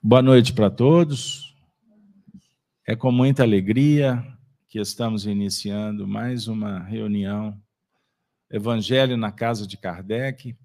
Boa 0.00 0.22
noite 0.22 0.52
para 0.52 0.70
todos. 0.70 1.56
É 2.86 2.94
com 2.94 3.10
muita 3.10 3.42
alegria 3.42 4.24
que 4.68 4.78
estamos 4.78 5.26
iniciando 5.26 6.06
mais 6.06 6.46
uma 6.46 6.78
reunião 6.78 7.60
Evangelho 8.48 9.16
na 9.16 9.32
Casa 9.32 9.66
de 9.66 9.76
Kardec. 9.76 10.56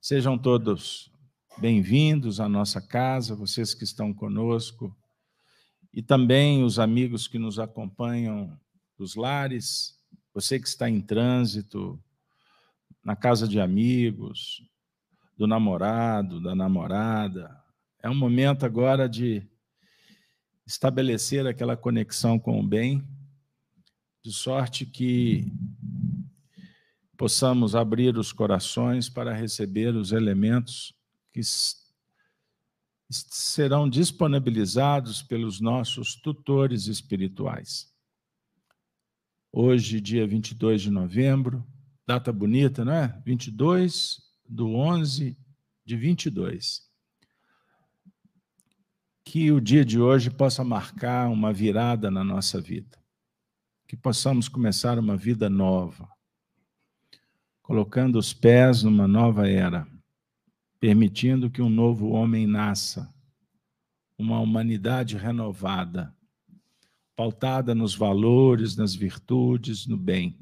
Sejam 0.00 0.38
todos 0.38 1.10
bem-vindos 1.58 2.38
à 2.38 2.48
nossa 2.48 2.80
casa, 2.80 3.34
vocês 3.34 3.74
que 3.74 3.82
estão 3.82 4.14
conosco, 4.14 4.96
e 5.92 6.00
também 6.00 6.62
os 6.62 6.78
amigos 6.78 7.26
que 7.26 7.40
nos 7.40 7.58
acompanham 7.58 8.56
dos 8.96 9.16
lares, 9.16 9.98
você 10.32 10.60
que 10.60 10.68
está 10.68 10.88
em 10.88 11.00
trânsito, 11.00 12.00
na 13.04 13.16
casa 13.16 13.48
de 13.48 13.58
amigos, 13.58 14.62
do 15.36 15.48
namorado, 15.48 16.40
da 16.40 16.54
namorada, 16.54 17.65
é 18.02 18.10
um 18.10 18.14
momento 18.14 18.64
agora 18.64 19.08
de 19.08 19.46
estabelecer 20.66 21.46
aquela 21.46 21.76
conexão 21.76 22.38
com 22.38 22.60
o 22.60 22.66
bem, 22.66 23.06
de 24.22 24.32
sorte 24.32 24.84
que 24.84 25.52
possamos 27.16 27.74
abrir 27.74 28.18
os 28.18 28.32
corações 28.32 29.08
para 29.08 29.32
receber 29.32 29.94
os 29.94 30.12
elementos 30.12 30.94
que 31.32 31.40
serão 33.08 33.88
disponibilizados 33.88 35.22
pelos 35.22 35.60
nossos 35.60 36.16
tutores 36.16 36.88
espirituais. 36.88 37.92
Hoje, 39.52 40.00
dia 40.00 40.26
22 40.26 40.82
de 40.82 40.90
novembro, 40.90 41.64
data 42.06 42.32
bonita, 42.32 42.84
não 42.84 42.92
é? 42.92 43.22
22 43.24 44.20
do 44.46 44.74
11 44.74 45.38
de 45.84 45.96
22 45.96 46.85
que 49.26 49.50
o 49.50 49.60
dia 49.60 49.84
de 49.84 50.00
hoje 50.00 50.30
possa 50.30 50.62
marcar 50.62 51.28
uma 51.28 51.52
virada 51.52 52.12
na 52.12 52.22
nossa 52.22 52.60
vida, 52.60 52.96
que 53.84 53.96
possamos 53.96 54.48
começar 54.48 55.00
uma 55.00 55.16
vida 55.16 55.50
nova, 55.50 56.08
colocando 57.60 58.20
os 58.20 58.32
pés 58.32 58.84
numa 58.84 59.08
nova 59.08 59.48
era, 59.48 59.84
permitindo 60.78 61.50
que 61.50 61.60
um 61.60 61.68
novo 61.68 62.10
homem 62.10 62.46
nasça, 62.46 63.12
uma 64.16 64.38
humanidade 64.38 65.16
renovada, 65.16 66.14
pautada 67.16 67.74
nos 67.74 67.96
valores, 67.96 68.76
nas 68.76 68.94
virtudes, 68.94 69.88
no 69.88 69.96
bem. 69.96 70.38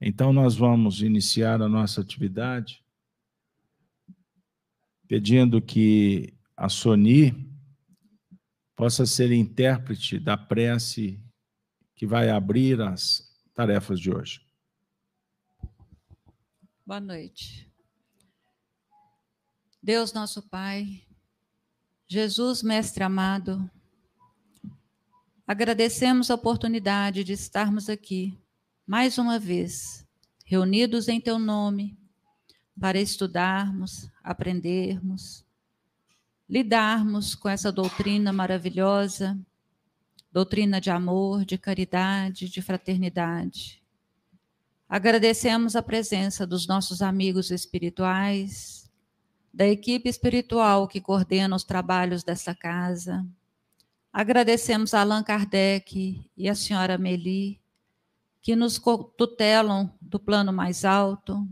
Então, 0.00 0.32
nós 0.32 0.54
vamos 0.54 1.02
iniciar 1.02 1.60
a 1.60 1.68
nossa 1.68 2.00
atividade 2.00 2.84
pedindo 5.08 5.60
que 5.60 6.37
a 6.58 6.68
Soni 6.68 7.48
possa 8.74 9.06
ser 9.06 9.30
intérprete 9.30 10.18
da 10.18 10.36
prece 10.36 11.22
que 11.94 12.04
vai 12.04 12.30
abrir 12.30 12.80
as 12.80 13.32
tarefas 13.54 14.00
de 14.00 14.10
hoje. 14.10 14.44
Boa 16.84 16.98
noite. 16.98 17.72
Deus 19.80 20.12
nosso 20.12 20.42
Pai, 20.48 21.06
Jesus 22.08 22.60
Mestre 22.64 23.04
amado, 23.04 23.70
agradecemos 25.46 26.28
a 26.28 26.34
oportunidade 26.34 27.22
de 27.22 27.34
estarmos 27.34 27.88
aqui 27.88 28.36
mais 28.84 29.16
uma 29.16 29.38
vez, 29.38 30.04
reunidos 30.44 31.06
em 31.06 31.20
Teu 31.20 31.38
nome, 31.38 31.96
para 32.80 32.98
estudarmos, 32.98 34.10
aprendermos, 34.24 35.47
lidarmos 36.48 37.34
com 37.34 37.48
essa 37.48 37.70
doutrina 37.70 38.32
maravilhosa, 38.32 39.38
doutrina 40.32 40.80
de 40.80 40.90
amor, 40.90 41.44
de 41.44 41.58
caridade, 41.58 42.48
de 42.48 42.62
fraternidade. 42.62 43.82
Agradecemos 44.88 45.76
a 45.76 45.82
presença 45.82 46.46
dos 46.46 46.66
nossos 46.66 47.02
amigos 47.02 47.50
espirituais, 47.50 48.90
da 49.52 49.66
equipe 49.66 50.08
espiritual 50.08 50.88
que 50.88 51.00
coordena 51.00 51.54
os 51.54 51.64
trabalhos 51.64 52.24
dessa 52.24 52.54
casa. 52.54 53.26
Agradecemos 54.10 54.94
a 54.94 55.02
Allan 55.02 55.22
Kardec 55.22 56.24
e 56.36 56.48
a 56.48 56.54
senhora 56.54 56.96
Meli, 56.96 57.60
que 58.40 58.56
nos 58.56 58.80
tutelam 59.16 59.92
do 60.00 60.18
plano 60.18 60.52
mais 60.52 60.84
alto, 60.84 61.46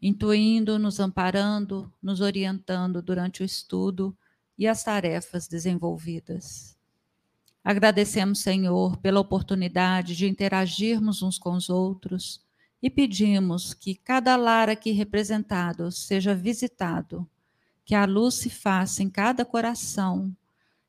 intuindo, 0.00 0.78
nos 0.78 0.98
amparando, 1.00 1.92
nos 2.02 2.20
orientando 2.20 3.02
durante 3.02 3.42
o 3.42 3.44
estudo 3.44 4.16
e 4.56 4.66
as 4.66 4.82
tarefas 4.82 5.46
desenvolvidas. 5.46 6.76
Agradecemos, 7.62 8.40
Senhor, 8.40 8.96
pela 8.98 9.20
oportunidade 9.20 10.16
de 10.16 10.26
interagirmos 10.26 11.22
uns 11.22 11.38
com 11.38 11.52
os 11.52 11.68
outros 11.68 12.42
e 12.82 12.88
pedimos 12.88 13.74
que 13.74 13.94
cada 13.94 14.36
lar 14.36 14.70
aqui 14.70 14.92
representado 14.92 15.92
seja 15.92 16.34
visitado, 16.34 17.28
que 17.84 17.94
a 17.94 18.06
luz 18.06 18.36
se 18.36 18.48
faça 18.48 19.02
em 19.02 19.10
cada 19.10 19.44
coração 19.44 20.34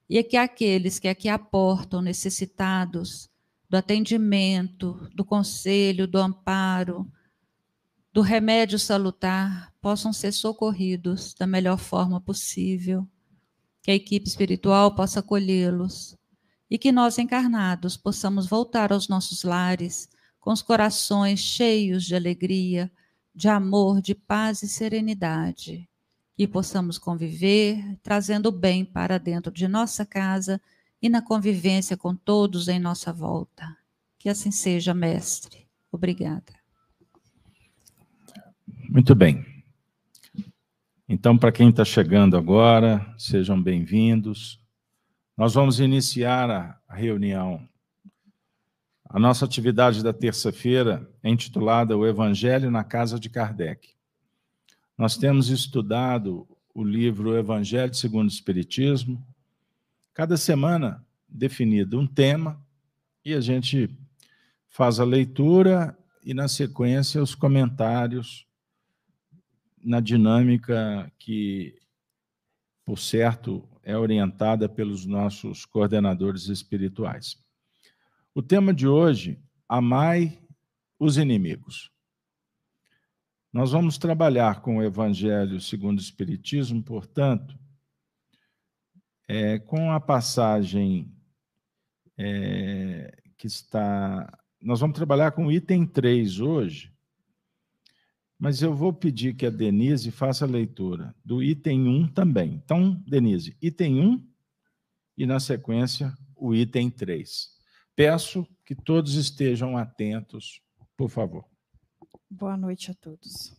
e 0.09 0.23
que 0.23 0.37
aqueles 0.37 0.99
que 0.99 1.07
aqui 1.07 1.27
aportam 1.27 2.01
necessitados 2.01 3.29
do 3.69 3.75
atendimento, 3.75 5.09
do 5.13 5.23
conselho, 5.23 6.07
do 6.07 6.17
amparo, 6.17 7.09
do 8.13 8.21
remédio 8.21 8.77
salutar 8.77 9.73
possam 9.81 10.11
ser 10.11 10.31
socorridos 10.31 11.33
da 11.33 11.47
melhor 11.47 11.77
forma 11.77 12.19
possível 12.19 13.07
que 13.81 13.91
a 13.91 13.95
equipe 13.95 14.27
espiritual 14.27 14.93
possa 14.93 15.21
acolhê-los 15.21 16.17
e 16.69 16.77
que 16.77 16.91
nós 16.91 17.17
encarnados 17.17 17.97
possamos 17.97 18.47
voltar 18.47 18.93
aos 18.93 19.07
nossos 19.07 19.43
lares 19.43 20.09
com 20.39 20.51
os 20.51 20.61
corações 20.61 21.39
cheios 21.39 22.03
de 22.05 22.15
alegria, 22.15 22.91
de 23.33 23.47
amor, 23.47 24.01
de 24.01 24.15
paz 24.15 24.63
e 24.63 24.67
serenidade. 24.67 25.87
Que 26.35 26.47
possamos 26.47 26.97
conviver, 26.97 27.97
trazendo 28.01 28.47
o 28.47 28.51
bem 28.51 28.85
para 28.85 29.17
dentro 29.17 29.51
de 29.51 29.67
nossa 29.67 30.05
casa 30.05 30.61
e 31.01 31.09
na 31.09 31.21
convivência 31.21 31.97
com 31.97 32.15
todos 32.15 32.67
em 32.67 32.79
nossa 32.79 33.11
volta. 33.11 33.77
Que 34.17 34.29
assim 34.29 34.51
seja, 34.51 34.93
Mestre. 34.93 35.67
Obrigada. 35.91 36.60
Muito 38.93 39.15
bem. 39.15 39.45
Então, 41.07 41.37
para 41.37 41.49
quem 41.49 41.69
está 41.69 41.85
chegando 41.85 42.35
agora, 42.35 43.15
sejam 43.17 43.63
bem-vindos. 43.63 44.59
Nós 45.37 45.53
vamos 45.53 45.79
iniciar 45.79 46.81
a 46.85 46.93
reunião. 46.93 47.65
A 49.05 49.17
nossa 49.17 49.45
atividade 49.45 50.03
da 50.03 50.11
terça-feira 50.11 51.09
é 51.23 51.29
intitulada 51.29 51.97
O 51.97 52.05
Evangelho 52.05 52.69
na 52.69 52.83
Casa 52.83 53.17
de 53.17 53.29
Kardec. 53.29 53.95
Nós 54.97 55.15
temos 55.15 55.47
estudado 55.47 56.45
o 56.75 56.83
livro 56.83 57.37
Evangelho 57.37 57.93
segundo 57.93 58.27
o 58.27 58.33
Espiritismo, 58.33 59.25
cada 60.13 60.35
semana 60.35 61.01
definido 61.29 61.97
um 61.97 62.05
tema, 62.05 62.61
e 63.23 63.33
a 63.33 63.39
gente 63.39 63.89
faz 64.67 64.99
a 64.99 65.05
leitura 65.05 65.97
e, 66.21 66.33
na 66.33 66.49
sequência, 66.49 67.23
os 67.23 67.33
comentários 67.33 68.50
na 69.83 69.99
dinâmica 69.99 71.11
que, 71.17 71.79
por 72.85 72.99
certo, 72.99 73.67
é 73.83 73.97
orientada 73.97 74.69
pelos 74.69 75.05
nossos 75.05 75.65
coordenadores 75.65 76.47
espirituais. 76.47 77.37
O 78.33 78.41
tema 78.41 78.73
de 78.73 78.87
hoje, 78.87 79.39
amai 79.67 80.39
os 80.99 81.17
inimigos. 81.17 81.91
Nós 83.51 83.71
vamos 83.71 83.97
trabalhar 83.97 84.61
com 84.61 84.77
o 84.77 84.83
Evangelho 84.83 85.59
segundo 85.59 85.97
o 85.97 86.01
Espiritismo, 86.01 86.81
portanto, 86.81 87.59
é, 89.27 89.59
com 89.59 89.91
a 89.91 89.99
passagem 89.99 91.11
é, 92.17 93.17
que 93.37 93.47
está. 93.47 94.37
Nós 94.61 94.79
vamos 94.79 94.95
trabalhar 94.95 95.31
com 95.31 95.47
o 95.47 95.51
item 95.51 95.85
3 95.85 96.39
hoje, 96.39 96.93
mas 98.41 98.59
eu 98.63 98.73
vou 98.73 98.91
pedir 98.91 99.35
que 99.35 99.45
a 99.45 99.51
Denise 99.51 100.09
faça 100.09 100.45
a 100.45 100.47
leitura 100.47 101.15
do 101.23 101.43
item 101.43 101.87
1 101.87 102.07
também. 102.07 102.55
Então, 102.55 102.95
Denise, 103.05 103.55
item 103.61 104.01
1 104.01 104.27
e, 105.15 105.27
na 105.27 105.39
sequência, 105.39 106.11
o 106.35 106.55
item 106.55 106.89
3. 106.89 107.49
Peço 107.95 108.47
que 108.65 108.73
todos 108.73 109.13
estejam 109.13 109.77
atentos, 109.77 110.59
por 110.97 111.07
favor. 111.07 111.45
Boa 112.27 112.57
noite 112.57 112.89
a 112.89 112.95
todos. 112.95 113.55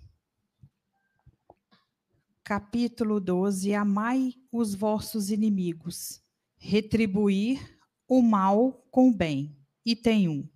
Capítulo 2.43 3.21
12: 3.21 3.73
Amai 3.75 4.35
os 4.51 4.75
vossos 4.75 5.31
inimigos, 5.31 6.21
retribuir 6.59 7.79
o 8.09 8.21
mal 8.21 8.85
com 8.91 9.11
o 9.11 9.15
bem. 9.15 9.57
Item 9.87 10.29
1. 10.29 10.49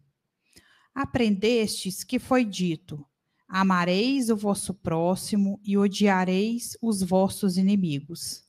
Aprendestes 0.97 2.03
que 2.03 2.19
foi 2.19 2.45
dito: 2.45 3.07
Amareis 3.49 4.29
o 4.29 4.37
vosso 4.37 4.75
próximo 4.75 5.61
e 5.65 5.79
odiareis 5.79 6.77
os 6.83 7.03
vossos 7.03 7.57
inimigos. 7.57 8.43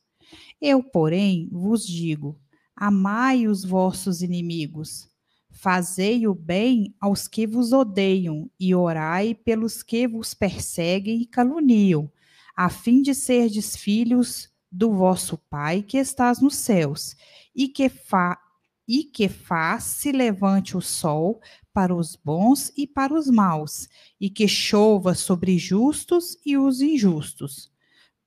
Eu, 0.60 0.82
porém, 0.82 1.48
vos 1.52 1.86
digo: 1.86 2.38
amai 2.74 3.46
os 3.46 3.64
vossos 3.64 4.22
inimigos, 4.22 5.08
fazei 5.50 6.26
o 6.26 6.34
bem 6.34 6.94
aos 7.00 7.28
que 7.28 7.46
vos 7.46 7.72
odeiam 7.72 8.50
e 8.58 8.74
orai 8.74 9.34
pelos 9.34 9.82
que 9.82 10.06
vos 10.06 10.34
perseguem 10.34 11.22
e 11.22 11.26
caluniam, 11.26 12.10
a 12.56 12.68
fim 12.68 13.00
de 13.00 13.14
serdes 13.14 13.76
filhos 13.76 14.48
do 14.70 14.92
vosso 14.92 15.38
Pai 15.38 15.82
que 15.82 15.96
estás 15.96 16.40
nos 16.40 16.56
céus, 16.56 17.16
e 17.54 17.68
que, 17.68 17.88
fa 17.88 18.38
e 18.86 19.04
que 19.04 19.28
faz 19.28 19.84
se 19.84 20.12
levante 20.12 20.76
o 20.76 20.80
sol 20.80 21.40
para 21.78 21.94
os 21.94 22.16
bons 22.16 22.72
e 22.76 22.88
para 22.88 23.14
os 23.14 23.30
maus, 23.30 23.88
e 24.20 24.28
que 24.28 24.48
chova 24.48 25.14
sobre 25.14 25.56
justos 25.56 26.36
e 26.44 26.58
os 26.58 26.80
injustos. 26.80 27.70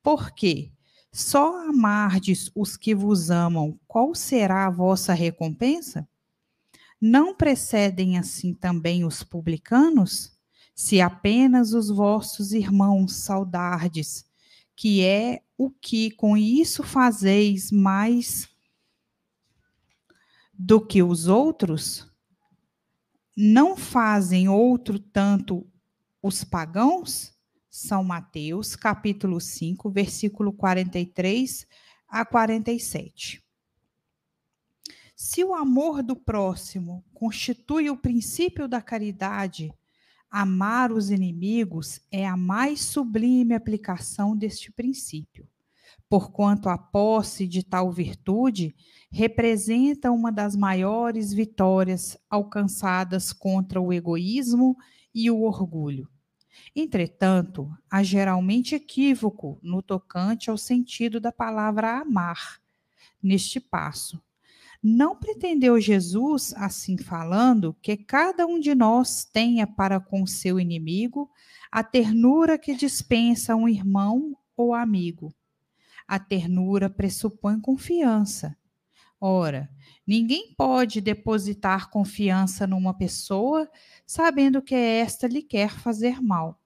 Porque 0.01 0.71
só 1.11 1.67
amardes 1.67 2.49
os 2.55 2.77
que 2.77 2.95
vos 2.95 3.29
amam, 3.29 3.77
qual 3.85 4.15
será 4.15 4.67
a 4.67 4.69
vossa 4.69 5.13
recompensa? 5.13 6.07
Não 7.01 7.35
precedem 7.35 8.17
assim 8.17 8.53
também 8.53 9.03
os 9.03 9.21
publicanos? 9.21 10.31
Se 10.73 11.01
apenas 11.01 11.73
os 11.73 11.89
vossos 11.89 12.53
irmãos 12.53 13.17
saudardes, 13.17 14.23
que 14.77 15.03
é 15.03 15.41
o 15.57 15.69
que 15.69 16.09
com 16.11 16.37
isso 16.37 16.83
fazeis 16.83 17.69
mais 17.69 18.47
do 20.53 20.79
que 20.79 21.03
os 21.03 21.27
outros? 21.27 22.09
Não 23.43 23.75
fazem 23.75 24.47
outro 24.47 24.99
tanto 24.99 25.67
os 26.21 26.43
pagãos? 26.43 27.35
São 27.67 28.03
Mateus, 28.03 28.75
capítulo 28.75 29.41
5, 29.41 29.89
versículo 29.89 30.53
43 30.53 31.65
a 32.07 32.23
47. 32.23 33.43
Se 35.15 35.43
o 35.43 35.55
amor 35.55 36.03
do 36.03 36.15
próximo 36.15 37.03
constitui 37.15 37.89
o 37.89 37.97
princípio 37.97 38.67
da 38.67 38.79
caridade, 38.79 39.73
Amar 40.29 40.91
os 40.93 41.09
inimigos 41.09 41.99
é 42.09 42.25
a 42.25 42.37
mais 42.37 42.79
sublime 42.79 43.55
aplicação 43.55 44.37
deste 44.37 44.71
princípio, 44.71 45.45
porquanto 46.11 46.67
a 46.67 46.77
posse 46.77 47.47
de 47.47 47.63
tal 47.63 47.89
virtude 47.89 48.75
representa 49.09 50.11
uma 50.11 50.29
das 50.29 50.57
maiores 50.57 51.31
vitórias 51.31 52.17
alcançadas 52.29 53.31
contra 53.31 53.79
o 53.79 53.93
egoísmo 53.93 54.75
e 55.15 55.31
o 55.31 55.43
orgulho. 55.43 56.09
Entretanto, 56.75 57.71
há 57.89 58.03
geralmente 58.03 58.75
equívoco 58.75 59.57
no 59.63 59.81
tocante 59.81 60.49
ao 60.49 60.57
sentido 60.57 61.17
da 61.17 61.31
palavra 61.31 62.01
amar 62.01 62.59
neste 63.23 63.61
passo 63.61 64.21
não 64.83 65.15
pretendeu 65.15 65.79
Jesus, 65.79 66.55
assim 66.57 66.97
falando, 66.97 67.75
que 67.83 67.95
cada 67.95 68.47
um 68.47 68.59
de 68.59 68.73
nós 68.73 69.23
tenha 69.23 69.67
para 69.67 69.99
com 69.99 70.25
seu 70.25 70.59
inimigo 70.59 71.29
a 71.71 71.83
ternura 71.83 72.57
que 72.57 72.75
dispensa 72.75 73.55
um 73.55 73.69
irmão 73.69 74.35
ou 74.57 74.73
amigo. 74.73 75.31
A 76.11 76.19
ternura 76.19 76.89
pressupõe 76.89 77.57
confiança. 77.57 78.57
Ora, 79.17 79.69
ninguém 80.05 80.53
pode 80.57 80.99
depositar 80.99 81.89
confiança 81.89 82.67
numa 82.67 82.93
pessoa 82.93 83.71
sabendo 84.05 84.61
que 84.61 84.75
esta 84.75 85.25
lhe 85.25 85.41
quer 85.41 85.69
fazer 85.69 86.21
mal. 86.21 86.59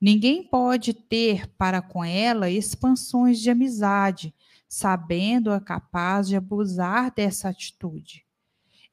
Ninguém 0.00 0.42
pode 0.42 0.94
ter 0.94 1.46
para 1.48 1.82
com 1.82 2.02
ela 2.02 2.48
expansões 2.48 3.40
de 3.40 3.50
amizade, 3.50 4.34
sabendo-a 4.66 5.60
capaz 5.60 6.26
de 6.26 6.34
abusar 6.34 7.12
dessa 7.14 7.50
atitude. 7.50 8.24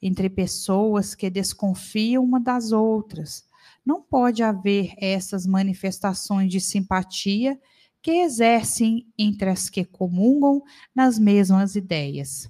Entre 0.01 0.29
pessoas 0.29 1.15
que 1.15 1.29
desconfiam 1.29 2.21
uma 2.21 2.41
das 2.41 2.73
outras, 2.73 3.45
não 3.85 4.01
pode 4.01 4.43
haver 4.43 4.93
essas 4.97 5.47
manifestações 5.47 6.51
de 6.51 6.59
simpatia 6.59 7.57
que 8.01 8.11
exercem 8.11 9.05
entre 9.17 9.49
as 9.49 9.69
que 9.69 9.83
comungam 9.83 10.63
nas 10.95 11.19
mesmas 11.19 11.75
ideias. 11.75 12.49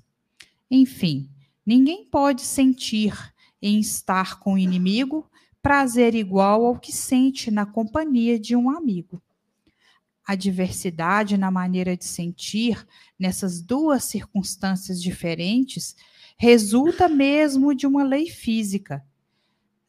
Enfim, 0.70 1.30
ninguém 1.66 2.06
pode 2.06 2.42
sentir 2.42 3.34
em 3.62 3.80
estar 3.80 4.40
com 4.40 4.54
o 4.54 4.58
inimigo 4.58 5.30
prazer 5.62 6.16
igual 6.16 6.66
ao 6.66 6.80
que 6.80 6.92
sente 6.92 7.52
na 7.52 7.66
companhia 7.66 8.40
de 8.40 8.56
um 8.56 8.70
amigo 8.70 9.22
a 10.30 10.36
diversidade 10.36 11.38
na 11.38 11.50
maneira 11.50 11.98
de 11.98 12.06
sentir 12.06 12.88
nessas 13.18 13.64
duas 13.64 14.04
circunstâncias 14.04 15.02
diferentes 15.02 15.96
resulta 16.38 17.10
mesmo 17.10 17.74
de 17.74 17.88
uma 17.88 18.04
lei 18.04 18.30
física, 18.30 19.04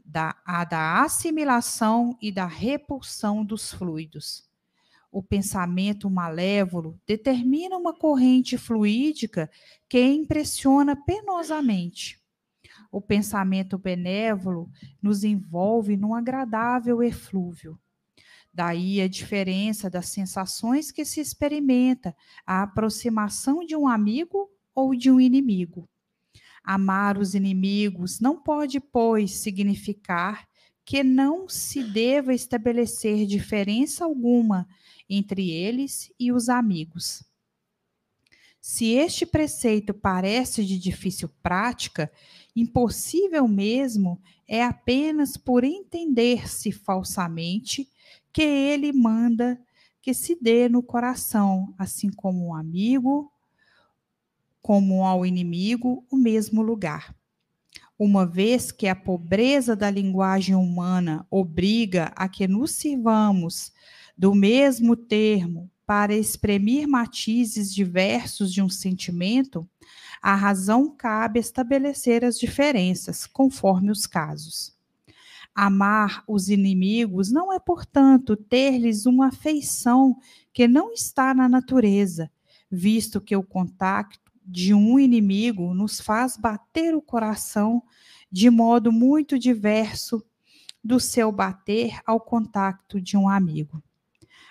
da, 0.02 0.34
a 0.46 0.64
da 0.64 1.02
assimilação 1.02 2.16
e 2.22 2.32
da 2.32 2.46
repulsão 2.46 3.44
dos 3.44 3.70
fluidos. 3.70 4.48
O 5.12 5.22
pensamento 5.22 6.08
malévolo 6.08 7.00
determina 7.06 7.76
uma 7.76 7.92
corrente 7.92 8.56
fluídica 8.56 9.50
que 9.88 10.00
impressiona 10.00 10.94
penosamente. 10.94 12.20
O 12.92 13.00
pensamento 13.00 13.76
benévolo 13.76 14.70
nos 15.02 15.24
envolve 15.24 15.96
num 15.96 16.14
agradável 16.14 17.02
eflúvio. 17.02 17.78
Daí 18.52 19.00
a 19.00 19.08
diferença 19.08 19.88
das 19.88 20.08
sensações 20.08 20.90
que 20.90 21.04
se 21.04 21.20
experimenta 21.20 22.14
a 22.44 22.62
aproximação 22.62 23.64
de 23.64 23.76
um 23.76 23.86
amigo 23.86 24.50
ou 24.74 24.94
de 24.94 25.10
um 25.10 25.20
inimigo. 25.20 25.88
Amar 26.62 27.16
os 27.16 27.34
inimigos 27.34 28.20
não 28.20 28.40
pode, 28.40 28.80
pois, 28.80 29.32
significar 29.36 30.46
que 30.84 31.04
não 31.04 31.48
se 31.48 31.82
deva 31.82 32.34
estabelecer 32.34 33.24
diferença 33.26 34.04
alguma 34.04 34.68
entre 35.10 35.50
eles 35.50 36.12
e 36.18 36.30
os 36.30 36.48
amigos. 36.48 37.24
Se 38.60 38.92
este 38.92 39.26
preceito 39.26 39.92
parece 39.92 40.64
de 40.64 40.78
difícil 40.78 41.28
prática, 41.42 42.10
impossível 42.54 43.48
mesmo 43.48 44.20
é 44.46 44.62
apenas 44.62 45.36
por 45.36 45.64
entender-se 45.64 46.70
falsamente 46.70 47.90
que 48.32 48.42
ele 48.42 48.92
manda 48.92 49.60
que 50.02 50.14
se 50.14 50.36
dê 50.40 50.68
no 50.68 50.82
coração, 50.82 51.74
assim 51.78 52.10
como 52.10 52.48
um 52.48 52.54
amigo, 52.54 53.32
como 54.62 55.04
ao 55.04 55.24
inimigo, 55.24 56.04
o 56.10 56.16
mesmo 56.16 56.62
lugar. 56.62 57.14
Uma 57.98 58.26
vez 58.26 58.72
que 58.72 58.88
a 58.88 58.96
pobreza 58.96 59.76
da 59.76 59.90
linguagem 59.90 60.54
humana 60.54 61.26
obriga 61.30 62.12
a 62.16 62.28
que 62.28 62.48
nos 62.48 62.72
sirvamos 62.72 63.72
do 64.20 64.34
mesmo 64.34 64.94
termo 64.94 65.70
para 65.86 66.14
exprimir 66.14 66.86
matizes 66.86 67.74
diversos 67.74 68.52
de 68.52 68.60
um 68.60 68.68
sentimento, 68.68 69.66
a 70.20 70.34
razão 70.34 70.94
cabe 70.94 71.40
estabelecer 71.40 72.22
as 72.22 72.38
diferenças, 72.38 73.24
conforme 73.24 73.90
os 73.90 74.06
casos. 74.06 74.76
Amar 75.54 76.22
os 76.28 76.50
inimigos 76.50 77.32
não 77.32 77.50
é, 77.50 77.58
portanto, 77.58 78.36
ter-lhes 78.36 79.06
uma 79.06 79.28
afeição 79.28 80.18
que 80.52 80.68
não 80.68 80.92
está 80.92 81.32
na 81.32 81.48
natureza, 81.48 82.30
visto 82.70 83.22
que 83.22 83.34
o 83.34 83.42
contato 83.42 84.20
de 84.44 84.74
um 84.74 84.98
inimigo 84.98 85.72
nos 85.72 85.98
faz 85.98 86.36
bater 86.36 86.94
o 86.94 87.00
coração 87.00 87.82
de 88.30 88.50
modo 88.50 88.92
muito 88.92 89.38
diverso 89.38 90.22
do 90.84 91.00
seu 91.00 91.32
bater 91.32 91.98
ao 92.04 92.20
contato 92.20 93.00
de 93.00 93.16
um 93.16 93.26
amigo. 93.26 93.82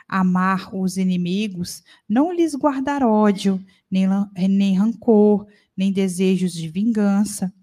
Amar 0.10 0.76
os 0.76 0.98
inimigos, 0.98 1.84
não 2.08 2.34
lhes 2.34 2.56
guardar 2.56 3.04
ódio, 3.04 3.64
nem, 3.90 4.08
nem 4.50 4.76
rancor, 4.76 5.46
nem 5.78 5.92
desejos 5.92 6.52
de 6.52 6.68
vingança, 6.68 7.54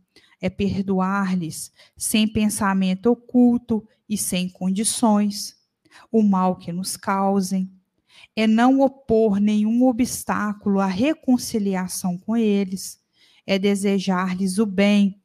é 0.41 0.49
perdoar-lhes 0.49 1.73
sem 1.97 2.27
pensamento 2.29 3.07
oculto 3.11 3.87
e 4.09 4.17
sem 4.17 4.49
condições 4.49 5.57
o 6.11 6.23
mal 6.23 6.57
que 6.57 6.73
nos 6.73 6.97
causem, 6.97 7.71
é 8.35 8.47
não 8.47 8.81
opor 8.81 9.41
nenhum 9.41 9.85
obstáculo 9.85 10.79
à 10.79 10.87
reconciliação 10.87 12.19
com 12.19 12.37
eles, 12.37 13.01
é 13.47 13.59
desejar-lhes 13.59 14.59
o 14.59 14.67
bem 14.67 15.21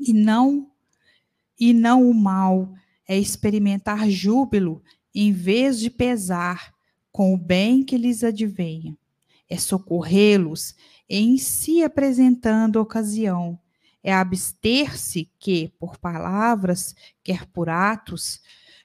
e 0.00 0.12
não 0.12 0.70
e 1.58 1.72
não 1.72 2.08
o 2.08 2.14
mal, 2.14 2.72
é 3.06 3.16
experimentar 3.16 4.08
júbilo 4.10 4.82
em 5.14 5.32
vez 5.32 5.78
de 5.78 5.90
pesar 5.90 6.72
com 7.10 7.34
o 7.34 7.38
bem 7.38 7.84
que 7.84 7.96
lhes 7.96 8.24
advenha, 8.24 8.96
é 9.48 9.56
socorrê-los 9.58 10.74
em 11.08 11.36
si 11.36 11.82
apresentando 11.82 12.76
ocasião, 12.76 13.58
é 14.02 14.12
abster-se 14.12 15.30
que, 15.38 15.72
por 15.78 15.98
palavras, 15.98 16.94
quer 17.22 17.46
por 17.46 17.68
atos, 17.68 18.40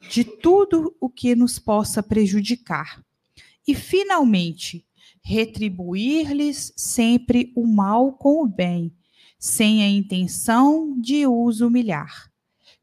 de 0.09 0.23
tudo 0.23 0.95
o 0.99 1.09
que 1.09 1.35
nos 1.35 1.57
possa 1.57 2.03
prejudicar. 2.03 3.03
E, 3.67 3.73
finalmente, 3.73 4.85
retribuir-lhes 5.23 6.71
sempre 6.75 7.51
o 7.55 7.65
mal 7.65 8.13
com 8.13 8.43
o 8.43 8.47
bem, 8.47 8.93
sem 9.39 9.83
a 9.83 9.89
intenção 9.89 10.99
de 10.99 11.25
os 11.25 11.61
humilhar. 11.61 12.31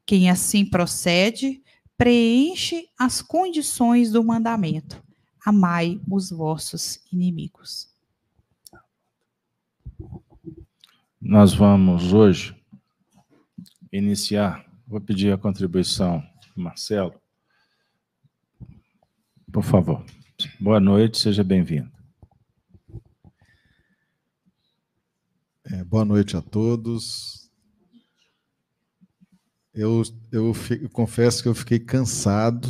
Quem 0.05 0.29
assim 0.29 0.65
procede, 0.65 1.63
preenche 1.97 2.89
as 2.97 3.21
condições 3.21 4.11
do 4.11 4.23
mandamento. 4.23 5.03
Amai 5.45 6.01
os 6.09 6.29
vossos 6.29 6.99
inimigos. 7.11 7.93
Nós 11.21 11.53
vamos 11.53 12.13
hoje 12.13 12.55
iniciar, 13.91 14.65
vou 14.87 15.01
pedir 15.01 15.33
a 15.33 15.37
contribuição 15.37 16.23
do 16.55 16.61
Marcelo. 16.61 17.19
Por 19.51 19.63
favor. 19.63 20.05
Boa 20.59 20.79
noite, 20.79 21.17
seja 21.17 21.43
bem-vindo. 21.43 21.89
É, 25.63 25.83
boa 25.83 26.05
noite 26.05 26.35
a 26.37 26.41
todos. 26.41 27.44
Eu, 29.77 30.03
eu, 30.31 30.53
eu, 30.81 30.89
confesso 30.89 31.43
que 31.43 31.49
eu 31.49 31.53
fiquei 31.53 31.77
cansado 31.77 32.69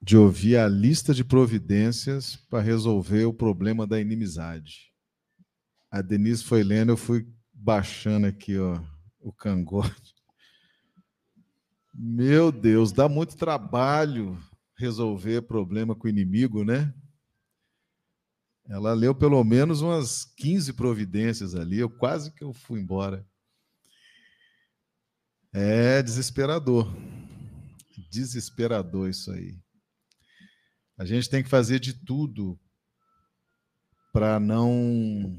de 0.00 0.16
ouvir 0.16 0.56
a 0.56 0.66
lista 0.66 1.12
de 1.12 1.22
providências 1.22 2.34
para 2.34 2.62
resolver 2.62 3.26
o 3.26 3.34
problema 3.34 3.86
da 3.86 4.00
inimizade. 4.00 4.90
A 5.90 6.00
Denise 6.00 6.44
foi 6.44 6.62
lendo, 6.62 6.92
eu 6.92 6.96
fui 6.96 7.28
baixando 7.52 8.26
aqui 8.26 8.58
ó, 8.58 8.80
o 9.20 9.30
cangote. 9.34 10.14
Meu 11.92 12.50
Deus, 12.50 12.90
dá 12.90 13.06
muito 13.06 13.36
trabalho 13.36 14.38
resolver 14.78 15.42
problema 15.42 15.94
com 15.94 16.06
o 16.06 16.10
inimigo, 16.10 16.64
né? 16.64 16.90
Ela 18.66 18.94
leu 18.94 19.14
pelo 19.14 19.44
menos 19.44 19.82
umas 19.82 20.24
15 20.24 20.72
providências 20.72 21.54
ali, 21.54 21.80
eu 21.80 21.90
quase 21.90 22.32
que 22.32 22.42
eu 22.42 22.54
fui 22.54 22.80
embora. 22.80 23.28
É 25.52 26.02
desesperador. 26.02 26.88
Desesperador 28.10 29.08
isso 29.08 29.30
aí. 29.32 29.58
A 30.98 31.04
gente 31.04 31.28
tem 31.28 31.42
que 31.42 31.48
fazer 31.48 31.80
de 31.80 31.92
tudo 31.92 32.58
para 34.12 34.38
não 34.40 35.36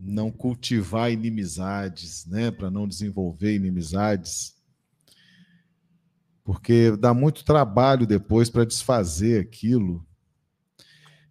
não 0.00 0.30
cultivar 0.30 1.10
inimizades, 1.10 2.24
né? 2.26 2.50
Para 2.50 2.70
não 2.70 2.86
desenvolver 2.86 3.54
inimizades. 3.54 4.54
Porque 6.44 6.96
dá 6.96 7.12
muito 7.12 7.44
trabalho 7.44 8.06
depois 8.06 8.48
para 8.48 8.64
desfazer 8.64 9.40
aquilo 9.40 10.08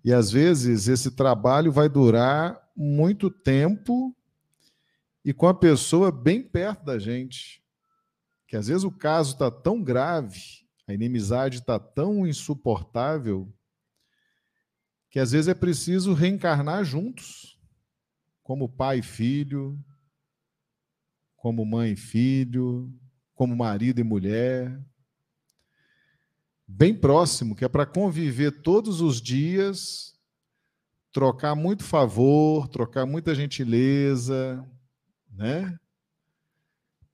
e 0.07 0.13
às 0.13 0.31
vezes 0.31 0.87
esse 0.87 1.11
trabalho 1.11 1.69
vai 1.69 1.89
durar 1.89 2.57
muito 2.73 3.29
tempo 3.29 4.15
e 5.25 5.33
com 5.33 5.47
a 5.47 5.53
pessoa 5.53 6.13
bem 6.13 6.41
perto 6.41 6.85
da 6.85 6.97
gente. 6.97 7.61
Que 8.47 8.55
às 8.55 8.67
vezes 8.67 8.83
o 8.83 8.91
caso 8.91 9.33
está 9.33 9.51
tão 9.51 9.83
grave, 9.83 10.65
a 10.87 10.93
inimizade 10.93 11.59
está 11.59 11.77
tão 11.77 12.25
insuportável, 12.25 13.53
que 15.09 15.19
às 15.19 15.31
vezes 15.31 15.47
é 15.47 15.53
preciso 15.53 16.13
reencarnar 16.13 16.83
juntos, 16.83 17.59
como 18.41 18.69
pai 18.69 18.99
e 18.99 19.03
filho, 19.03 19.77
como 21.35 21.65
mãe 21.65 21.91
e 21.91 21.95
filho, 21.97 22.91
como 23.35 23.55
marido 23.55 23.99
e 23.99 24.03
mulher, 24.03 24.81
bem 26.67 26.93
próximo, 26.93 27.55
que 27.55 27.63
é 27.63 27.69
para 27.69 27.85
conviver 27.85 28.61
todos 28.61 28.99
os 28.99 29.21
dias, 29.21 30.17
trocar 31.11 31.55
muito 31.55 31.83
favor, 31.83 32.67
trocar 32.67 33.05
muita 33.05 33.33
gentileza, 33.35 34.65
né? 35.31 35.77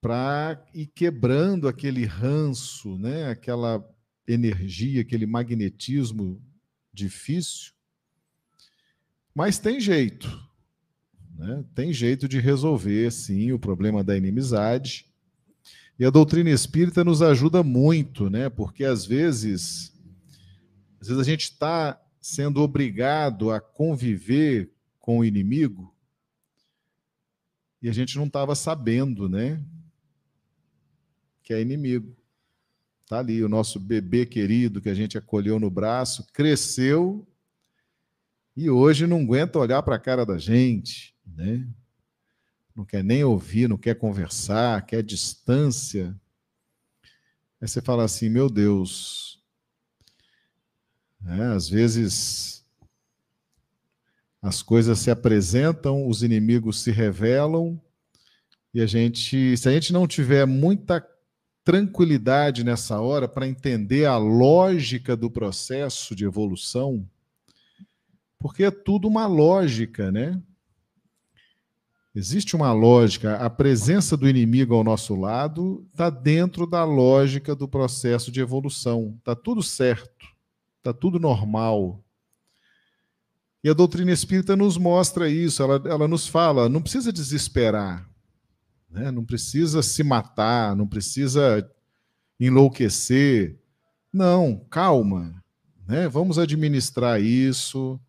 Para 0.03 0.61
ir 0.73 0.87
quebrando 0.87 1.65
aquele 1.65 2.03
ranço, 2.03 2.97
né? 2.97 3.29
Aquela 3.29 3.81
energia, 4.27 4.99
aquele 4.99 5.25
magnetismo 5.25 6.43
difícil. 6.93 7.71
Mas 9.33 9.57
tem 9.57 9.79
jeito, 9.79 10.27
né? 11.37 11.63
Tem 11.73 11.93
jeito 11.93 12.27
de 12.27 12.37
resolver, 12.37 13.09
sim, 13.13 13.53
o 13.53 13.57
problema 13.57 14.03
da 14.03 14.17
inimizade. 14.17 15.05
E 15.97 16.03
a 16.03 16.09
doutrina 16.09 16.49
espírita 16.49 17.01
nos 17.01 17.21
ajuda 17.21 17.63
muito, 17.63 18.29
né? 18.29 18.49
Porque 18.49 18.83
às 18.83 19.05
vezes, 19.05 19.93
às 20.99 21.07
vezes 21.07 21.21
a 21.21 21.23
gente 21.23 21.43
está 21.43 21.97
sendo 22.19 22.61
obrigado 22.61 23.51
a 23.51 23.61
conviver 23.61 24.69
com 24.99 25.19
o 25.19 25.25
inimigo 25.25 25.95
e 27.81 27.87
a 27.87 27.93
gente 27.93 28.17
não 28.17 28.25
estava 28.25 28.53
sabendo, 28.53 29.29
né? 29.29 29.63
Que 31.43 31.53
é 31.53 31.61
inimigo. 31.61 32.15
Tá 33.07 33.19
ali 33.19 33.43
o 33.43 33.49
nosso 33.49 33.79
bebê 33.79 34.25
querido 34.25 34.81
que 34.81 34.89
a 34.89 34.93
gente 34.93 35.17
acolheu 35.17 35.59
no 35.59 35.69
braço, 35.69 36.25
cresceu 36.33 37.27
e 38.55 38.69
hoje 38.69 39.05
não 39.05 39.21
aguenta 39.21 39.59
olhar 39.59 39.83
para 39.83 39.95
a 39.95 39.99
cara 39.99 40.25
da 40.25 40.37
gente, 40.37 41.15
né? 41.25 41.67
não 42.75 42.83
quer 42.83 43.03
nem 43.03 43.23
ouvir, 43.23 43.69
não 43.69 43.77
quer 43.77 43.95
conversar, 43.95 44.85
quer 44.85 45.03
distância. 45.03 46.15
Aí 47.61 47.67
você 47.67 47.81
fala 47.81 48.03
assim: 48.03 48.29
meu 48.29 48.49
Deus. 48.49 49.41
É, 51.25 51.43
às 51.55 51.69
vezes 51.69 52.65
as 54.41 54.61
coisas 54.61 54.99
se 54.99 55.09
apresentam, 55.09 56.05
os 56.05 56.21
inimigos 56.21 56.81
se 56.81 56.91
revelam, 56.91 57.81
e 58.73 58.81
a 58.81 58.85
gente, 58.85 59.55
se 59.55 59.69
a 59.69 59.71
gente 59.71 59.93
não 59.93 60.05
tiver 60.05 60.45
muita 60.45 60.99
tranquilidade 61.63 62.63
nessa 62.63 62.99
hora 62.99 63.27
para 63.27 63.47
entender 63.47 64.05
a 64.05 64.17
lógica 64.17 65.15
do 65.15 65.29
processo 65.29 66.15
de 66.15 66.25
evolução, 66.25 67.07
porque 68.37 68.65
é 68.65 68.71
tudo 68.71 69.07
uma 69.07 69.25
lógica, 69.25 70.11
né? 70.11 70.41
Existe 72.15 72.55
uma 72.55 72.71
lógica, 72.71 73.37
a 73.37 73.49
presença 73.49 74.15
do 74.15 74.29
inimigo 74.29 74.75
ao 74.75 74.83
nosso 74.83 75.15
lado 75.15 75.87
está 75.91 76.11
dentro 76.11 76.67
da 76.67 76.83
lógica 76.83 77.55
do 77.55 77.67
processo 77.67 78.31
de 78.31 78.39
evolução. 78.39 79.15
Está 79.17 79.33
tudo 79.33 79.63
certo, 79.63 80.27
está 80.77 80.93
tudo 80.93 81.19
normal. 81.19 82.03
E 83.63 83.69
a 83.69 83.73
doutrina 83.73 84.11
espírita 84.11 84.55
nos 84.55 84.77
mostra 84.77 85.27
isso, 85.27 85.63
ela, 85.63 85.81
ela 85.85 86.07
nos 86.07 86.27
fala: 86.27 86.69
não 86.69 86.83
precisa 86.83 87.11
desesperar, 87.11 88.07
né? 88.93 89.11
não 89.11 89.25
precisa 89.25 89.81
se 89.81 90.03
matar, 90.03 90.75
não 90.75 90.87
precisa 90.87 91.67
enlouquecer. 92.39 93.59
Não, 94.11 94.63
calma, 94.69 95.43
né? 95.87 96.07
vamos 96.07 96.37
administrar 96.37 97.19
isso. 97.19 97.99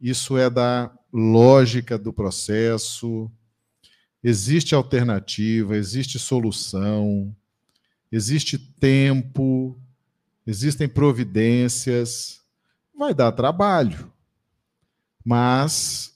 Isso 0.00 0.36
é 0.36 0.50
da 0.50 0.90
lógica 1.12 1.98
do 1.98 2.12
processo, 2.12 3.30
existe 4.22 4.74
alternativa, 4.74 5.76
existe 5.76 6.18
solução, 6.18 7.34
existe 8.10 8.58
tempo, 8.58 9.78
existem 10.46 10.88
providências. 10.88 12.40
Vai 12.96 13.12
dar 13.14 13.32
trabalho, 13.32 14.12
mas 15.24 16.09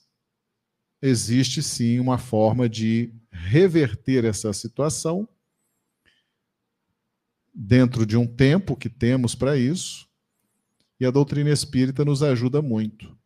existe 1.04 1.62
sim 1.62 2.00
uma 2.00 2.16
forma 2.16 2.66
de 2.66 3.12
reverter 3.30 4.24
essa 4.24 4.52
situação 4.54 5.28
dentro 7.54 8.06
de 8.06 8.16
um 8.16 8.26
tempo 8.26 8.74
que 8.74 8.88
temos 8.88 9.34
para 9.34 9.56
isso, 9.56 10.08
e 10.98 11.04
a 11.04 11.10
doutrina 11.10 11.50
espírita 11.50 12.04
nos 12.04 12.22
ajuda 12.22 12.62
muito. 12.62 13.16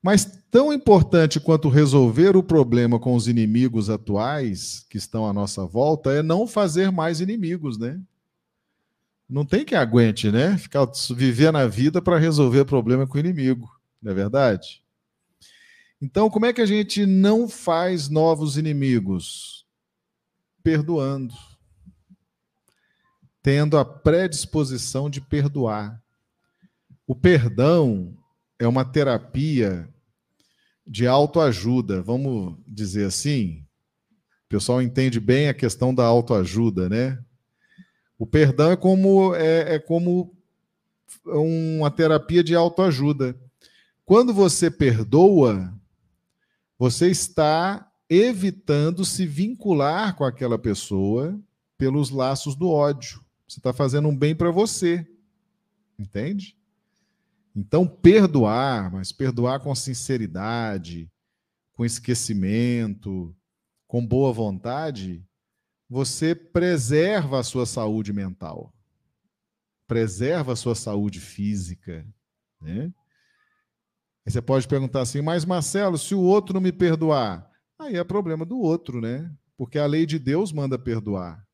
Mas 0.00 0.24
tão 0.50 0.72
importante 0.72 1.40
quanto 1.40 1.68
resolver 1.68 2.36
o 2.36 2.42
problema 2.42 3.00
com 3.00 3.14
os 3.14 3.26
inimigos 3.26 3.90
atuais 3.90 4.86
que 4.88 4.96
estão 4.96 5.26
à 5.26 5.32
nossa 5.32 5.66
volta 5.66 6.12
é 6.12 6.22
não 6.22 6.46
fazer 6.46 6.92
mais 6.92 7.20
inimigos, 7.20 7.76
né? 7.76 8.00
Não 9.28 9.44
tem 9.44 9.64
que 9.64 9.74
aguente, 9.74 10.30
né? 10.30 10.56
Ficar 10.58 10.86
viver 11.16 11.52
na 11.52 11.66
vida 11.66 12.00
para 12.00 12.18
resolver 12.18 12.66
problema 12.66 13.06
com 13.06 13.16
o 13.16 13.20
inimigo, 13.20 13.68
não 14.00 14.12
é 14.12 14.14
verdade? 14.14 14.83
Então, 16.04 16.28
como 16.28 16.44
é 16.44 16.52
que 16.52 16.60
a 16.60 16.66
gente 16.66 17.06
não 17.06 17.48
faz 17.48 18.10
novos 18.10 18.58
inimigos? 18.58 19.64
Perdoando. 20.62 21.32
Tendo 23.42 23.78
a 23.78 23.86
predisposição 23.86 25.08
de 25.08 25.22
perdoar. 25.22 25.98
O 27.06 27.14
perdão 27.14 28.14
é 28.58 28.68
uma 28.68 28.84
terapia 28.84 29.88
de 30.86 31.06
autoajuda, 31.06 32.02
vamos 32.02 32.58
dizer 32.68 33.06
assim. 33.06 33.64
O 34.44 34.48
pessoal 34.50 34.82
entende 34.82 35.18
bem 35.18 35.48
a 35.48 35.54
questão 35.54 35.94
da 35.94 36.04
autoajuda, 36.04 36.86
né? 36.86 37.18
O 38.18 38.26
perdão 38.26 38.72
é 38.72 38.76
como 38.76 39.34
é, 39.34 39.76
é 39.76 39.78
como 39.78 40.36
uma 41.24 41.90
terapia 41.90 42.44
de 42.44 42.54
autoajuda. 42.54 43.34
Quando 44.04 44.34
você 44.34 44.70
perdoa, 44.70 45.72
você 46.84 47.08
está 47.08 47.90
evitando 48.10 49.06
se 49.06 49.24
vincular 49.24 50.14
com 50.14 50.22
aquela 50.22 50.58
pessoa 50.58 51.40
pelos 51.78 52.10
laços 52.10 52.54
do 52.54 52.68
ódio. 52.68 53.24
Você 53.48 53.58
está 53.58 53.72
fazendo 53.72 54.08
um 54.08 54.14
bem 54.14 54.34
para 54.36 54.50
você. 54.50 55.06
Entende? 55.98 56.54
Então, 57.56 57.88
perdoar, 57.88 58.92
mas 58.92 59.12
perdoar 59.12 59.60
com 59.60 59.74
sinceridade, 59.74 61.10
com 61.72 61.86
esquecimento, 61.86 63.34
com 63.88 64.06
boa 64.06 64.30
vontade, 64.30 65.24
você 65.88 66.34
preserva 66.34 67.40
a 67.40 67.44
sua 67.44 67.64
saúde 67.64 68.12
mental, 68.12 68.74
preserva 69.86 70.52
a 70.52 70.56
sua 70.56 70.74
saúde 70.74 71.18
física. 71.18 72.06
Né? 72.60 72.92
Aí 74.26 74.32
você 74.32 74.40
pode 74.40 74.66
perguntar 74.66 75.02
assim, 75.02 75.20
mas 75.20 75.44
Marcelo, 75.44 75.98
se 75.98 76.14
o 76.14 76.20
outro 76.20 76.54
não 76.54 76.60
me 76.60 76.72
perdoar, 76.72 77.50
aí 77.78 77.96
é 77.96 78.04
problema 78.04 78.44
do 78.44 78.58
outro, 78.58 79.00
né? 79.00 79.30
Porque 79.56 79.78
a 79.78 79.86
lei 79.86 80.06
de 80.06 80.18
Deus 80.18 80.52
manda 80.52 80.78
perdoar. 80.78 81.46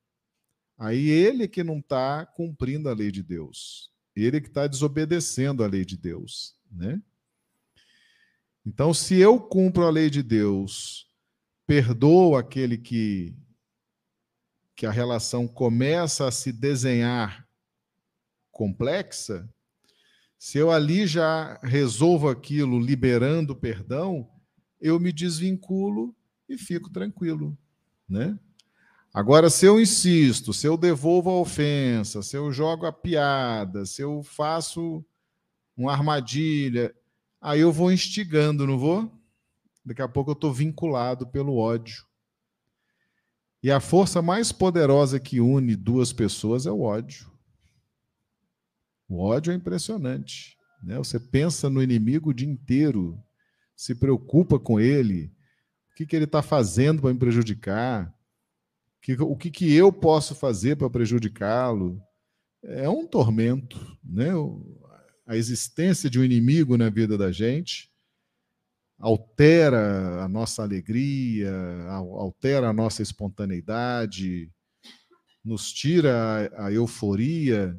Aí 0.79 1.09
ele 1.09 1.47
que 1.49 1.65
não 1.65 1.79
está 1.79 2.25
cumprindo 2.25 2.89
a 2.89 2.95
lei 2.95 3.11
de 3.11 3.23
Deus. 3.23 3.91
Ele 4.15 4.41
que 4.41 4.49
está 4.49 4.67
desobedecendo 4.67 5.63
a 5.63 5.67
lei 5.67 5.85
de 5.85 5.97
Deus, 5.97 6.55
né? 6.71 7.01
Então, 8.65 8.93
se 8.93 9.17
eu 9.17 9.41
cumpro 9.41 9.87
a 9.87 9.91
lei 9.91 10.11
de 10.11 10.23
Deus, 10.23 11.07
perdoo 11.67 12.37
aquele 12.37 12.79
que 12.79 13.35
que 14.81 14.87
a 14.87 14.91
relação 14.91 15.47
começa 15.47 16.27
a 16.27 16.31
se 16.31 16.51
desenhar 16.51 17.47
complexa, 18.51 19.47
se 20.41 20.57
eu 20.57 20.71
ali 20.71 21.07
já 21.07 21.61
resolvo 21.63 22.27
aquilo 22.27 22.81
liberando 22.81 23.55
perdão, 23.55 24.27
eu 24.81 24.99
me 24.99 25.13
desvinculo 25.13 26.17
e 26.49 26.57
fico 26.57 26.89
tranquilo, 26.89 27.59
né? 28.09 28.39
Agora, 29.13 29.51
se 29.51 29.67
eu 29.67 29.79
insisto, 29.79 30.55
se 30.55 30.67
eu 30.67 30.79
devolvo 30.79 31.29
a 31.29 31.39
ofensa, 31.39 32.23
se 32.23 32.39
eu 32.39 32.51
jogo 32.51 32.87
a 32.87 32.93
piada, 32.93 33.85
se 33.85 34.01
eu 34.01 34.23
faço 34.23 35.05
uma 35.77 35.93
armadilha, 35.93 36.95
aí 37.39 37.61
eu 37.61 37.71
vou 37.71 37.93
instigando, 37.93 38.67
não 38.67 38.79
vou? 38.79 39.13
Daqui 39.85 40.01
a 40.01 40.09
pouco 40.09 40.31
eu 40.31 40.35
estou 40.35 40.55
vinculado 40.55 41.27
pelo 41.27 41.59
ódio. 41.59 42.07
E 43.63 43.71
a 43.71 43.79
força 43.79 44.23
mais 44.23 44.53
poderosa 44.53 45.21
que 45.21 45.39
une 45.39 45.77
duas 45.77 46.15
pessoas 46.15 46.65
é 46.65 46.71
o 46.71 46.81
ódio. 46.81 47.31
O 49.11 49.19
ódio 49.19 49.53
é 49.53 49.57
impressionante. 49.57 50.57
Né? 50.81 50.97
Você 50.97 51.19
pensa 51.19 51.69
no 51.69 51.83
inimigo 51.83 52.31
o 52.31 52.35
dia 52.35 52.49
inteiro, 52.49 53.21
se 53.77 53.93
preocupa 53.93 54.57
com 54.57 54.79
ele, 54.79 55.33
o 55.91 55.95
que, 55.97 56.07
que 56.07 56.15
ele 56.15 56.27
está 56.27 56.41
fazendo 56.41 57.03
para 57.03 57.13
me 57.13 57.19
prejudicar, 57.19 58.15
o 59.19 59.37
que, 59.37 59.51
que 59.51 59.75
eu 59.75 59.93
posso 59.93 60.35
fazer 60.35 60.77
para 60.77 60.89
prejudicá-lo. 60.89 62.01
É 62.63 62.89
um 62.89 63.05
tormento. 63.05 63.99
Né? 64.05 64.31
A 65.27 65.37
existência 65.37 66.09
de 66.09 66.21
um 66.21 66.25
inimigo 66.25 66.77
na 66.77 66.89
vida 66.89 67.19
da 67.19 67.33
gente 67.33 67.91
altera 68.97 70.23
a 70.23 70.29
nossa 70.29 70.63
alegria, 70.63 71.53
altera 71.89 72.69
a 72.69 72.73
nossa 72.73 73.03
espontaneidade, 73.03 74.53
nos 75.43 75.73
tira 75.73 76.51
a, 76.55 76.67
a 76.67 76.73
euforia. 76.73 77.77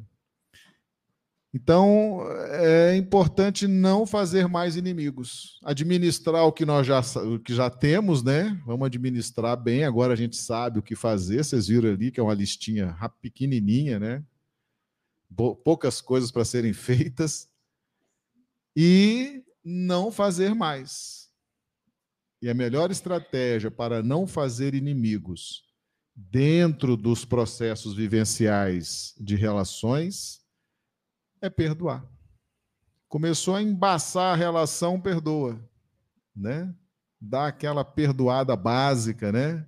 Então, 1.53 2.21
é 2.49 2.95
importante 2.95 3.67
não 3.67 4.05
fazer 4.05 4.47
mais 4.47 4.77
inimigos. 4.77 5.59
Administrar 5.63 6.45
o 6.45 6.51
que 6.51 6.65
nós 6.65 6.87
já, 6.87 7.01
o 7.01 7.39
que 7.39 7.53
já 7.53 7.69
temos, 7.69 8.23
né? 8.23 8.57
Vamos 8.65 8.85
administrar 8.85 9.57
bem. 9.57 9.83
Agora 9.83 10.13
a 10.13 10.15
gente 10.15 10.37
sabe 10.37 10.79
o 10.79 10.83
que 10.83 10.95
fazer. 10.95 11.43
Vocês 11.43 11.67
viram 11.67 11.89
ali 11.89 12.09
que 12.09 12.21
é 12.21 12.23
uma 12.23 12.33
listinha 12.33 12.95
pequenininha, 13.21 13.99
né? 13.99 14.23
Poucas 15.35 15.99
coisas 15.99 16.31
para 16.31 16.45
serem 16.45 16.71
feitas. 16.71 17.49
E 18.73 19.43
não 19.63 20.09
fazer 20.09 20.55
mais. 20.55 21.29
E 22.41 22.49
a 22.49 22.53
melhor 22.53 22.91
estratégia 22.91 23.69
para 23.69 24.01
não 24.01 24.25
fazer 24.25 24.73
inimigos 24.73 25.65
dentro 26.15 26.95
dos 26.95 27.25
processos 27.25 27.93
vivenciais 27.93 29.13
de 29.19 29.35
relações 29.35 30.40
é 31.41 31.49
perdoar. 31.49 32.05
Começou 33.09 33.55
a 33.55 33.61
embaçar 33.61 34.33
a 34.33 34.37
relação, 34.37 35.01
perdoa, 35.01 35.59
né? 36.35 36.73
Dá 37.19 37.47
aquela 37.47 37.83
perdoada 37.83 38.55
básica, 38.55 39.31
né? 39.31 39.67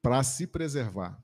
Para 0.00 0.22
se 0.22 0.46
preservar. 0.46 1.22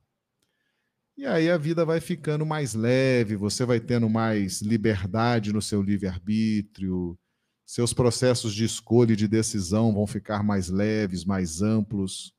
E 1.16 1.26
aí 1.26 1.50
a 1.50 1.56
vida 1.56 1.85
vai 1.85 2.00
ficando 2.00 2.44
mais 2.44 2.74
leve, 2.74 3.37
você 3.37 3.64
vai 3.64 3.78
tendo 3.78 4.08
mais 4.08 4.61
liberdade 4.61 5.52
no 5.52 5.62
seu 5.62 5.82
livre-arbítrio, 5.82 7.18
seus 7.66 7.92
processos 7.92 8.54
de 8.54 8.64
escolha 8.64 9.12
e 9.12 9.16
de 9.16 9.28
decisão 9.28 9.94
vão 9.94 10.06
ficar 10.06 10.42
mais 10.42 10.68
leves, 10.68 11.24
mais 11.24 11.62
amplos. 11.62 12.35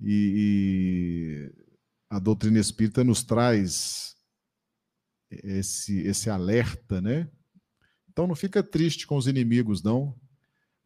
E, 0.00 1.50
e 1.52 1.64
a 2.08 2.18
doutrina 2.18 2.58
espírita 2.58 3.04
nos 3.04 3.22
traz 3.22 4.16
esse, 5.30 6.00
esse 6.00 6.28
alerta, 6.28 7.00
né? 7.00 7.28
Então 8.10 8.26
não 8.26 8.34
fica 8.34 8.62
triste 8.62 9.06
com 9.06 9.16
os 9.16 9.26
inimigos, 9.26 9.82
não. 9.82 10.14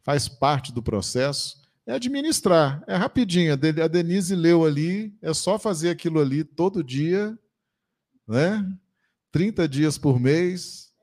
Faz 0.03 0.27
parte 0.27 0.71
do 0.71 0.83
processo. 0.83 1.63
É 1.87 1.93
administrar, 1.93 2.83
é 2.87 2.95
rapidinho. 2.95 3.53
A 3.53 3.87
Denise 3.87 4.35
leu 4.35 4.65
ali, 4.65 5.15
é 5.21 5.33
só 5.33 5.59
fazer 5.59 5.89
aquilo 5.89 6.19
ali 6.19 6.43
todo 6.43 6.83
dia, 6.83 7.37
né? 8.27 8.65
30 9.31 9.67
dias 9.67 9.97
por 9.97 10.19
mês, 10.19 10.93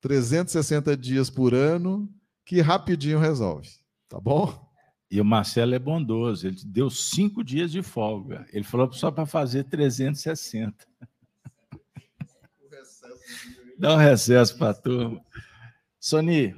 360 0.00 0.96
dias 0.96 1.30
por 1.30 1.54
ano, 1.54 2.12
que 2.44 2.60
rapidinho 2.60 3.18
resolve. 3.18 3.70
Tá 4.08 4.20
bom? 4.20 4.64
E 5.10 5.20
o 5.20 5.24
Marcelo 5.24 5.74
é 5.74 5.78
bondoso, 5.78 6.48
ele 6.48 6.56
deu 6.66 6.90
cinco 6.90 7.44
dias 7.44 7.70
de 7.70 7.82
folga. 7.82 8.46
Ele 8.52 8.64
falou 8.64 8.92
só 8.92 9.10
para 9.10 9.24
fazer 9.24 9.64
360. 9.64 10.86
Dá 13.78 13.94
um 13.94 13.98
recesso 13.98 14.56
para 14.56 14.70
a 14.70 14.74
turma. 14.74 15.20
Sony, 15.98 16.54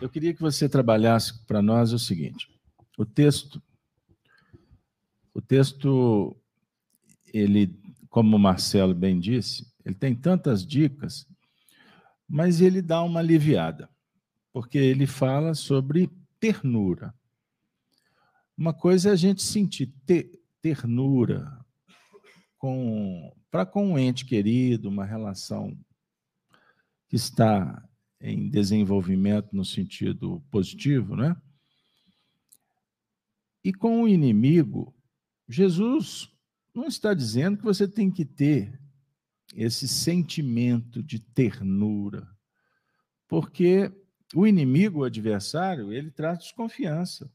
eu 0.00 0.08
queria 0.08 0.34
que 0.34 0.40
você 0.40 0.68
trabalhasse 0.68 1.44
para 1.46 1.62
nós 1.62 1.92
o 1.92 1.98
seguinte: 1.98 2.48
o 2.96 3.04
texto, 3.04 3.62
o 5.34 5.40
texto, 5.40 6.36
ele, 7.32 7.78
como 8.08 8.36
o 8.36 8.40
Marcelo 8.40 8.94
bem 8.94 9.18
disse, 9.18 9.66
ele 9.84 9.94
tem 9.94 10.14
tantas 10.14 10.64
dicas 10.66 11.26
mas 12.32 12.62
ele 12.62 12.80
dá 12.80 13.02
uma 13.02 13.20
aliviada, 13.20 13.90
porque 14.54 14.78
ele 14.78 15.06
fala 15.06 15.52
sobre 15.52 16.10
ternura. 16.40 17.14
Uma 18.56 18.72
coisa 18.72 19.10
é 19.10 19.12
a 19.12 19.16
gente 19.16 19.42
sentir 19.42 19.92
te, 20.06 20.40
ternura 20.62 21.62
com 22.56 23.30
para 23.50 23.66
com 23.66 23.86
um 23.86 23.98
ente 23.98 24.24
querido, 24.24 24.88
uma 24.88 25.04
relação 25.04 25.76
que 27.12 27.16
está 27.16 27.86
em 28.18 28.48
desenvolvimento 28.48 29.54
no 29.54 29.66
sentido 29.66 30.42
positivo, 30.50 31.14
né? 31.14 31.36
E 33.62 33.70
com 33.70 34.02
o 34.02 34.08
inimigo, 34.08 34.96
Jesus 35.46 36.34
não 36.74 36.86
está 36.86 37.12
dizendo 37.12 37.58
que 37.58 37.64
você 37.64 37.86
tem 37.86 38.10
que 38.10 38.24
ter 38.24 38.80
esse 39.54 39.86
sentimento 39.86 41.02
de 41.02 41.18
ternura. 41.18 42.26
Porque 43.28 43.92
o 44.34 44.46
inimigo, 44.46 45.00
o 45.00 45.04
adversário, 45.04 45.92
ele 45.92 46.10
traz 46.10 46.38
desconfiança. 46.38 47.30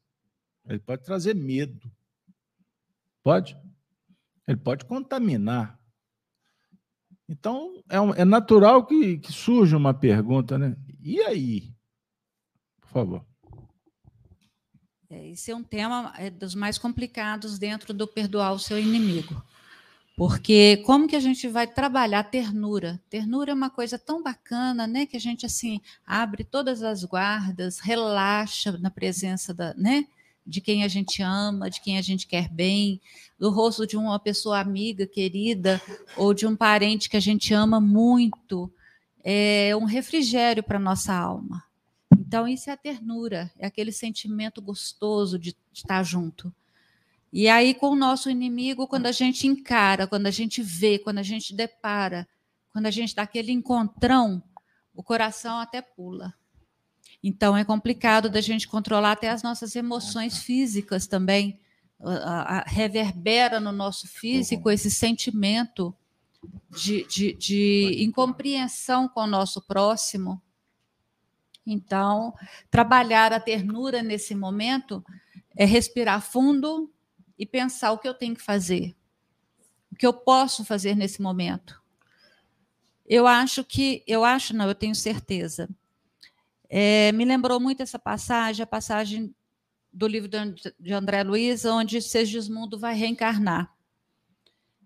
Ele 0.66 0.80
pode 0.80 1.04
trazer 1.04 1.36
medo. 1.36 1.92
Pode? 3.22 3.56
Ele 4.48 4.58
pode 4.58 4.86
contaminar. 4.86 5.80
Então, 7.30 7.84
é, 7.90 8.22
é 8.22 8.26
natural 8.26 8.86
que, 8.86 9.18
que 9.18 9.34
surja 9.34 9.76
uma 9.76 9.94
pergunta, 9.94 10.58
né? 10.58 10.76
E 11.02 11.20
aí? 11.22 11.74
Por 12.82 12.90
favor. 12.90 13.26
É, 15.10 15.30
esse 15.30 15.52
é 15.52 15.56
um 15.56 15.64
tema 15.64 16.14
é, 16.18 16.30
dos 16.30 16.56
mais 16.56 16.78
complicados 16.78 17.58
dentro 17.58 17.94
do 17.94 18.08
perdoar 18.08 18.54
o 18.54 18.60
seu 18.60 18.80
inimigo. 18.80 19.42
Porque 20.18 20.78
como 20.78 21.08
que 21.08 21.16
a 21.16 21.20
gente 21.20 21.48
vai 21.48 21.68
trabalhar 21.68 22.24
ternura? 22.24 23.00
Ternura 23.10 23.52
é 23.52 23.54
uma 23.54 23.70
coisa 23.70 24.00
tão 24.00 24.24
bacana, 24.24 24.88
né? 24.88 25.06
Que 25.06 25.16
a 25.16 25.20
gente 25.20 25.46
assim 25.46 25.80
abre 26.06 26.44
todas 26.44 26.82
as 26.82 27.04
guardas, 27.04 27.80
relaxa 27.80 28.78
na 28.80 28.90
presença 28.90 29.54
da, 29.54 29.76
né? 29.76 30.08
De 30.48 30.62
quem 30.62 30.84
a 30.84 30.88
gente 30.88 31.22
ama, 31.22 31.70
de 31.70 31.82
quem 31.82 31.98
a 31.98 32.02
gente 32.02 32.26
quer 32.26 32.48
bem, 32.48 33.02
do 33.38 33.50
rosto 33.52 33.86
de 33.86 33.98
uma 33.98 34.18
pessoa 34.18 34.60
amiga, 34.60 35.06
querida, 35.06 35.82
ou 36.16 36.34
de 36.34 36.48
um 36.48 36.56
parente 36.56 37.10
que 37.10 37.18
a 37.18 37.20
gente 37.20 37.54
ama 37.54 37.82
muito. 37.82 38.72
É 39.24 39.76
um 39.76 39.84
refrigério 39.84 40.64
para 40.64 40.80
nossa 40.80 41.14
alma. 41.14 41.64
Então, 42.18 42.48
isso 42.48 42.70
é 42.70 42.74
a 42.74 42.78
ternura, 42.78 43.52
é 43.60 43.68
aquele 43.68 43.92
sentimento 43.92 44.62
gostoso 44.62 45.38
de 45.38 45.56
estar 45.74 46.02
junto. 46.04 46.54
E 47.32 47.50
aí, 47.50 47.74
com 47.74 47.90
o 47.90 47.96
nosso 47.96 48.30
inimigo, 48.30 48.88
quando 48.88 49.06
a 49.06 49.12
gente 49.12 49.46
encara, 49.48 50.08
quando 50.08 50.28
a 50.28 50.32
gente 50.32 50.62
vê, 50.62 50.98
quando 50.98 51.18
a 51.18 51.24
gente 51.24 51.54
depara, 51.54 52.28
quando 52.72 52.86
a 52.86 52.92
gente 52.92 53.14
dá 53.14 53.24
aquele 53.24 53.52
encontrão, 53.52 54.42
o 54.96 55.04
coração 55.04 55.60
até 55.60 55.82
pula. 55.82 56.34
Então, 57.28 57.58
é 57.58 57.66
complicado 57.66 58.30
da 58.30 58.40
gente 58.40 58.70
controlar 58.70 59.12
até 59.12 59.28
as 59.28 59.44
nossas 59.44 59.76
emoções 59.76 60.38
físicas 60.38 61.08
também. 61.08 61.60
A, 62.00 62.60
a, 62.60 62.64
reverbera 62.66 63.60
no 63.60 63.74
nosso 63.74 64.08
físico 64.08 64.72
esse 64.72 64.90
sentimento 64.90 65.94
de, 66.70 67.06
de, 67.06 67.34
de 67.34 67.98
incompreensão 68.00 69.10
com 69.10 69.24
o 69.24 69.28
nosso 69.28 69.62
próximo. 69.62 70.42
Então, 71.66 72.34
trabalhar 72.72 73.34
a 73.34 73.42
ternura 73.42 74.02
nesse 74.02 74.34
momento 74.34 75.04
é 75.54 75.66
respirar 75.66 76.22
fundo 76.22 76.90
e 77.38 77.46
pensar 77.46 77.92
o 77.92 77.98
que 77.98 78.08
eu 78.08 78.14
tenho 78.14 78.36
que 78.36 78.42
fazer, 78.42 78.96
o 79.92 79.98
que 79.98 80.08
eu 80.08 80.14
posso 80.14 80.64
fazer 80.64 80.96
nesse 80.96 81.22
momento. 81.22 81.84
Eu 83.06 83.28
acho 83.28 83.66
que, 83.66 84.02
eu 84.08 84.24
acho, 84.24 84.56
não, 84.56 84.70
eu 84.70 84.76
tenho 84.76 84.96
certeza. 84.96 85.68
É, 86.70 87.12
me 87.14 87.24
lembrou 87.26 87.60
muito 87.60 87.82
essa 87.82 87.98
passagem, 87.98 88.64
a 88.64 88.68
passagem 88.68 89.34
do 89.92 90.08
livro 90.08 90.30
de 90.80 90.94
André 90.94 91.24
Luiz, 91.24 91.66
onde 91.66 92.02
Segismundo 92.02 92.78
vai 92.78 92.96
reencarnar. 92.96 93.74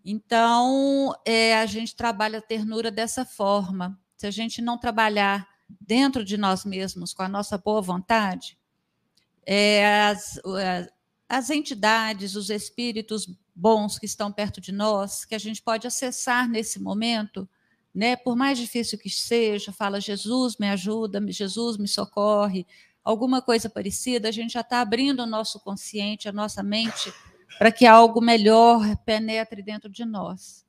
Então, 0.05 1.13
é, 1.25 1.57
a 1.57 1.65
gente 1.65 1.95
trabalha 1.95 2.39
a 2.39 2.41
ternura 2.41 2.89
dessa 2.89 3.25
forma. 3.25 3.99
Se 4.15 4.25
a 4.25 4.31
gente 4.31 4.61
não 4.61 4.77
trabalhar 4.77 5.47
dentro 5.79 6.23
de 6.23 6.37
nós 6.37 6.65
mesmos, 6.65 7.13
com 7.13 7.23
a 7.23 7.29
nossa 7.29 7.57
boa 7.57 7.81
vontade, 7.81 8.57
é, 9.45 10.05
as, 10.07 10.39
as 11.27 11.49
entidades, 11.49 12.35
os 12.35 12.49
espíritos 12.49 13.27
bons 13.55 13.99
que 13.99 14.05
estão 14.05 14.31
perto 14.31 14.61
de 14.61 14.71
nós, 14.71 15.25
que 15.25 15.35
a 15.35 15.39
gente 15.39 15.61
pode 15.61 15.87
acessar 15.87 16.47
nesse 16.47 16.79
momento, 16.79 17.47
né? 17.93 18.15
Por 18.15 18.35
mais 18.35 18.57
difícil 18.57 18.97
que 18.97 19.09
seja, 19.09 19.71
fala 19.71 19.99
Jesus 19.99 20.57
me 20.57 20.67
ajuda, 20.69 21.21
Jesus 21.29 21.77
me 21.77 21.87
socorre, 21.87 22.65
alguma 23.03 23.41
coisa 23.41 23.69
parecida, 23.69 24.29
a 24.29 24.31
gente 24.31 24.53
já 24.53 24.61
está 24.61 24.81
abrindo 24.81 25.21
o 25.21 25.27
nosso 25.27 25.59
consciente, 25.59 26.29
a 26.29 26.31
nossa 26.31 26.63
mente, 26.63 27.11
para 27.57 27.71
que 27.71 27.85
algo 27.85 28.21
melhor 28.21 28.95
penetre 29.05 29.61
dentro 29.61 29.89
de 29.89 30.05
nós. 30.05 30.65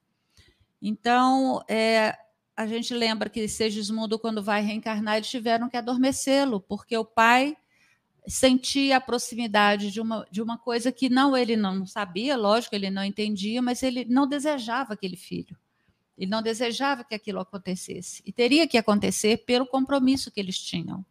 Então, 0.81 1.63
é, 1.69 2.17
a 2.57 2.67
gente 2.67 2.93
lembra 2.93 3.31
que 3.31 3.47
Segismundo, 3.47 4.19
quando 4.19 4.43
vai 4.43 4.63
reencarnar, 4.63 5.17
eles 5.17 5.31
tiveram 5.31 5.69
que 5.69 5.77
adormecê-lo, 5.77 6.61
porque 6.61 6.97
o 6.97 7.05
pai 7.05 7.57
sentia 8.27 8.97
a 8.97 9.01
proximidade 9.01 9.91
de 9.91 10.01
uma, 10.01 10.27
de 10.31 10.41
uma 10.41 10.57
coisa 10.57 10.93
que 10.93 11.09
não 11.09 11.37
ele 11.37 11.57
não 11.57 11.87
sabia, 11.87 12.37
lógico, 12.37 12.75
ele 12.75 12.91
não 12.91 13.05
entendia, 13.05 13.61
mas 13.61 13.83
ele 13.83 14.05
não 14.05 14.27
desejava 14.27 14.95
aquele 14.95 15.17
filho. 15.17 15.57
Ele 16.23 16.31
não 16.31 16.41
desejava 16.41 17.03
que 17.03 17.17
aquilo 17.17 17.41
acontecesse. 17.41 18.23
E 18.25 18.33
teria 18.33 18.69
que 18.69 18.79
acontecer 18.79 19.39
pelo 19.39 19.67
compromisso 19.67 20.31
que 20.31 20.39
eles 20.39 20.57
tinham. 20.57 21.05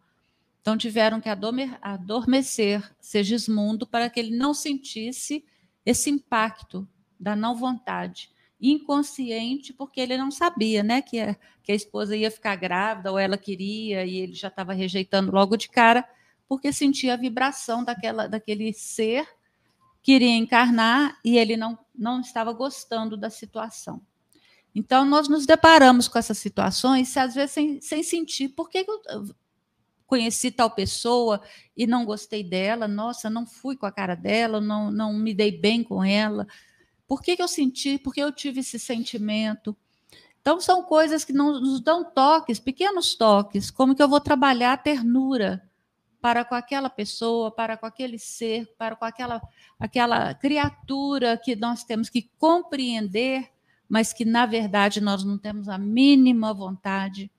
Então 0.61 0.77
tiveram 0.77 1.19
que 1.19 1.27
adormecer 1.27 2.89
Segismundo 2.97 3.85
para 3.85 4.09
que 4.09 4.21
ele 4.21 4.37
não 4.37 4.53
sentisse 4.53 5.43
esse 5.85 6.09
impacto 6.09 6.87
da 7.19 7.35
não 7.35 7.53
vontade 7.53 8.29
inconsciente, 8.61 9.73
porque 9.73 9.99
ele 9.99 10.15
não 10.15 10.31
sabia, 10.31 10.81
né, 10.81 11.01
que 11.01 11.19
a, 11.19 11.35
que 11.61 11.73
a 11.73 11.75
esposa 11.75 12.15
ia 12.15 12.31
ficar 12.31 12.55
grávida 12.55 13.11
ou 13.11 13.19
ela 13.19 13.37
queria 13.37 14.05
e 14.05 14.15
ele 14.15 14.33
já 14.33 14.47
estava 14.47 14.71
rejeitando 14.71 15.31
logo 15.31 15.57
de 15.57 15.67
cara, 15.67 16.07
porque 16.47 16.71
sentia 16.71 17.15
a 17.15 17.17
vibração 17.17 17.83
daquela, 17.83 18.27
daquele 18.27 18.71
ser 18.71 19.27
que 20.01 20.13
iria 20.13 20.37
encarnar 20.37 21.19
e 21.25 21.37
ele 21.37 21.57
não, 21.57 21.77
não 21.93 22.21
estava 22.21 22.53
gostando 22.53 23.17
da 23.17 23.29
situação. 23.29 24.01
Então, 24.73 25.05
nós 25.05 25.27
nos 25.27 25.45
deparamos 25.45 26.07
com 26.07 26.17
essas 26.17 26.37
situações, 26.37 27.15
às 27.17 27.35
vezes 27.35 27.51
sem, 27.51 27.81
sem 27.81 28.03
sentir 28.03 28.49
por 28.49 28.69
que 28.69 28.85
eu 28.87 29.25
conheci 30.07 30.51
tal 30.51 30.69
pessoa 30.71 31.41
e 31.75 31.87
não 31.87 32.05
gostei 32.05 32.43
dela, 32.43 32.87
nossa, 32.87 33.29
não 33.29 33.45
fui 33.45 33.75
com 33.75 33.85
a 33.85 33.91
cara 33.91 34.15
dela, 34.15 34.59
não, 34.59 34.91
não 34.91 35.13
me 35.13 35.33
dei 35.33 35.57
bem 35.57 35.83
com 35.83 36.03
ela, 36.03 36.47
por 37.07 37.21
que, 37.21 37.35
que 37.35 37.43
eu 37.43 37.47
senti? 37.47 37.97
Por 37.97 38.13
que 38.13 38.21
eu 38.21 38.31
tive 38.31 38.61
esse 38.61 38.79
sentimento? 38.79 39.75
Então, 40.39 40.59
são 40.59 40.81
coisas 40.83 41.23
que 41.25 41.33
não, 41.33 41.59
nos 41.59 41.81
dão 41.81 42.03
toques, 42.03 42.59
pequenos 42.59 43.15
toques, 43.15 43.69
como 43.69 43.93
que 43.93 44.01
eu 44.01 44.07
vou 44.07 44.19
trabalhar 44.19 44.73
a 44.73 44.77
ternura 44.77 45.61
para 46.21 46.45
com 46.45 46.55
aquela 46.55 46.89
pessoa, 46.89 47.51
para 47.51 47.75
com 47.75 47.85
aquele 47.85 48.17
ser, 48.17 48.73
para 48.77 48.95
com 48.95 49.03
aquela, 49.03 49.41
aquela 49.79 50.33
criatura 50.33 51.37
que 51.37 51.55
nós 51.55 51.83
temos 51.83 52.09
que 52.09 52.29
compreender, 52.37 53.51
mas 53.91 54.13
que, 54.13 54.23
na 54.23 54.45
verdade, 54.45 55.01
nós 55.01 55.21
não 55.21 55.37
temos 55.37 55.67
a 55.67 55.77
mínima 55.77 56.53
vontade 56.53 57.29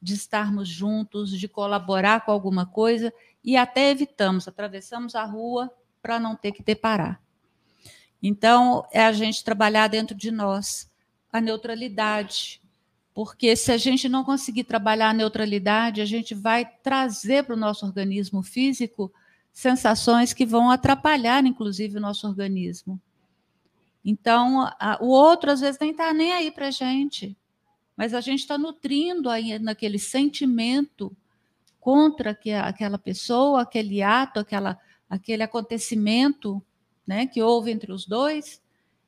de 0.00 0.14
estarmos 0.14 0.68
juntos, 0.68 1.36
de 1.36 1.48
colaborar 1.48 2.24
com 2.24 2.30
alguma 2.30 2.64
coisa, 2.64 3.12
e 3.42 3.56
até 3.56 3.90
evitamos, 3.90 4.46
atravessamos 4.46 5.16
a 5.16 5.24
rua 5.24 5.68
para 6.00 6.20
não 6.20 6.36
ter 6.36 6.52
que 6.52 6.62
deparar. 6.62 7.20
Então, 8.22 8.86
é 8.92 9.04
a 9.04 9.10
gente 9.10 9.42
trabalhar 9.42 9.88
dentro 9.88 10.14
de 10.14 10.30
nós 10.30 10.88
a 11.32 11.40
neutralidade, 11.40 12.62
porque 13.12 13.56
se 13.56 13.72
a 13.72 13.76
gente 13.76 14.08
não 14.08 14.22
conseguir 14.22 14.62
trabalhar 14.62 15.10
a 15.10 15.14
neutralidade, 15.14 16.00
a 16.00 16.06
gente 16.06 16.36
vai 16.36 16.64
trazer 16.84 17.42
para 17.42 17.56
o 17.56 17.58
nosso 17.58 17.84
organismo 17.84 18.44
físico 18.44 19.12
sensações 19.52 20.32
que 20.32 20.46
vão 20.46 20.70
atrapalhar, 20.70 21.44
inclusive, 21.44 21.96
o 21.96 22.00
nosso 22.00 22.28
organismo. 22.28 23.00
Então, 24.04 24.62
a, 24.78 24.98
o 25.00 25.08
outro, 25.08 25.50
às 25.50 25.60
vezes, 25.60 25.78
nem 25.80 25.90
está 25.90 26.12
nem 26.12 26.32
aí 26.32 26.50
para 26.50 26.68
a 26.68 26.70
gente, 26.70 27.36
mas 27.96 28.14
a 28.14 28.20
gente 28.20 28.40
está 28.40 28.56
nutrindo 28.56 29.28
aí 29.28 29.58
naquele 29.58 29.98
sentimento 29.98 31.14
contra 31.78 32.34
que, 32.34 32.50
aquela 32.52 32.98
pessoa, 32.98 33.62
aquele 33.62 34.02
ato, 34.02 34.40
aquela, 34.40 34.78
aquele 35.08 35.42
acontecimento 35.42 36.62
né, 37.06 37.26
que 37.26 37.42
houve 37.42 37.70
entre 37.70 37.92
os 37.92 38.06
dois, 38.06 38.62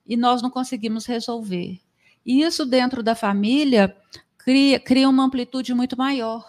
e 0.07 0.17
nós 0.17 0.43
não 0.43 0.51
conseguimos 0.51 1.07
resolver. 1.07 1.81
E 2.25 2.43
isso 2.43 2.67
dentro 2.67 3.03
da 3.03 3.15
família 3.15 3.97
cria, 4.37 4.79
cria 4.81 5.09
uma 5.09 5.25
amplitude 5.25 5.75
muito 5.75 5.97
maior, 5.97 6.45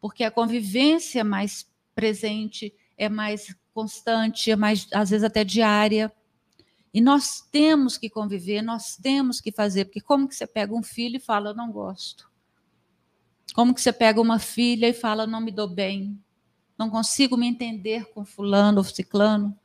porque 0.00 0.24
a 0.24 0.30
convivência 0.30 1.20
é 1.20 1.24
mais 1.24 1.68
presente, 1.94 2.74
é 2.96 3.08
mais 3.08 3.54
constante, 3.72 4.50
é 4.50 4.56
mais, 4.56 4.88
às 4.92 5.10
vezes 5.10 5.24
até 5.24 5.44
diária. 5.44 6.12
E 6.92 7.00
nós 7.00 7.40
temos 7.52 7.98
que 7.98 8.08
conviver, 8.08 8.62
nós 8.62 8.96
temos 8.96 9.40
que 9.40 9.52
fazer, 9.52 9.86
porque 9.86 10.00
como 10.00 10.28
que 10.28 10.34
você 10.34 10.46
pega 10.46 10.74
um 10.74 10.82
filho 10.82 11.16
e 11.16 11.20
fala, 11.20 11.50
eu 11.50 11.54
não 11.54 11.70
gosto? 11.70 12.28
Como 13.54 13.74
que 13.74 13.80
você 13.80 13.92
pega 13.92 14.20
uma 14.20 14.38
filha 14.38 14.88
e 14.88 14.94
fala, 14.94 15.26
não 15.26 15.40
me 15.40 15.50
dou 15.50 15.68
bem? 15.68 16.18
Não 16.78 16.88
consigo 16.88 17.36
me 17.36 17.46
entender 17.46 18.06
com 18.12 18.24
fulano 18.24 18.78
ou 18.78 18.84
ciclano? 18.84 19.58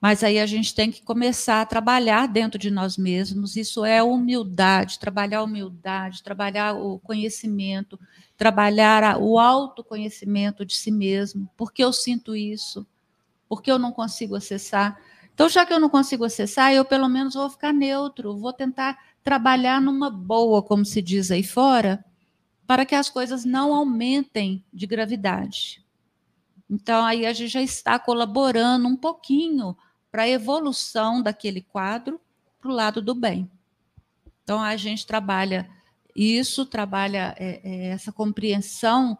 Mas 0.00 0.22
aí 0.22 0.38
a 0.38 0.46
gente 0.46 0.74
tem 0.74 0.90
que 0.90 1.02
começar 1.02 1.62
a 1.62 1.66
trabalhar 1.66 2.28
dentro 2.28 2.58
de 2.58 2.70
nós 2.70 2.96
mesmos. 2.96 3.56
Isso 3.56 3.84
é 3.84 4.02
humildade, 4.02 4.98
trabalhar 4.98 5.38
a 5.38 5.42
humildade, 5.44 6.22
trabalhar 6.22 6.74
o 6.74 6.98
conhecimento, 6.98 7.98
trabalhar 8.36 9.18
o 9.18 9.38
autoconhecimento 9.38 10.64
de 10.66 10.74
si 10.74 10.90
mesmo. 10.90 11.48
Por 11.56 11.72
que 11.72 11.82
eu 11.82 11.92
sinto 11.92 12.36
isso? 12.36 12.86
Por 13.48 13.62
que 13.62 13.70
eu 13.70 13.78
não 13.78 13.90
consigo 13.90 14.36
acessar? 14.36 15.00
Então, 15.36 15.50
já 15.50 15.66
que 15.66 15.72
eu 15.74 15.78
não 15.78 15.90
consigo 15.90 16.24
acessar, 16.24 16.72
eu 16.72 16.82
pelo 16.82 17.10
menos 17.10 17.34
vou 17.34 17.50
ficar 17.50 17.70
neutro, 17.70 18.38
vou 18.38 18.54
tentar 18.54 18.98
trabalhar 19.22 19.82
numa 19.82 20.08
boa, 20.08 20.62
como 20.62 20.82
se 20.82 21.02
diz 21.02 21.30
aí 21.30 21.42
fora, 21.42 22.02
para 22.66 22.86
que 22.86 22.94
as 22.94 23.10
coisas 23.10 23.44
não 23.44 23.74
aumentem 23.74 24.64
de 24.72 24.86
gravidade. 24.86 25.84
Então, 26.70 27.04
aí 27.04 27.26
a 27.26 27.34
gente 27.34 27.50
já 27.50 27.60
está 27.60 27.98
colaborando 27.98 28.88
um 28.88 28.96
pouquinho 28.96 29.76
para 30.10 30.22
a 30.22 30.28
evolução 30.28 31.20
daquele 31.22 31.60
quadro 31.60 32.18
para 32.58 32.70
o 32.70 32.74
lado 32.74 33.02
do 33.02 33.14
bem. 33.14 33.50
Então, 34.42 34.62
a 34.62 34.74
gente 34.74 35.06
trabalha 35.06 35.68
isso, 36.14 36.64
trabalha 36.64 37.34
é, 37.38 37.60
é, 37.62 37.86
essa 37.88 38.10
compreensão 38.10 39.18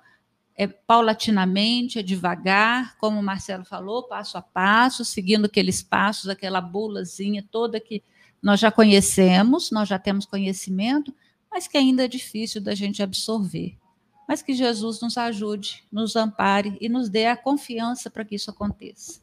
é, 0.57 0.67
paulatinamente, 0.67 1.99
é 1.99 2.03
devagar, 2.03 2.97
como 2.97 3.21
o 3.21 3.23
Marcelo 3.23 3.65
falou, 3.65 4.05
passo 4.05 4.39
a 4.39 4.43
passo, 4.43 5.05
seguindo 5.05 5.45
aqueles 5.45 5.83
passos, 5.83 6.29
aquela 6.29 6.61
bulazinha 6.61 7.47
toda 7.51 7.79
que 7.79 8.03
nós 8.43 8.59
já 8.59 8.71
conhecemos, 8.71 9.71
nós 9.71 9.89
já 9.89 9.99
temos 9.99 10.25
conhecimento, 10.25 11.15
mas 11.51 11.69
que 11.69 11.77
ainda 11.77 12.05
é 12.05 12.09
difícil 12.09 12.61
da 12.61 12.75
gente 12.75 13.03
absorver. 13.03 13.77
Mas 14.27 14.43
que 14.43 14.55
Jesus 14.55 15.01
nos 15.01 15.17
ajude, 15.17 15.85
nos 15.93 16.17
ampare 16.17 16.77
e 16.81 16.89
nos 16.89 17.09
dê 17.09 17.27
a 17.27 17.37
confiança 17.37 18.11
para 18.11 18.25
que 18.25 18.35
isso 18.35 18.51
aconteça. 18.51 19.21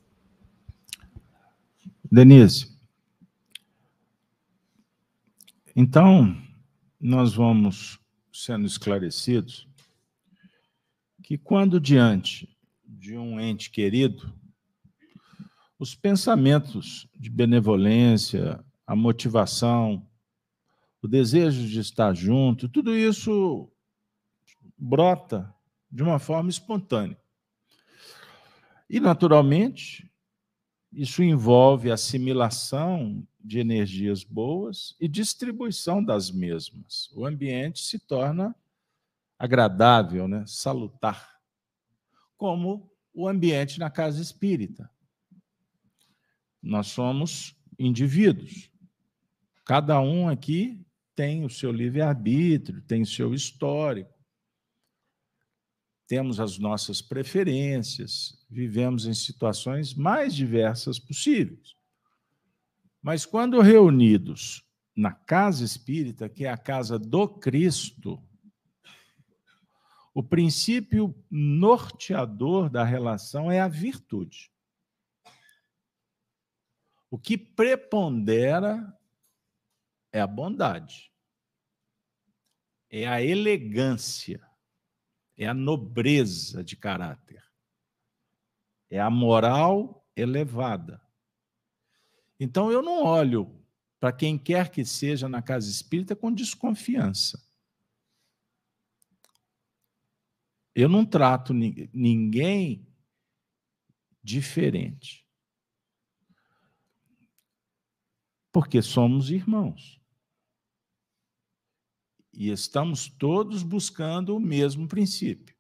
Denise, 2.10 2.72
então 5.76 6.38
nós 7.02 7.34
vamos 7.34 8.00
sendo 8.32 8.68
esclarecidos 8.68 9.68
que 11.24 11.38
quando 11.38 11.80
diante 11.80 12.50
de 12.86 13.18
um 13.18 13.40
ente 13.40 13.72
querido, 13.72 14.32
os 15.80 15.96
pensamentos 15.96 17.08
de 17.16 17.30
benevolência, 17.30 18.64
a 18.86 18.96
motivação, 18.96 20.06
o 21.02 21.08
desejo 21.08 21.68
de 21.68 21.80
estar 21.80 22.14
junto, 22.14 22.68
tudo 22.70 22.96
isso 22.96 23.72
brota 24.78 25.54
de 25.90 26.04
uma 26.04 26.20
forma 26.20 26.50
espontânea. 26.50 27.18
E, 28.90 29.00
naturalmente, 29.00 30.10
isso 30.92 31.24
envolve 31.24 31.90
assimilação 31.90 33.26
de 33.44 33.60
energias 33.60 34.24
boas 34.24 34.96
e 35.00 35.08
distribuição 35.08 36.04
das 36.04 36.30
mesmas. 36.30 37.10
O 37.16 37.26
ambiente 37.26 37.82
se 37.82 37.98
torna 37.98 38.56
agradável, 39.44 40.26
né? 40.26 40.46
salutar, 40.48 41.38
como 42.38 42.90
o 43.14 43.28
ambiente 43.28 43.78
na 43.78 43.90
casa 43.90 44.22
espírita. 44.22 44.90
Nós 46.62 46.88
somos 46.88 47.54
indivíduos. 47.78 48.72
Cada 49.66 50.00
um 50.00 50.30
aqui 50.30 50.82
tem 51.14 51.44
o 51.44 51.50
seu 51.50 51.74
livre-arbítrio, 51.74 52.82
tem 52.84 53.02
o 53.02 53.06
seu 53.06 53.34
histórico, 53.34 54.14
temos 56.08 56.40
as 56.40 56.58
nossas 56.58 57.02
preferências, 57.02 58.46
vivemos 58.50 59.06
em 59.06 59.14
situações 59.14 59.94
mais 59.94 60.34
diversas 60.34 60.98
possíveis. 60.98 61.76
Mas 63.02 63.26
quando 63.26 63.60
reunidos 63.60 64.64
na 64.96 65.12
casa 65.12 65.66
espírita, 65.66 66.30
que 66.30 66.46
é 66.46 66.50
a 66.50 66.58
casa 66.58 66.98
do 66.98 67.28
Cristo, 67.28 68.24
o 70.14 70.22
princípio 70.22 71.16
norteador 71.30 72.70
da 72.70 72.84
relação 72.84 73.52
é 73.52 73.60
a 73.60 73.68
virtude. 73.68 74.52
O 77.10 77.18
que 77.18 77.38
prepondera 77.38 78.96
é 80.12 80.22
a 80.22 80.28
bondade, 80.28 81.12
é 82.90 83.08
a 83.08 83.22
elegância, 83.22 84.42
é 85.36 85.48
a 85.48 85.54
nobreza 85.54 86.64
de 86.64 86.76
caráter, 86.76 87.44
é 88.90 89.00
a 89.00 89.10
moral 89.10 90.08
elevada. 90.16 91.02
Então 92.40 92.72
eu 92.72 92.84
não 92.84 93.04
olho 93.04 93.60
para 94.00 94.12
quem 94.12 94.38
quer 94.38 94.70
que 94.70 94.86
seja 94.86 95.28
na 95.28 95.42
casa 95.42 95.70
espírita 95.70 96.16
com 96.16 96.32
desconfiança. 96.32 97.43
Eu 100.76 100.90
não 100.90 101.06
trato 101.06 101.54
ninguém 101.54 102.88
diferente. 104.24 105.28
Porque 108.52 108.82
somos 108.82 109.30
irmãos. 109.30 110.02
E 112.34 112.50
estamos 112.50 113.08
todos 113.08 113.62
buscando 113.62 114.36
o 114.36 114.40
mesmo 114.40 114.88
princípio. 114.88 115.56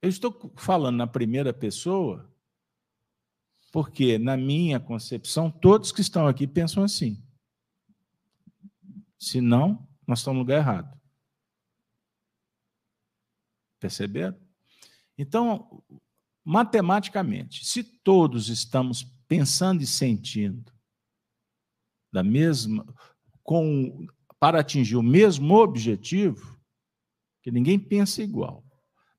Eu 0.00 0.08
estou 0.08 0.52
falando 0.56 0.96
na 0.96 1.06
primeira 1.06 1.52
pessoa, 1.52 2.32
porque, 3.72 4.18
na 4.18 4.36
minha 4.36 4.80
concepção, 4.80 5.50
todos 5.50 5.92
que 5.92 6.00
estão 6.00 6.26
aqui 6.26 6.46
pensam 6.46 6.82
assim. 6.82 7.22
Se 9.18 9.40
não, 9.40 9.86
nós 10.06 10.20
estamos 10.20 10.36
no 10.36 10.42
lugar 10.42 10.58
errado. 10.58 10.95
Perceberam? 13.86 14.36
Então, 15.16 15.80
matematicamente, 16.44 17.64
se 17.64 17.84
todos 17.84 18.48
estamos 18.48 19.04
pensando 19.28 19.80
e 19.80 19.86
sentindo 19.86 20.72
da 22.12 22.22
mesma 22.24 22.84
com 23.44 24.08
para 24.40 24.58
atingir 24.58 24.96
o 24.96 25.02
mesmo 25.02 25.54
objetivo, 25.54 26.60
que 27.42 27.52
ninguém 27.52 27.78
pensa 27.78 28.22
igual, 28.22 28.64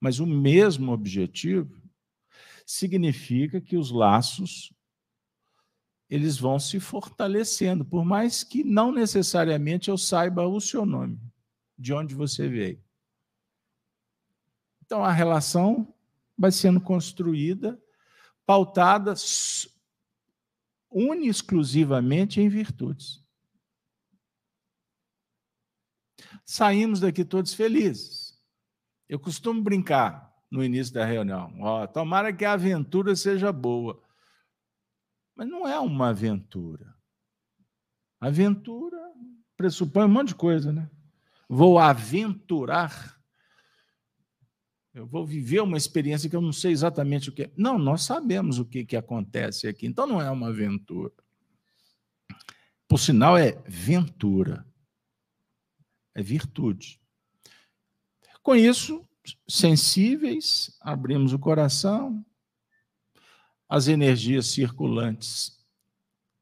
mas 0.02 0.20
o 0.20 0.28
mesmo 0.28 0.92
objetivo, 0.92 1.82
significa 2.66 3.62
que 3.62 3.78
os 3.78 3.90
laços 3.90 4.74
eles 6.10 6.38
vão 6.38 6.60
se 6.60 6.78
fortalecendo, 6.80 7.86
por 7.86 8.04
mais 8.04 8.44
que 8.44 8.66
não 8.66 8.92
necessariamente 8.92 9.90
eu 9.90 9.98
saiba 9.98 10.46
o 10.46 10.60
seu 10.60 10.86
nome, 10.86 11.20
de 11.78 11.94
onde 11.94 12.14
você 12.14 12.50
veio. 12.50 12.87
Então 14.88 15.04
a 15.04 15.12
relação 15.12 15.94
vai 16.38 16.50
sendo 16.50 16.80
construída, 16.80 17.78
pautada 18.46 19.14
une 20.90 21.28
exclusivamente 21.28 22.40
em 22.40 22.48
virtudes. 22.48 23.22
Saímos 26.46 27.02
daqui 27.02 27.26
todos 27.26 27.54
felizes. 27.54 28.42
Eu 29.10 29.20
costumo 29.20 29.62
brincar 29.62 30.34
no 30.50 30.64
início 30.64 30.94
da 30.94 31.06
reunião: 31.06 31.54
ó, 31.60 31.86
tomara 31.86 32.32
que 32.32 32.46
a 32.46 32.54
aventura 32.54 33.14
seja 33.14 33.52
boa. 33.52 34.02
Mas 35.36 35.50
não 35.50 35.68
é 35.68 35.78
uma 35.82 36.10
aventura. 36.10 36.96
Aventura 38.22 38.98
pressupõe 39.58 40.06
um 40.06 40.10
monte 40.10 40.30
de 40.30 40.36
coisa, 40.36 40.72
né? 40.72 40.90
Vou 41.50 41.78
aventurar 41.78 43.17
eu 44.98 45.06
vou 45.06 45.24
viver 45.24 45.62
uma 45.62 45.78
experiência 45.78 46.28
que 46.28 46.36
eu 46.36 46.42
não 46.42 46.52
sei 46.52 46.72
exatamente 46.72 47.30
o 47.30 47.32
que 47.32 47.44
é. 47.44 47.52
Não, 47.56 47.78
nós 47.78 48.02
sabemos 48.02 48.58
o 48.58 48.66
que, 48.66 48.84
que 48.84 48.96
acontece 48.96 49.68
aqui, 49.68 49.86
então 49.86 50.08
não 50.08 50.20
é 50.20 50.30
uma 50.32 50.48
aventura. 50.48 51.14
Por 52.88 52.98
sinal, 52.98 53.38
é 53.38 53.62
ventura, 53.68 54.66
é 56.16 56.24
virtude. 56.24 57.00
Com 58.42 58.56
isso, 58.56 59.08
sensíveis, 59.48 60.76
abrimos 60.82 61.32
o 61.32 61.38
coração, 61.38 62.26
as 63.70 63.88
energias 63.88 64.48
circulantes 64.48 65.64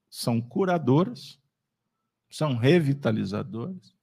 são 0.10 0.40
curadoras, 0.40 1.42
são 2.30 2.56
revitalizadoras. 2.56 3.95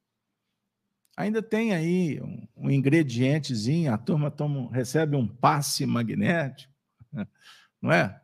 Ainda 1.16 1.42
tem 1.42 1.74
aí 1.74 2.20
um, 2.22 2.48
um 2.56 2.70
ingredientezinho, 2.70 3.92
a 3.92 3.98
turma 3.98 4.30
toma, 4.30 4.72
recebe 4.72 5.14
um 5.14 5.28
passe 5.28 5.84
magnético, 5.84 6.72
não 7.80 7.92
é? 7.92 8.20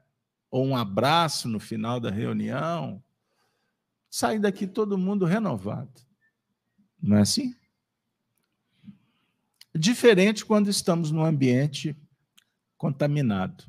Ou 0.50 0.66
um 0.66 0.76
abraço 0.76 1.48
no 1.48 1.60
final 1.60 2.00
da 2.00 2.10
reunião. 2.10 3.02
Sai 4.08 4.38
daqui 4.38 4.66
todo 4.66 4.96
mundo 4.96 5.26
renovado. 5.26 6.00
Não 7.00 7.18
é 7.18 7.20
assim? 7.20 7.54
Diferente 9.74 10.44
quando 10.44 10.70
estamos 10.70 11.10
num 11.10 11.24
ambiente 11.24 11.94
contaminado, 12.76 13.64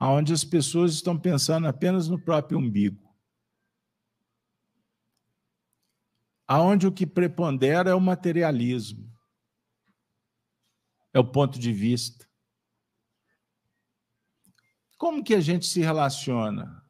onde 0.00 0.32
as 0.32 0.42
pessoas 0.44 0.94
estão 0.94 1.18
pensando 1.18 1.68
apenas 1.68 2.08
no 2.08 2.18
próprio 2.18 2.58
umbigo. 2.58 3.07
Aonde 6.48 6.86
o 6.86 6.92
que 6.92 7.06
prepondera 7.06 7.90
é 7.90 7.94
o 7.94 8.00
materialismo, 8.00 9.12
é 11.12 11.20
o 11.20 11.30
ponto 11.30 11.58
de 11.58 11.70
vista. 11.70 12.26
Como 14.96 15.22
que 15.22 15.34
a 15.34 15.40
gente 15.40 15.66
se 15.66 15.80
relaciona 15.80 16.82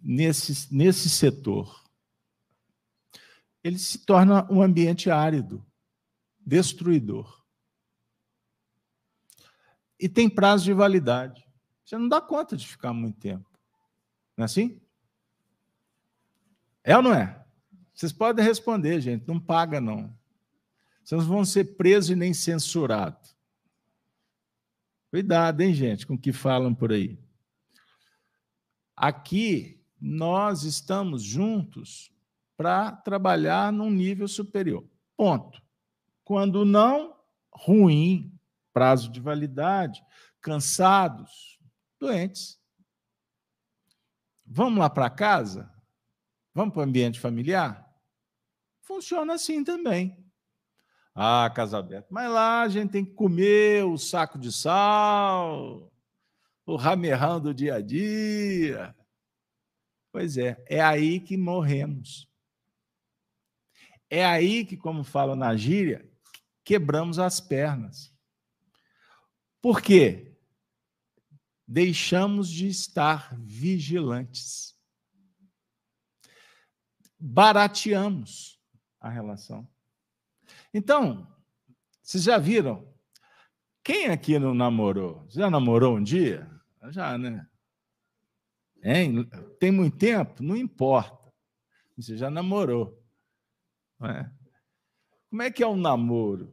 nesse, 0.00 0.74
nesse 0.74 1.10
setor? 1.10 1.84
Ele 3.62 3.78
se 3.78 3.98
torna 4.04 4.50
um 4.50 4.62
ambiente 4.62 5.10
árido, 5.10 5.64
destruidor. 6.40 7.44
E 10.00 10.08
tem 10.08 10.28
prazo 10.28 10.64
de 10.64 10.72
validade. 10.72 11.46
Você 11.84 11.96
não 11.96 12.08
dá 12.08 12.20
conta 12.20 12.56
de 12.56 12.66
ficar 12.66 12.92
muito 12.92 13.20
tempo. 13.20 13.48
Não 14.36 14.42
é 14.42 14.46
assim? 14.46 14.80
É 16.82 16.96
ou 16.96 17.02
não 17.02 17.14
é? 17.14 17.41
Vocês 17.94 18.12
podem 18.12 18.44
responder, 18.44 19.00
gente, 19.00 19.26
não 19.26 19.38
paga, 19.38 19.80
não. 19.80 20.16
Vocês 21.04 21.24
vão 21.24 21.44
ser 21.44 21.76
presos 21.76 22.10
e 22.10 22.16
nem 22.16 22.32
censurados. 22.32 23.36
Cuidado, 25.10 25.60
hein, 25.60 25.74
gente, 25.74 26.06
com 26.06 26.14
o 26.14 26.18
que 26.18 26.32
falam 26.32 26.74
por 26.74 26.92
aí. 26.92 27.18
Aqui, 28.96 29.82
nós 30.00 30.62
estamos 30.62 31.22
juntos 31.22 32.12
para 32.56 32.92
trabalhar 32.92 33.72
num 33.72 33.90
nível 33.90 34.28
superior. 34.28 34.84
Ponto. 35.16 35.62
Quando 36.24 36.64
não, 36.64 37.16
ruim, 37.52 38.32
prazo 38.72 39.10
de 39.10 39.20
validade, 39.20 40.02
cansados, 40.40 41.58
doentes. 41.98 42.60
Vamos 44.46 44.78
lá 44.78 44.88
para 44.88 45.10
casa? 45.10 45.71
Vamos 46.54 46.74
para 46.74 46.80
o 46.80 46.84
ambiente 46.84 47.18
familiar? 47.18 47.90
Funciona 48.82 49.34
assim 49.34 49.64
também. 49.64 50.22
Ah, 51.14 51.50
casa 51.54 51.78
aberta. 51.78 52.08
Mas 52.10 52.30
lá 52.30 52.62
a 52.62 52.68
gente 52.68 52.90
tem 52.90 53.04
que 53.04 53.12
comer 53.12 53.84
o 53.84 53.98
saco 53.98 54.38
de 54.38 54.50
sal, 54.50 55.92
o 56.66 56.76
ramerrão 56.76 57.40
do 57.40 57.54
dia 57.54 57.76
a 57.76 57.80
dia. 57.80 58.94
Pois 60.10 60.36
é, 60.36 60.62
é 60.68 60.80
aí 60.80 61.20
que 61.20 61.36
morremos. 61.36 62.28
É 64.10 64.24
aí 64.24 64.64
que, 64.64 64.76
como 64.76 65.02
fala 65.02 65.34
na 65.34 65.56
gíria, 65.56 66.06
quebramos 66.62 67.18
as 67.18 67.40
pernas. 67.40 68.14
Por 69.62 69.80
quê? 69.80 70.36
Deixamos 71.66 72.50
de 72.50 72.68
estar 72.68 73.34
vigilantes. 73.38 74.71
Barateamos 77.24 78.60
a 79.00 79.08
relação. 79.08 79.68
Então, 80.74 81.32
vocês 82.02 82.24
já 82.24 82.36
viram? 82.36 82.92
Quem 83.84 84.08
aqui 84.08 84.40
não 84.40 84.52
namorou? 84.52 85.24
Já 85.28 85.48
namorou 85.48 85.98
um 85.98 86.02
dia? 86.02 86.50
Já, 86.90 87.16
né? 87.16 87.48
Hein? 88.82 89.24
Tem 89.60 89.70
muito 89.70 89.96
tempo? 89.98 90.42
Não 90.42 90.56
importa. 90.56 91.32
Você 91.96 92.16
já 92.16 92.28
namorou. 92.28 93.00
É? 94.02 94.28
Como 95.30 95.42
é 95.42 95.50
que 95.52 95.62
é 95.62 95.66
um 95.68 95.76
namoro? 95.76 96.52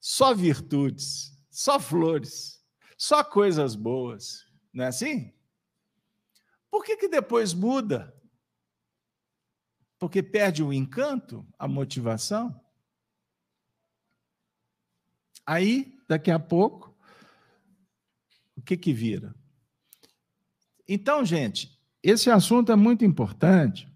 Só 0.00 0.34
virtudes, 0.34 1.40
só 1.48 1.78
flores, 1.78 2.60
só 2.98 3.22
coisas 3.22 3.76
boas. 3.76 4.44
Não 4.72 4.84
é 4.84 4.88
assim? 4.88 5.32
Por 6.68 6.84
que, 6.84 6.96
que 6.96 7.06
depois 7.06 7.54
muda? 7.54 8.12
Porque 10.04 10.22
perde 10.22 10.62
o 10.62 10.70
encanto, 10.70 11.46
a 11.58 11.66
motivação? 11.66 12.60
Aí, 15.46 15.98
daqui 16.06 16.30
a 16.30 16.38
pouco, 16.38 16.94
o 18.54 18.60
que 18.60 18.76
que 18.76 18.92
vira? 18.92 19.34
Então, 20.86 21.24
gente, 21.24 21.80
esse 22.02 22.28
assunto 22.28 22.70
é 22.70 22.76
muito 22.76 23.02
importante, 23.02 23.88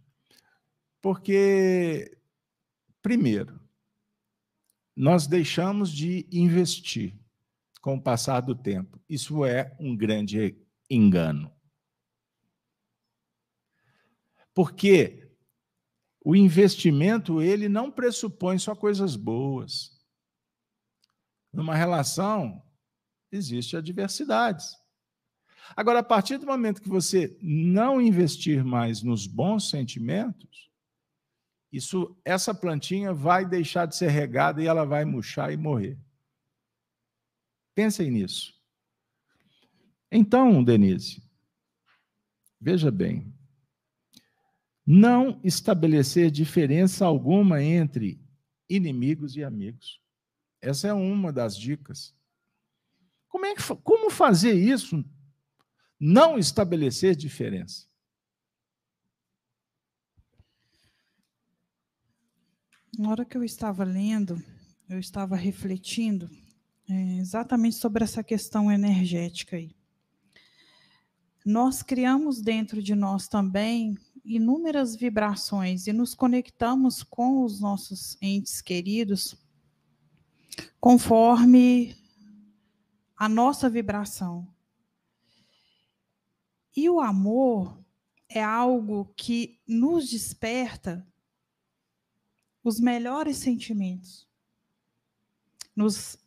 porque, 1.02 2.16
primeiro, 3.02 3.60
nós 4.96 5.26
deixamos 5.26 5.92
de 5.92 6.26
investir 6.32 7.14
com 7.82 7.96
o 7.96 8.02
passar 8.02 8.40
do 8.40 8.54
tempo. 8.54 8.98
Isso 9.06 9.44
é 9.44 9.76
um 9.78 9.94
grande 9.94 10.56
engano. 10.88 11.52
Porque 14.54 15.27
o 16.28 16.36
investimento, 16.36 17.40
ele 17.40 17.70
não 17.70 17.90
pressupõe 17.90 18.58
só 18.58 18.74
coisas 18.74 19.16
boas. 19.16 19.98
Numa 21.50 21.74
relação, 21.74 22.62
existem 23.32 23.78
adversidades. 23.78 24.76
Agora, 25.74 26.00
a 26.00 26.02
partir 26.02 26.36
do 26.36 26.44
momento 26.44 26.82
que 26.82 26.88
você 26.90 27.34
não 27.40 27.98
investir 27.98 28.62
mais 28.62 29.02
nos 29.02 29.26
bons 29.26 29.70
sentimentos, 29.70 30.70
isso, 31.72 32.14
essa 32.22 32.52
plantinha 32.54 33.14
vai 33.14 33.46
deixar 33.46 33.86
de 33.86 33.96
ser 33.96 34.10
regada 34.10 34.62
e 34.62 34.66
ela 34.66 34.84
vai 34.84 35.06
murchar 35.06 35.50
e 35.50 35.56
morrer. 35.56 35.98
Pensem 37.74 38.10
nisso. 38.10 38.52
Então, 40.12 40.62
Denise, 40.62 41.22
veja 42.60 42.90
bem, 42.90 43.32
não 44.90 45.38
estabelecer 45.44 46.30
diferença 46.30 47.04
alguma 47.04 47.62
entre 47.62 48.18
inimigos 48.70 49.36
e 49.36 49.44
amigos. 49.44 50.00
Essa 50.62 50.88
é 50.88 50.94
uma 50.94 51.30
das 51.30 51.54
dicas. 51.54 52.16
Como, 53.28 53.44
é 53.44 53.54
que, 53.54 53.62
como 53.84 54.08
fazer 54.08 54.54
isso 54.54 55.04
não 56.00 56.38
estabelecer 56.38 57.14
diferença. 57.14 57.86
Na 62.98 63.10
hora 63.10 63.26
que 63.26 63.36
eu 63.36 63.44
estava 63.44 63.84
lendo, 63.84 64.42
eu 64.88 64.98
estava 64.98 65.36
refletindo 65.36 66.30
é, 66.88 67.18
exatamente 67.18 67.76
sobre 67.76 68.04
essa 68.04 68.24
questão 68.24 68.72
energética 68.72 69.56
aí. 69.56 69.76
Nós 71.44 71.82
criamos 71.82 72.40
dentro 72.40 72.82
de 72.82 72.94
nós 72.94 73.28
também 73.28 73.98
inúmeras 74.24 74.94
vibrações 74.94 75.86
e 75.86 75.92
nos 75.92 76.14
conectamos 76.14 77.02
com 77.02 77.42
os 77.42 77.60
nossos 77.60 78.16
entes 78.20 78.60
queridos 78.60 79.36
conforme 80.80 81.96
a 83.16 83.28
nossa 83.28 83.68
vibração. 83.68 84.46
E 86.76 86.88
o 86.88 87.00
amor 87.00 87.82
é 88.28 88.42
algo 88.42 89.12
que 89.16 89.60
nos 89.66 90.08
desperta 90.08 91.06
os 92.62 92.78
melhores 92.78 93.38
sentimentos. 93.38 94.28
Nos, 95.74 96.18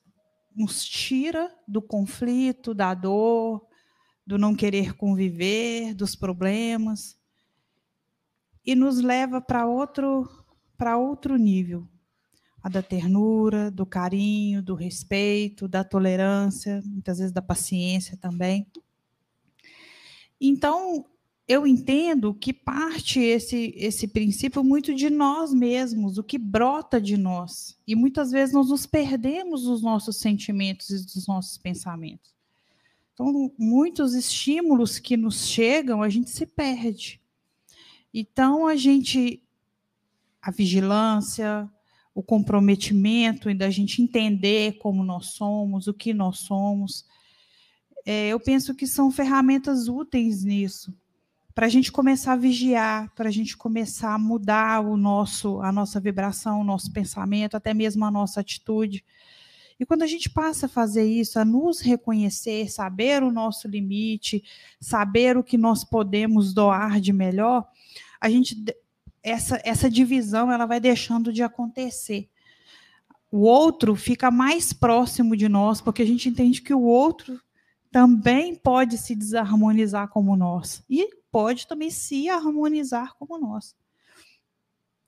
nos 0.55 0.83
tira 0.83 1.55
do 1.67 1.81
conflito, 1.81 2.73
da 2.73 2.93
dor, 2.93 3.65
do 4.25 4.37
não 4.37 4.55
querer 4.55 4.93
conviver, 4.95 5.93
dos 5.93 6.15
problemas 6.15 7.20
e 8.65 8.75
nos 8.75 8.99
leva 9.01 9.41
para 9.41 9.65
outro 9.65 10.29
para 10.77 10.97
outro 10.97 11.37
nível, 11.37 11.87
a 12.63 12.67
da 12.67 12.81
ternura, 12.81 13.69
do 13.69 13.85
carinho, 13.85 14.63
do 14.63 14.73
respeito, 14.73 15.67
da 15.67 15.83
tolerância, 15.83 16.81
muitas 16.83 17.19
vezes 17.19 17.31
da 17.31 17.41
paciência 17.41 18.17
também. 18.17 18.65
Então, 20.39 21.05
eu 21.47 21.67
entendo 21.67 22.33
que 22.33 22.51
parte 22.51 23.19
esse, 23.19 23.75
esse 23.77 24.07
princípio 24.07 24.63
muito 24.63 24.95
de 24.95 25.07
nós 25.11 25.53
mesmos, 25.53 26.17
o 26.17 26.23
que 26.23 26.39
brota 26.39 26.99
de 26.99 27.15
nós. 27.15 27.77
E 27.85 27.95
muitas 27.95 28.31
vezes 28.31 28.51
nós 28.51 28.69
nos 28.69 28.87
perdemos 28.87 29.65
dos 29.65 29.83
nossos 29.83 30.17
sentimentos 30.17 30.89
e 30.89 31.05
dos 31.05 31.27
nossos 31.27 31.59
pensamentos. 31.59 32.33
Então, 33.13 33.51
muitos 33.55 34.15
estímulos 34.15 34.97
que 34.97 35.15
nos 35.15 35.45
chegam, 35.45 36.01
a 36.01 36.09
gente 36.09 36.31
se 36.31 36.47
perde. 36.47 37.20
Então, 38.13 38.67
a 38.67 38.75
gente. 38.75 39.41
A 40.41 40.49
vigilância, 40.49 41.69
o 42.13 42.23
comprometimento 42.23 43.53
da 43.55 43.69
gente 43.69 44.01
entender 44.01 44.77
como 44.79 45.03
nós 45.03 45.27
somos, 45.27 45.87
o 45.87 45.93
que 45.93 46.13
nós 46.13 46.39
somos, 46.39 47.05
é, 48.05 48.29
eu 48.29 48.39
penso 48.39 48.75
que 48.75 48.87
são 48.87 49.11
ferramentas 49.11 49.87
úteis 49.87 50.43
nisso, 50.43 50.93
para 51.53 51.65
a 51.65 51.69
gente 51.69 51.91
começar 51.91 52.33
a 52.33 52.37
vigiar, 52.37 53.13
para 53.13 53.29
a 53.29 53.31
gente 53.31 53.55
começar 53.55 54.13
a 54.13 54.19
mudar 54.19 54.81
o 54.81 54.97
nosso, 54.97 55.61
a 55.61 55.71
nossa 55.71 55.99
vibração, 55.99 56.61
o 56.61 56.63
nosso 56.63 56.91
pensamento, 56.91 57.55
até 57.55 57.73
mesmo 57.73 58.03
a 58.05 58.11
nossa 58.11 58.39
atitude. 58.39 59.03
E 59.79 59.85
quando 59.85 60.03
a 60.03 60.07
gente 60.07 60.29
passa 60.29 60.65
a 60.65 60.69
fazer 60.69 61.05
isso, 61.05 61.39
a 61.39 61.45
nos 61.45 61.81
reconhecer, 61.81 62.69
saber 62.69 63.23
o 63.23 63.31
nosso 63.31 63.67
limite, 63.67 64.43
saber 64.79 65.37
o 65.37 65.43
que 65.43 65.57
nós 65.57 65.83
podemos 65.83 66.53
doar 66.53 66.99
de 66.99 67.11
melhor, 67.11 67.67
a 68.21 68.29
gente 68.29 68.55
essa, 69.23 69.61
essa 69.63 69.89
divisão 69.89 70.51
ela 70.51 70.65
vai 70.65 70.79
deixando 70.79 71.33
de 71.33 71.43
acontecer. 71.43 72.29
O 73.31 73.39
outro 73.39 73.95
fica 73.95 74.29
mais 74.29 74.73
próximo 74.73 75.35
de 75.35 75.47
nós, 75.47 75.79
porque 75.79 76.01
a 76.01 76.05
gente 76.05 76.27
entende 76.27 76.61
que 76.61 76.73
o 76.73 76.81
outro 76.81 77.39
também 77.91 78.55
pode 78.55 78.97
se 78.97 79.15
desarmonizar 79.15 80.09
como 80.09 80.35
nós 80.35 80.83
e 80.89 81.07
pode 81.31 81.67
também 81.67 81.89
se 81.89 82.29
harmonizar 82.29 83.15
como 83.17 83.37
nós. 83.37 83.75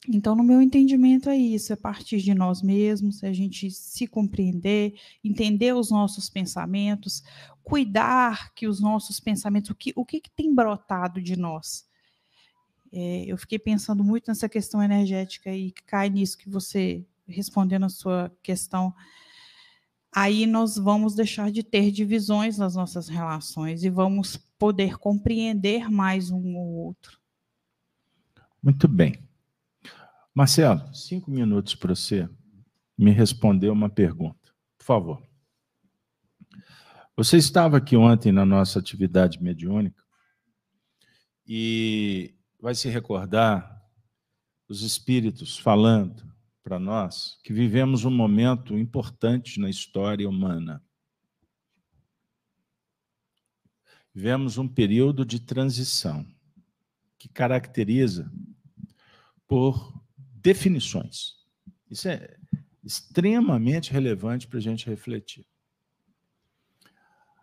Então, 0.08 0.36
no 0.36 0.44
meu 0.44 0.62
entendimento, 0.62 1.30
é 1.30 1.38
isso: 1.38 1.72
é 1.72 1.76
partir 1.76 2.22
de 2.22 2.34
nós 2.34 2.62
mesmos, 2.62 3.24
é 3.24 3.30
a 3.30 3.34
gente 3.34 3.72
se 3.72 4.06
compreender, 4.06 4.96
entender 5.24 5.74
os 5.74 5.90
nossos 5.90 6.30
pensamentos, 6.30 7.24
cuidar 7.64 8.54
que 8.54 8.68
os 8.68 8.82
nossos 8.82 9.20
pensamentos, 9.20 9.70
o 9.70 9.76
que, 9.76 9.94
o 9.96 10.06
que, 10.06 10.20
que 10.20 10.32
tem 10.32 10.54
brotado 10.54 11.22
de 11.22 11.38
nós. 11.38 11.86
É, 12.96 13.26
eu 13.26 13.36
fiquei 13.38 13.58
pensando 13.58 14.04
muito 14.04 14.28
nessa 14.28 14.48
questão 14.48 14.82
energética 14.82 15.52
e 15.52 15.72
cai 15.88 16.12
nisso 16.12 16.38
que 16.38 16.48
você, 16.48 17.04
respondendo 17.28 17.88
a 17.88 17.90
sua 17.90 18.32
questão, 18.44 18.94
aí 20.16 20.46
nós 20.46 20.78
vamos 20.78 21.16
deixar 21.16 21.52
de 21.52 21.64
ter 21.64 21.90
divisões 21.90 22.60
nas 22.60 22.76
nossas 22.76 23.08
relações 23.08 23.84
e 23.84 23.90
vamos 23.90 24.38
poder 24.60 25.00
compreender 25.00 25.90
mais 25.90 26.30
um 26.30 26.56
ou 26.56 26.68
outro. 26.86 27.20
Muito 28.62 28.88
bem. 28.88 29.28
Marcelo, 30.32 30.94
cinco 30.94 31.32
minutos 31.32 31.74
para 31.74 31.96
você 31.96 32.30
me 32.96 33.10
responder 33.10 33.70
uma 33.70 33.90
pergunta, 33.90 34.54
por 34.78 34.86
favor. 34.86 35.24
Você 37.18 37.38
estava 37.38 37.78
aqui 37.78 37.98
ontem 37.98 38.32
na 38.32 38.46
nossa 38.46 38.78
atividade 38.78 39.42
mediúnica 39.42 40.04
e 41.46 42.33
vai 42.64 42.74
se 42.74 42.88
recordar 42.88 43.86
os 44.70 44.84
espíritos 44.84 45.58
falando 45.58 46.34
para 46.64 46.80
nós 46.80 47.38
que 47.44 47.52
vivemos 47.52 48.06
um 48.06 48.10
momento 48.10 48.78
importante 48.78 49.60
na 49.60 49.70
história 49.70 50.30
humana. 50.30 50.82
Vivemos 54.16 54.58
um 54.58 54.66
período 54.66 55.26
de 55.26 55.42
transição 55.42 56.26
que 57.20 57.28
caracteriza 57.28 58.32
por 59.46 60.02
definições. 60.16 61.34
Isso 61.92 62.08
é 62.08 62.38
extremamente 62.82 63.92
relevante 63.92 64.48
para 64.48 64.60
a 64.60 64.62
gente 64.62 64.90
refletir. 64.90 65.46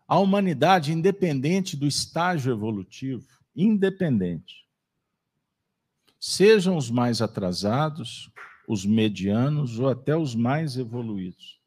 A 0.08 0.18
humanidade, 0.18 0.94
independente 0.94 1.76
do 1.76 1.86
estágio 1.86 2.54
evolutivo, 2.54 3.28
independente, 3.54 4.69
sejam 6.20 6.76
os 6.76 6.90
mais 6.90 7.22
atrasados, 7.22 8.30
os 8.68 8.84
medianos 8.84 9.78
ou 9.78 9.88
até 9.88 10.14
os 10.14 10.34
mais 10.34 10.76
evoluídos. 10.76 11.58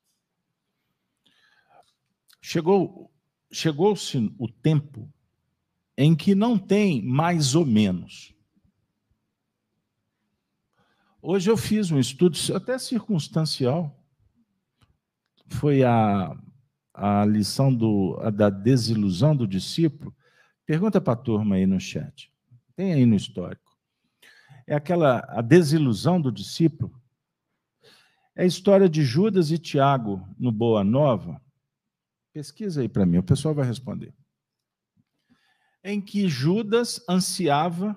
Chegou 2.39 3.10
chegou-se 3.51 4.18
o 4.39 4.47
tempo 4.47 5.12
em 5.95 6.16
que 6.16 6.34
não 6.34 6.58
tem 6.58 7.04
mais 7.04 7.54
ou 7.54 7.66
menos. 7.66 8.34
Hoje 11.22 11.51
eu 11.51 11.56
fiz 11.56 11.91
um 11.91 11.99
estudo 11.99 12.38
até 12.56 12.80
circunstancial. 12.80 14.04
Foi 15.47 15.84
a, 15.84 16.36
a 16.93 17.24
lição 17.26 17.74
do, 17.74 18.18
a 18.22 18.32
da 18.32 18.49
desilusão 18.49 19.36
do 19.36 19.47
discípulo. 19.47 20.14
Pergunta 20.66 20.99
para 20.99 21.14
a 21.14 21.18
turma 21.18 21.56
aí 21.56 21.68
no 21.68 21.80
chat. 21.80 22.32
Tem 22.76 22.91
aí 22.91 23.06
no 23.06 23.16
histórico 23.16 23.62
é 24.66 24.76
aquela 24.76 25.20
a 25.30 25.41
desilusão 25.41 26.20
do 26.20 26.32
discípulo. 26.32 27.01
É 28.36 28.43
a 28.43 28.47
história 28.47 28.89
de 28.89 29.03
Judas 29.03 29.51
e 29.51 29.57
Tiago 29.57 30.28
no 30.39 30.51
Boa 30.51 30.84
Nova. 30.84 31.41
Pesquisa 32.32 32.82
aí 32.82 32.89
para 32.89 33.05
mim, 33.05 33.18
o 33.18 33.24
pessoal 33.24 33.53
vai 33.53 33.66
responder. 33.66 34.14
Em 35.84 36.01
que 36.01 36.28
Judas 36.28 37.03
ansiava, 37.07 37.95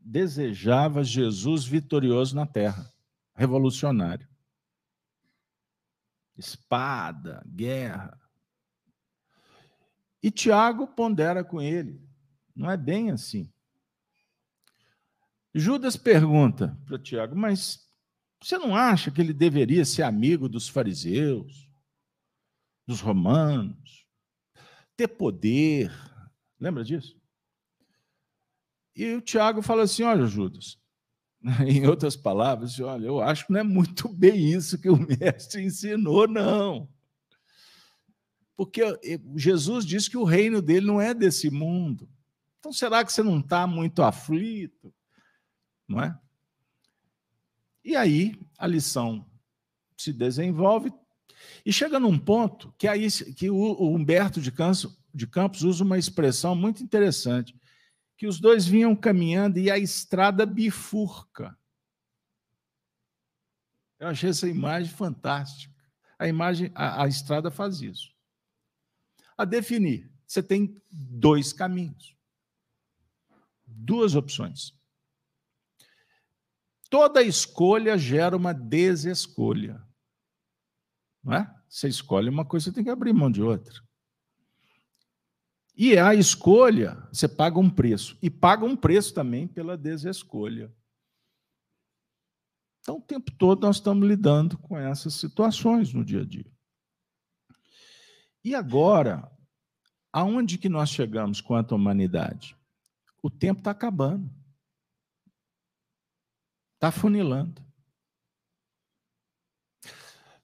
desejava 0.00 1.04
Jesus 1.04 1.64
vitorioso 1.64 2.34
na 2.34 2.46
terra, 2.46 2.92
revolucionário. 3.34 4.26
Espada, 6.36 7.44
guerra. 7.46 8.18
E 10.22 10.30
Tiago 10.30 10.86
pondera 10.86 11.44
com 11.44 11.60
ele. 11.60 12.02
Não 12.54 12.70
é 12.70 12.76
bem 12.76 13.10
assim. 13.10 13.52
Judas 15.54 15.96
pergunta 15.96 16.78
para 16.86 16.98
Tiago, 16.98 17.34
mas 17.34 17.88
você 18.42 18.58
não 18.58 18.74
acha 18.74 19.10
que 19.10 19.20
ele 19.20 19.32
deveria 19.32 19.84
ser 19.84 20.02
amigo 20.02 20.48
dos 20.48 20.68
fariseus, 20.68 21.68
dos 22.86 23.00
romanos, 23.00 24.06
ter 24.96 25.08
poder? 25.08 25.92
Lembra 26.60 26.84
disso? 26.84 27.18
E 28.94 29.14
o 29.14 29.20
Tiago 29.20 29.62
fala 29.62 29.82
assim: 29.82 30.02
olha, 30.02 30.26
Judas, 30.26 30.78
em 31.66 31.86
outras 31.86 32.16
palavras, 32.16 32.78
olha, 32.80 33.06
eu 33.06 33.20
acho 33.20 33.46
que 33.46 33.52
não 33.52 33.60
é 33.60 33.64
muito 33.64 34.08
bem 34.08 34.52
isso 34.52 34.78
que 34.78 34.88
o 34.88 34.96
mestre 34.96 35.64
ensinou, 35.64 36.26
não. 36.26 36.88
Porque 38.56 38.82
Jesus 39.36 39.86
disse 39.86 40.10
que 40.10 40.16
o 40.16 40.24
reino 40.24 40.60
dele 40.60 40.84
não 40.84 41.00
é 41.00 41.14
desse 41.14 41.48
mundo. 41.48 42.10
Então, 42.58 42.72
será 42.72 43.04
que 43.04 43.12
você 43.12 43.22
não 43.22 43.38
está 43.38 43.68
muito 43.68 44.02
aflito? 44.02 44.92
Não 45.88 46.02
é? 46.02 46.18
E 47.82 47.96
aí 47.96 48.38
a 48.58 48.66
lição 48.66 49.24
se 49.96 50.12
desenvolve 50.12 50.92
e 51.64 51.72
chega 51.72 51.98
num 51.98 52.18
ponto 52.18 52.72
que 52.76 52.86
aí 52.86 53.08
que 53.34 53.48
o 53.50 53.94
Humberto 53.94 54.40
de 54.40 54.52
Campos, 54.52 54.98
de 55.14 55.26
Campos 55.26 55.62
usa 55.62 55.84
uma 55.84 55.98
expressão 55.98 56.54
muito 56.54 56.82
interessante, 56.82 57.58
que 58.16 58.26
os 58.26 58.38
dois 58.38 58.66
vinham 58.66 58.94
caminhando 58.94 59.58
e 59.58 59.70
a 59.70 59.78
estrada 59.78 60.44
bifurca. 60.44 61.56
Eu 63.98 64.08
achei 64.08 64.30
essa 64.30 64.48
imagem 64.48 64.92
fantástica. 64.92 65.74
A 66.18 66.26
imagem, 66.26 66.70
a, 66.74 67.04
a 67.04 67.08
estrada 67.08 67.50
faz 67.50 67.80
isso. 67.80 68.12
A 69.36 69.44
definir, 69.44 70.10
você 70.26 70.42
tem 70.42 70.76
dois 70.90 71.52
caminhos, 71.52 72.16
duas 73.66 74.14
opções. 74.14 74.77
Toda 76.90 77.22
escolha 77.22 77.98
gera 77.98 78.36
uma 78.36 78.52
desescolha. 78.52 79.82
Não 81.22 81.34
é? 81.34 81.54
Você 81.68 81.88
escolhe 81.88 82.28
uma 82.30 82.44
coisa, 82.44 82.66
você 82.66 82.72
tem 82.72 82.84
que 82.84 82.90
abrir 82.90 83.12
mão 83.12 83.30
de 83.30 83.42
outra. 83.42 83.82
E 85.76 85.96
a 85.96 86.14
escolha, 86.14 86.96
você 87.12 87.28
paga 87.28 87.58
um 87.58 87.70
preço. 87.70 88.18
E 88.20 88.28
paga 88.28 88.64
um 88.64 88.74
preço 88.74 89.14
também 89.14 89.46
pela 89.46 89.76
desescolha. 89.76 90.74
Então, 92.80 92.96
o 92.96 93.02
tempo 93.02 93.30
todo 93.32 93.62
nós 93.62 93.76
estamos 93.76 94.08
lidando 94.08 94.56
com 94.58 94.78
essas 94.78 95.14
situações 95.14 95.92
no 95.92 96.04
dia 96.04 96.22
a 96.22 96.24
dia. 96.24 96.50
E 98.42 98.54
agora, 98.54 99.30
aonde 100.12 100.56
que 100.56 100.68
nós 100.68 100.88
chegamos 100.88 101.40
quanto 101.40 101.74
à 101.74 101.76
humanidade? 101.76 102.56
O 103.22 103.28
tempo 103.28 103.60
está 103.60 103.72
acabando. 103.72 104.37
Está 106.78 106.92
funilando. 106.92 107.60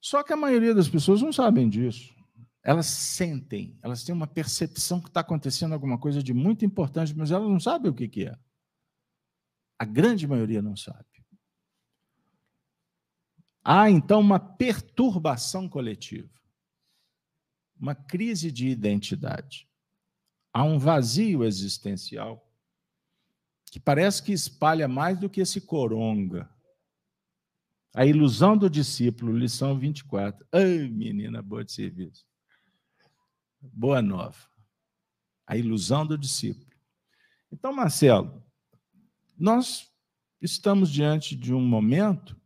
Só 0.01 0.25
que 0.25 0.33
a 0.33 0.37
maioria 0.37 0.75
das 0.75 0.89
pessoas 0.89 1.23
não 1.23 1.33
sabem 1.33 1.69
disso. 1.69 2.13
Elas 2.61 2.87
sentem, 2.87 3.79
elas 3.81 4.03
têm 4.03 4.13
uma 4.13 4.27
percepção 4.27 5.01
que 5.01 5.07
está 5.07 5.21
acontecendo 5.21 5.75
alguma 5.75 5.97
coisa 5.97 6.21
de 6.21 6.35
muito 6.35 6.65
importante, 6.65 7.15
mas 7.15 7.31
elas 7.31 7.49
não 7.49 7.61
sabem 7.61 7.89
o 7.89 7.95
que, 7.95 8.09
que 8.09 8.27
é. 8.27 8.37
A 9.79 9.85
grande 9.85 10.27
maioria 10.27 10.61
não 10.61 10.75
sabe. 10.75 11.07
Há 13.63 13.89
então 13.89 14.19
uma 14.19 14.41
perturbação 14.41 15.69
coletiva, 15.69 16.29
uma 17.79 17.95
crise 17.95 18.51
de 18.51 18.67
identidade. 18.67 19.69
Há 20.53 20.65
um 20.65 20.79
vazio 20.79 21.45
existencial 21.45 22.44
que 23.75 23.81
parece 23.81 24.23
que 24.23 24.31
espalha 24.31 24.87
mais 24.87 25.19
do 25.19 25.29
que 25.29 25.41
esse 25.41 25.61
coronga. 25.61 26.49
A 27.93 28.07
ilusão 28.07 28.57
do 28.57 28.71
discípulo, 28.71 29.37
lição 29.37 29.77
24. 29.77 30.47
Ai, 30.53 30.89
menina 30.89 31.43
boa 31.43 31.65
de 31.65 31.73
serviço. 31.73 32.25
Boa 33.61 34.01
nova. 34.01 34.39
A 35.45 35.57
ilusão 35.57 36.07
do 36.07 36.17
discípulo. 36.17 36.71
Então, 37.51 37.73
Marcelo, 37.73 38.47
nós 39.37 39.91
estamos 40.41 40.89
diante 40.89 41.35
de 41.35 41.53
um 41.53 41.61
momento 41.61 42.41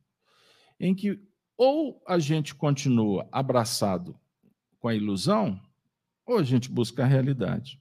em 0.80 0.94
que 0.94 1.22
ou 1.58 2.02
a 2.08 2.18
gente 2.18 2.54
continua 2.54 3.28
abraçado 3.30 4.18
com 4.78 4.88
a 4.88 4.94
ilusão, 4.94 5.60
ou 6.24 6.38
a 6.38 6.42
gente 6.42 6.70
busca 6.70 7.02
a 7.02 7.06
realidade. 7.06 7.78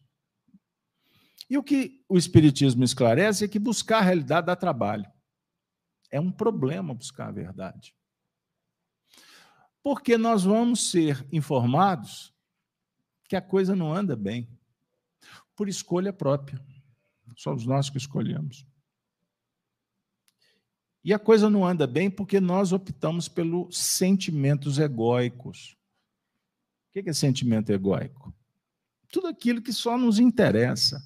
E 1.49 1.57
o 1.57 1.63
que 1.63 2.03
o 2.09 2.17
Espiritismo 2.17 2.83
esclarece 2.83 3.45
é 3.45 3.47
que 3.47 3.59
buscar 3.59 3.99
a 3.99 4.01
realidade 4.01 4.47
dá 4.47 4.55
trabalho. 4.55 5.09
É 6.11 6.19
um 6.19 6.31
problema 6.31 6.93
buscar 6.93 7.29
a 7.29 7.31
verdade. 7.31 7.95
Porque 9.81 10.17
nós 10.17 10.43
vamos 10.43 10.91
ser 10.91 11.25
informados 11.31 12.33
que 13.29 13.35
a 13.35 13.41
coisa 13.41 13.75
não 13.75 13.93
anda 13.93 14.15
bem, 14.15 14.49
por 15.55 15.67
escolha 15.69 16.11
própria. 16.11 16.63
Somos 17.35 17.65
nós 17.65 17.89
que 17.89 17.97
escolhemos. 17.97 18.65
E 21.03 21.13
a 21.13 21.19
coisa 21.19 21.49
não 21.49 21.65
anda 21.65 21.87
bem 21.87 22.09
porque 22.09 22.39
nós 22.39 22.73
optamos 22.73 23.29
pelos 23.29 23.77
sentimentos 23.77 24.77
egóicos. 24.77 25.77
O 26.89 27.01
que 27.01 27.09
é 27.09 27.13
sentimento 27.13 27.71
egóico? 27.71 28.33
Tudo 29.09 29.27
aquilo 29.27 29.61
que 29.61 29.71
só 29.71 29.97
nos 29.97 30.19
interessa 30.19 31.01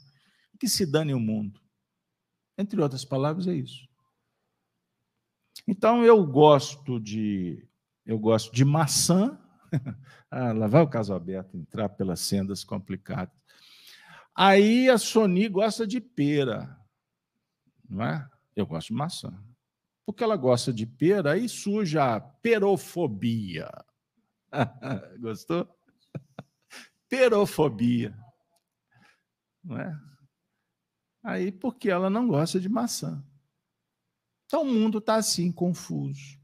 que 0.62 0.70
se 0.70 0.86
dane 0.86 1.12
o 1.12 1.20
mundo. 1.20 1.59
Entre 2.55 2.80
outras 2.80 3.03
palavras, 3.03 3.47
é 3.47 3.53
isso. 3.55 3.89
Então 5.68 6.05
eu 6.05 6.24
gosto 6.24 6.99
de 6.99 7.68
eu 8.05 8.20
gosto 8.20 8.53
de 8.53 8.64
maçã. 8.64 9.39
ah, 10.30 10.53
lá 10.53 10.68
vai 10.68 10.84
o 10.84 10.88
caso 10.88 11.16
aberto 11.16 11.57
entrar 11.57 11.89
pelas 11.89 12.20
sendas 12.20 12.64
complicadas. 12.64 13.34
Aí 14.36 14.88
a 14.88 14.99
Sony 14.99 15.49
gosta 15.49 15.88
de 15.88 15.99
pera, 15.99 16.80
não 17.89 18.05
é? 18.05 18.30
Eu 18.55 18.68
gosto 18.68 18.89
de 18.89 18.93
maçã. 18.93 19.34
Porque 20.05 20.24
ela 20.24 20.38
gosta 20.38 20.72
de 20.72 20.86
pera, 20.86 21.32
aí 21.32 21.49
surge 21.49 21.97
a 21.97 22.20
perofobia. 22.20 23.68
Gostou? 25.20 25.68
Perofobia. 27.09 28.16
Não 29.64 29.80
é? 29.80 30.11
Aí, 31.24 31.51
porque 31.51 31.89
ela 31.89 32.09
não 32.09 32.28
gosta 32.28 32.59
de 32.59 32.67
maçã. 32.67 33.24
Então, 34.45 34.63
o 34.63 34.65
mundo 34.65 34.97
está 34.97 35.15
assim, 35.15 35.51
confuso. 35.51 36.39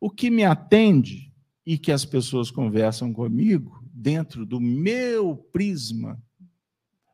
O 0.00 0.10
que 0.10 0.30
me 0.30 0.44
atende 0.44 1.32
e 1.66 1.76
que 1.76 1.92
as 1.92 2.04
pessoas 2.04 2.50
conversam 2.50 3.12
comigo 3.12 3.82
dentro 3.92 4.46
do 4.46 4.60
meu 4.60 5.36
prisma, 5.36 6.22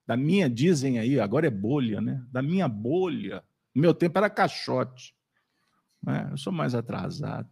da 0.06 0.16
minha, 0.16 0.48
dizem 0.48 0.98
aí, 0.98 1.18
agora 1.18 1.46
é 1.46 1.50
bolha, 1.50 2.00
né? 2.00 2.24
Da 2.30 2.42
minha 2.42 2.68
bolha. 2.68 3.42
No 3.74 3.80
meu 3.80 3.94
tempo 3.94 4.18
era 4.18 4.28
caixote. 4.28 5.16
Né? 6.02 6.28
Eu 6.30 6.36
sou 6.36 6.52
mais 6.52 6.74
atrasado. 6.74 7.48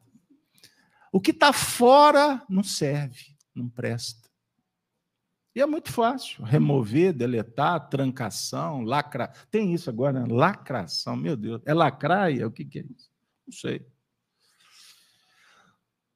O 1.10 1.20
que 1.20 1.30
está 1.30 1.52
fora 1.52 2.44
não 2.48 2.62
serve, 2.62 3.36
não 3.54 3.68
presta. 3.68 4.30
E 5.54 5.60
é 5.60 5.66
muito 5.66 5.92
fácil 5.92 6.42
remover, 6.44 7.12
deletar, 7.12 7.88
trancação, 7.88 8.80
lacrar. 8.82 9.46
Tem 9.50 9.74
isso 9.74 9.90
agora, 9.90 10.20
né? 10.20 10.26
lacração, 10.32 11.14
meu 11.14 11.36
Deus. 11.36 11.60
É 11.66 11.74
lacraia? 11.74 12.46
O 12.46 12.50
que, 12.50 12.64
que 12.64 12.78
é 12.78 12.82
isso? 12.82 13.10
Não 13.46 13.52
sei. 13.52 13.86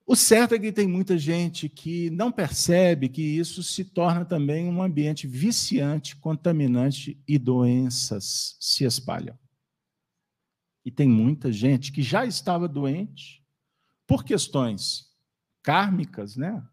O 0.07 0.14
certo 0.14 0.55
é 0.55 0.59
que 0.59 0.72
tem 0.72 0.87
muita 0.87 1.18
gente 1.18 1.68
que 1.68 2.09
não 2.11 2.30
percebe 2.30 3.09
que 3.09 3.20
isso 3.20 3.62
se 3.62 3.84
torna 3.84 4.24
também 4.24 4.68
um 4.68 4.80
ambiente 4.80 5.26
viciante, 5.26 6.14
contaminante 6.16 7.20
e 7.26 7.37
doenças 7.37 8.57
se 8.61 8.84
espalham. 8.84 9.37
E 10.84 10.93
tem 10.93 11.09
muita 11.09 11.51
gente 11.51 11.91
que 11.91 12.03
já 12.03 12.24
estava 12.24 12.68
doente 12.68 13.45
por 14.07 14.24
questões 14.24 15.11
kármicas, 15.61 16.37
né? 16.37 16.64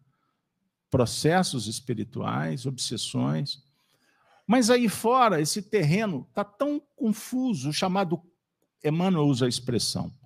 Processos 0.94 1.66
espirituais, 1.66 2.66
obsessões. 2.66 3.60
Mas 4.46 4.70
aí 4.70 4.88
fora, 4.88 5.40
esse 5.40 5.60
terreno 5.60 6.24
está 6.28 6.44
tão 6.44 6.80
confuso, 6.94 7.72
chamado, 7.72 8.22
Emmanuel 8.84 9.26
usa 9.26 9.46
a 9.46 9.48
expressão, 9.48 10.16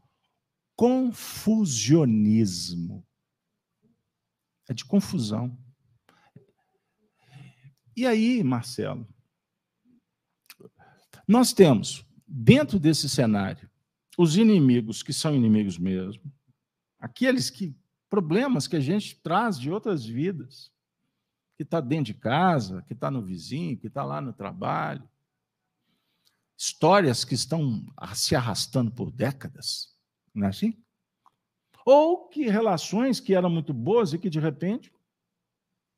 confusionismo. 0.77 3.03
É 4.69 4.75
de 4.75 4.85
confusão. 4.85 5.59
E 7.97 8.07
aí, 8.07 8.45
Marcelo, 8.45 9.09
nós 11.27 11.55
temos, 11.55 12.05
dentro 12.27 12.79
desse 12.79 13.09
cenário, 13.09 13.71
os 14.19 14.37
inimigos 14.37 15.03
que 15.03 15.14
são 15.14 15.35
inimigos 15.35 15.79
mesmo, 15.79 16.31
aqueles 17.01 17.49
que 17.49 17.75
problemas 18.09 18.67
que 18.67 18.77
a 18.77 18.81
gente 18.81 19.21
traz 19.21 19.59
de 19.59 19.71
outras 19.71 20.05
vidas, 20.05 20.73
que 21.57 21.63
está 21.63 21.81
dentro 21.81 22.13
de 22.13 22.15
casa, 22.15 22.83
que 22.83 22.93
está 22.93 23.11
no 23.11 23.23
vizinho, 23.23 23.79
que 23.79 23.89
está 23.89 24.05
lá 24.05 24.21
no 24.21 24.33
trabalho, 24.33 25.09
histórias 26.57 27.25
que 27.25 27.35
estão 27.35 27.85
se 28.15 28.35
arrastando 28.35 28.91
por 28.91 29.11
décadas, 29.11 29.97
não 30.35 30.47
é 30.47 30.51
assim? 30.51 30.77
Ou 31.85 32.29
que 32.29 32.49
relações 32.49 33.21
que 33.21 33.35
eram 33.35 33.49
muito 33.49 33.73
boas 33.73 34.13
e 34.13 34.19
que 34.19 34.29
de 34.29 34.41
repente, 34.41 34.93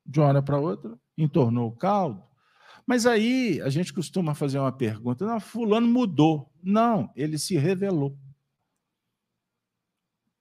de 0.06 0.20
uma 0.20 0.28
hora 0.28 0.42
para 0.42 0.60
outra, 0.60 0.98
entornou 1.16 1.68
o 1.68 1.76
caldo. 1.76 2.22
Mas 2.86 3.06
aí 3.06 3.60
a 3.60 3.68
gente 3.68 3.92
costuma 3.92 4.34
fazer 4.34 4.58
uma 4.58 4.72
pergunta: 4.72 5.26
não, 5.26 5.40
Fulano 5.40 5.86
mudou. 5.86 6.52
Não, 6.62 7.10
ele 7.16 7.38
se 7.38 7.56
revelou. 7.56 8.16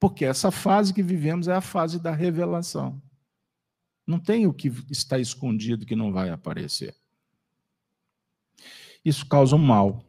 Porque 0.00 0.24
essa 0.24 0.50
fase 0.50 0.94
que 0.94 1.02
vivemos 1.02 1.46
é 1.46 1.54
a 1.54 1.60
fase 1.60 2.00
da 2.00 2.10
revelação. 2.10 3.00
Não 4.06 4.18
tem 4.18 4.46
o 4.46 4.52
que 4.52 4.72
está 4.90 5.18
escondido 5.18 5.84
que 5.84 5.94
não 5.94 6.10
vai 6.10 6.30
aparecer. 6.30 6.96
Isso 9.04 9.26
causa 9.26 9.54
um 9.54 9.58
mal. 9.58 10.02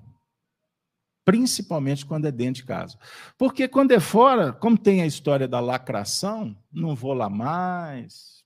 Principalmente 1.25 2.05
quando 2.05 2.25
é 2.25 2.31
dentro 2.31 2.61
de 2.61 2.65
casa. 2.65 2.97
Porque 3.37 3.67
quando 3.67 3.91
é 3.91 3.99
fora, 3.99 4.53
como 4.53 4.77
tem 4.77 5.01
a 5.01 5.05
história 5.05 5.47
da 5.47 5.59
lacração, 5.59 6.57
não 6.71 6.95
vou 6.95 7.13
lá 7.13 7.29
mais, 7.29 8.43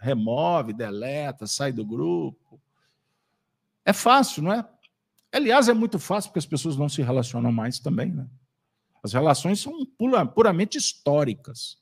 remove, 0.00 0.72
deleta, 0.72 1.46
sai 1.46 1.72
do 1.72 1.84
grupo. 1.84 2.60
É 3.84 3.92
fácil, 3.92 4.42
não 4.42 4.52
é? 4.52 4.68
Aliás, 5.32 5.68
é 5.68 5.72
muito 5.72 5.98
fácil 5.98 6.30
porque 6.30 6.40
as 6.40 6.46
pessoas 6.46 6.76
não 6.76 6.88
se 6.88 7.00
relacionam 7.00 7.52
mais 7.52 7.78
também, 7.78 8.12
né? 8.12 8.28
As 9.04 9.12
relações 9.12 9.60
são 9.60 9.84
puramente 10.34 10.78
históricas. 10.78 11.76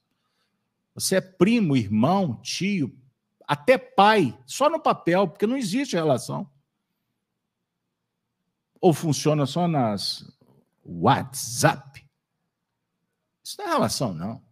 Você 0.93 1.14
é 1.16 1.20
primo, 1.20 1.77
irmão, 1.77 2.41
tio, 2.43 2.93
até 3.47 3.79
pai, 3.79 4.37
só 4.45 4.68
no 4.68 4.81
papel, 4.81 5.29
porque 5.29 5.47
não 5.47 5.57
existe 5.57 5.95
relação. 5.95 6.51
Ou 8.81 8.93
funciona 8.93 9.47
só 9.47 9.68
nas 9.68 10.37
WhatsApp. 10.85 12.05
Isso 13.45 13.57
não 13.57 13.66
é 13.66 13.68
relação, 13.68 14.12
não. 14.12 14.43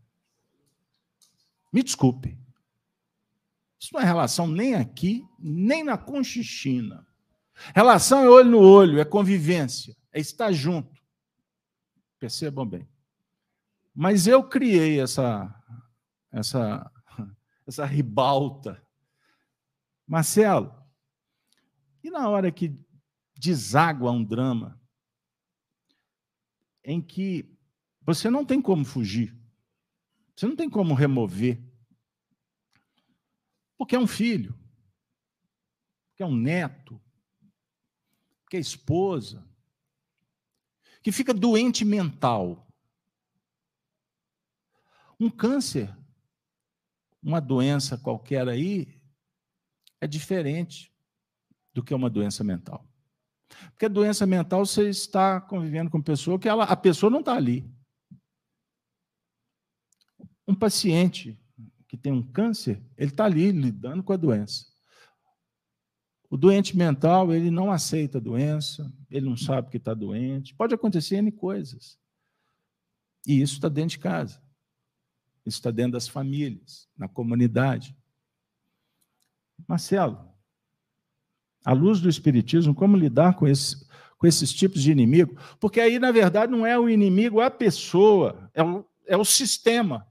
Me 1.72 1.82
desculpe. 1.82 2.38
Isso 3.80 3.92
não 3.92 4.00
é 4.00 4.04
relação 4.04 4.46
nem 4.46 4.76
aqui, 4.76 5.26
nem 5.40 5.82
na 5.82 5.98
Conchichina. 5.98 7.04
Relação 7.74 8.22
é 8.22 8.28
olho 8.28 8.50
no 8.52 8.60
olho, 8.60 9.00
é 9.00 9.04
convivência, 9.04 9.96
é 10.12 10.20
estar 10.20 10.52
junto. 10.52 10.99
Percebam 12.20 12.66
bem. 12.66 12.86
Mas 13.94 14.26
eu 14.26 14.46
criei 14.46 15.00
essa, 15.00 15.52
essa, 16.30 16.92
essa 17.66 17.84
ribalta. 17.86 18.86
Marcelo, 20.06 20.72
e 22.04 22.10
na 22.10 22.28
hora 22.28 22.52
que 22.52 22.78
deságua 23.38 24.10
um 24.10 24.22
drama 24.22 24.78
em 26.84 27.00
que 27.00 27.58
você 28.02 28.28
não 28.28 28.44
tem 28.44 28.60
como 28.60 28.84
fugir, 28.84 29.34
você 30.36 30.46
não 30.46 30.56
tem 30.56 30.68
como 30.68 30.94
remover, 30.94 31.62
porque 33.78 33.96
é 33.96 33.98
um 33.98 34.06
filho, 34.06 34.58
porque 36.08 36.22
é 36.22 36.26
um 36.26 36.36
neto, 36.36 37.00
porque 38.42 38.56
é 38.56 38.60
esposa, 38.60 39.49
que 41.02 41.12
fica 41.12 41.32
doente 41.32 41.84
mental. 41.84 42.66
Um 45.18 45.30
câncer, 45.30 45.94
uma 47.22 47.40
doença 47.40 47.98
qualquer 47.98 48.48
aí, 48.48 49.00
é 50.00 50.06
diferente 50.06 50.92
do 51.72 51.82
que 51.82 51.94
uma 51.94 52.08
doença 52.08 52.42
mental. 52.42 52.86
Porque 53.72 53.86
a 53.86 53.88
doença 53.88 54.26
mental 54.26 54.64
você 54.64 54.88
está 54.88 55.40
convivendo 55.40 55.90
com 55.90 56.00
pessoa 56.00 56.38
que 56.38 56.48
ela, 56.48 56.64
a 56.64 56.76
pessoa 56.76 57.10
não 57.10 57.20
está 57.20 57.34
ali. 57.34 57.70
Um 60.46 60.54
paciente 60.54 61.38
que 61.86 61.96
tem 61.96 62.12
um 62.12 62.22
câncer, 62.22 62.82
ele 62.96 63.10
está 63.10 63.24
ali 63.24 63.50
lidando 63.50 64.02
com 64.02 64.12
a 64.12 64.16
doença. 64.16 64.69
O 66.30 66.36
doente 66.36 66.76
mental, 66.76 67.34
ele 67.34 67.50
não 67.50 67.72
aceita 67.72 68.18
a 68.18 68.20
doença, 68.20 68.90
ele 69.10 69.28
não 69.28 69.36
sabe 69.36 69.68
que 69.68 69.78
está 69.78 69.92
doente. 69.92 70.54
Pode 70.54 70.72
acontecer 70.72 71.16
N 71.16 71.32
coisas. 71.32 71.98
E 73.26 73.42
isso 73.42 73.54
está 73.54 73.68
dentro 73.68 73.90
de 73.90 73.98
casa. 73.98 74.40
Isso 75.44 75.58
está 75.58 75.72
dentro 75.72 75.92
das 75.92 76.06
famílias, 76.06 76.88
na 76.96 77.08
comunidade. 77.08 77.96
Marcelo, 79.66 80.32
à 81.64 81.72
luz 81.72 82.00
do 82.00 82.08
Espiritismo, 82.08 82.76
como 82.76 82.96
lidar 82.96 83.34
com, 83.34 83.48
esse, 83.48 83.84
com 84.16 84.24
esses 84.24 84.52
tipos 84.52 84.82
de 84.84 84.92
inimigo? 84.92 85.36
Porque 85.58 85.80
aí, 85.80 85.98
na 85.98 86.12
verdade, 86.12 86.52
não 86.52 86.64
é 86.64 86.78
o 86.78 86.88
inimigo 86.88 87.40
a 87.40 87.50
pessoa, 87.50 88.48
é 88.54 88.62
o, 88.62 88.86
é 89.04 89.16
o 89.16 89.24
sistema, 89.24 90.06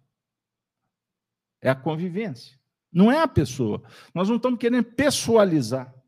é 1.61 1.69
a 1.69 1.75
convivência. 1.75 2.59
Não 2.91 3.09
é 3.09 3.21
a 3.21 3.27
pessoa. 3.27 3.81
Nós 4.13 4.27
não 4.27 4.35
estamos 4.35 4.59
querendo 4.59 4.83
pessoalizar 4.83 5.98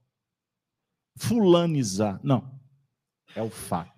fulanizar. 1.15 2.19
Não. 2.23 2.59
É 3.35 3.41
o 3.41 3.49
fato. 3.49 3.91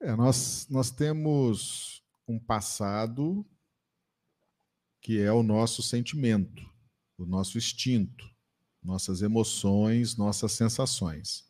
É, 0.00 0.16
nós, 0.16 0.66
nós 0.68 0.90
temos 0.90 2.02
um 2.26 2.38
passado 2.38 3.46
que 5.00 5.20
é 5.20 5.32
o 5.32 5.42
nosso 5.42 5.82
sentimento, 5.82 6.68
o 7.18 7.24
nosso 7.24 7.58
instinto, 7.58 8.28
nossas 8.82 9.22
emoções, 9.22 10.16
nossas 10.16 10.52
sensações. 10.52 11.46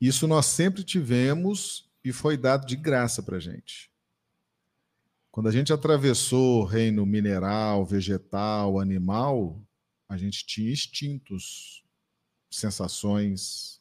Isso 0.00 0.26
nós 0.26 0.46
sempre 0.46 0.84
tivemos 0.84 1.90
e 2.04 2.12
foi 2.12 2.36
dado 2.36 2.66
de 2.66 2.76
graça 2.76 3.22
para 3.22 3.36
a 3.36 3.40
gente. 3.40 3.90
Quando 5.30 5.48
a 5.48 5.52
gente 5.52 5.72
atravessou 5.72 6.62
o 6.62 6.64
reino 6.64 7.04
mineral, 7.04 7.84
vegetal, 7.84 8.80
animal, 8.80 9.60
a 10.08 10.16
gente 10.16 10.46
tinha 10.46 10.72
instintos, 10.72 11.84
sensações. 12.50 13.80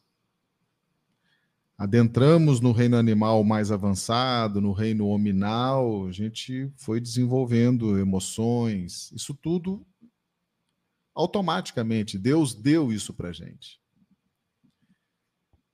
Adentramos 1.77 2.59
no 2.59 2.71
reino 2.71 2.97
animal 2.97 3.43
mais 3.43 3.71
avançado, 3.71 4.59
no 4.59 4.73
reino 4.73 5.07
hominal, 5.07 6.07
a 6.07 6.11
gente 6.11 6.71
foi 6.75 6.99
desenvolvendo 6.99 7.97
emoções, 7.97 9.11
isso 9.11 9.33
tudo 9.33 9.85
automaticamente. 11.13 12.17
Deus 12.17 12.53
deu 12.53 12.91
isso 12.91 13.13
para 13.13 13.31
gente. 13.31 13.79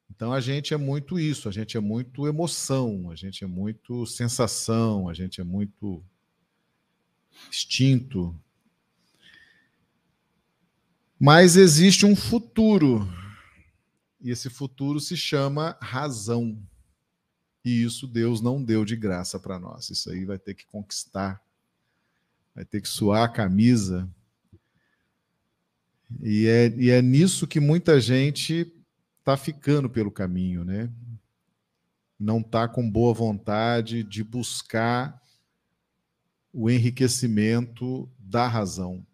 Então 0.10 0.32
a 0.32 0.40
gente 0.40 0.74
é 0.74 0.78
muito 0.78 1.20
isso, 1.20 1.50
a 1.50 1.52
gente 1.52 1.76
é 1.76 1.80
muito 1.80 2.28
emoção, 2.28 3.10
a 3.10 3.16
gente 3.16 3.44
é 3.44 3.48
muito 3.48 4.06
sensação, 4.06 5.10
a 5.10 5.14
gente 5.14 5.42
é 5.42 5.44
muito 5.44 6.04
instinto. 7.50 8.40
Mas 11.26 11.56
existe 11.56 12.06
um 12.06 12.18
futuro, 12.18 13.08
e 14.20 14.30
esse 14.30 14.50
futuro 14.50 15.00
se 15.00 15.16
chama 15.16 15.78
razão. 15.80 16.62
E 17.64 17.82
isso 17.82 18.06
Deus 18.08 18.42
não 18.42 18.62
deu 18.62 18.84
de 18.84 18.98
graça 18.98 19.40
para 19.40 19.58
nós. 19.58 19.90
Isso 19.90 20.12
aí 20.12 20.26
vai 20.26 20.38
ter 20.38 20.54
que 20.54 20.66
conquistar, 20.66 21.42
vai 22.54 22.66
ter 22.66 22.82
que 22.82 22.90
suar 22.90 23.24
a 23.24 23.30
camisa. 23.30 24.06
E 26.22 26.46
é, 26.46 26.68
e 26.76 26.90
é 26.90 27.02
nisso 27.02 27.48
que 27.48 27.62
muita 27.62 28.02
gente 28.02 28.70
está 29.20 29.38
ficando 29.38 29.90
pelo 29.90 30.12
caminho, 30.12 30.66
né? 30.66 30.92
Não 32.20 32.42
está 32.42 32.68
com 32.68 32.92
boa 32.92 33.14
vontade 33.14 34.04
de 34.04 34.26
buscar 34.26 35.22
o 36.52 36.70
enriquecimento 36.70 38.12
da 38.20 38.46
razão. 38.46 39.08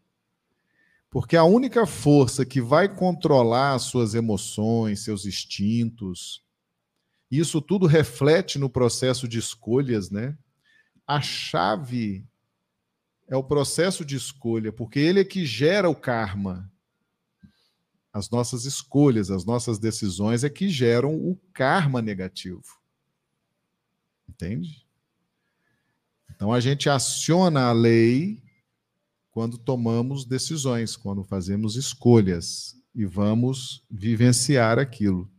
Porque 1.10 1.36
a 1.36 1.44
única 1.44 1.88
força 1.88 2.46
que 2.46 2.62
vai 2.62 2.88
controlar 2.88 3.80
suas 3.80 4.14
emoções, 4.14 5.04
seus 5.04 5.26
instintos, 5.26 6.44
isso 7.32 7.62
tudo 7.62 7.88
reflete 7.88 8.60
no 8.60 8.70
processo 8.70 9.28
de 9.28 9.40
escolhas, 9.40 10.12
né? 10.12 10.38
A 11.08 11.20
chave 11.20 12.28
é 13.28 13.36
o 13.36 13.44
processo 13.44 14.06
de 14.06 14.16
escolha, 14.16 14.72
porque 14.72 15.00
ele 15.00 15.20
é 15.20 15.24
que 15.24 15.46
gera 15.46 15.90
o 15.90 15.96
karma. 15.96 16.72
As 18.12 18.30
nossas 18.30 18.66
escolhas, 18.66 19.30
as 19.30 19.46
nossas 19.46 19.80
decisões 19.80 20.44
é 20.44 20.50
que 20.50 20.70
geram 20.70 21.16
o 21.16 21.36
karma 21.54 22.02
negativo. 22.02 22.64
Entende? 24.28 24.86
Então 26.30 26.52
a 26.52 26.60
gente 26.60 26.90
aciona 26.90 27.66
a 27.66 27.72
lei 27.72 28.42
quando 29.32 29.58
tomamos 29.58 30.26
decisões, 30.26 30.96
quando 30.96 31.24
fazemos 31.24 31.76
escolhas 31.76 32.76
e 32.94 33.06
vamos 33.06 33.84
vivenciar 33.90 34.80
aquilo. 34.80 35.30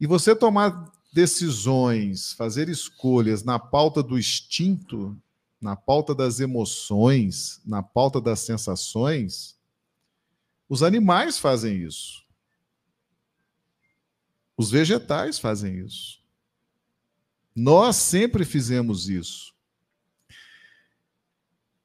E 0.00 0.06
você 0.06 0.34
tomar 0.34 0.92
decisões, 1.12 2.32
fazer 2.32 2.68
escolhas 2.68 3.44
na 3.44 3.58
pauta 3.58 4.02
do 4.02 4.18
instinto, 4.18 5.16
na 5.60 5.76
pauta 5.76 6.14
das 6.14 6.40
emoções, 6.40 7.60
na 7.64 7.82
pauta 7.82 8.20
das 8.20 8.40
sensações, 8.40 9.56
os 10.68 10.82
animais 10.82 11.38
fazem 11.38 11.82
isso. 11.82 12.24
Os 14.56 14.70
vegetais 14.70 15.38
fazem 15.38 15.78
isso. 15.84 16.20
Nós 17.54 17.96
sempre 17.96 18.44
fizemos 18.44 19.08
isso. 19.08 19.51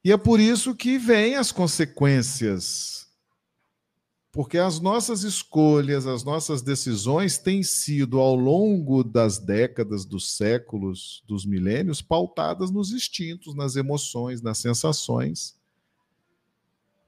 E 0.07 0.11
é 0.11 0.15
por 0.17 0.39
isso 0.39 0.73
que 0.73 0.97
vêm 0.97 1.35
as 1.35 1.51
consequências. 1.51 3.07
Porque 4.31 4.57
as 4.57 4.79
nossas 4.79 5.23
escolhas, 5.23 6.07
as 6.07 6.23
nossas 6.23 6.61
decisões 6.61 7.37
têm 7.37 7.61
sido, 7.61 8.19
ao 8.19 8.33
longo 8.35 9.03
das 9.03 9.37
décadas, 9.37 10.05
dos 10.05 10.37
séculos, 10.37 11.21
dos 11.27 11.45
milênios, 11.45 12.01
pautadas 12.01 12.71
nos 12.71 12.91
instintos, 12.91 13.53
nas 13.53 13.75
emoções, 13.75 14.41
nas 14.41 14.59
sensações 14.59 15.57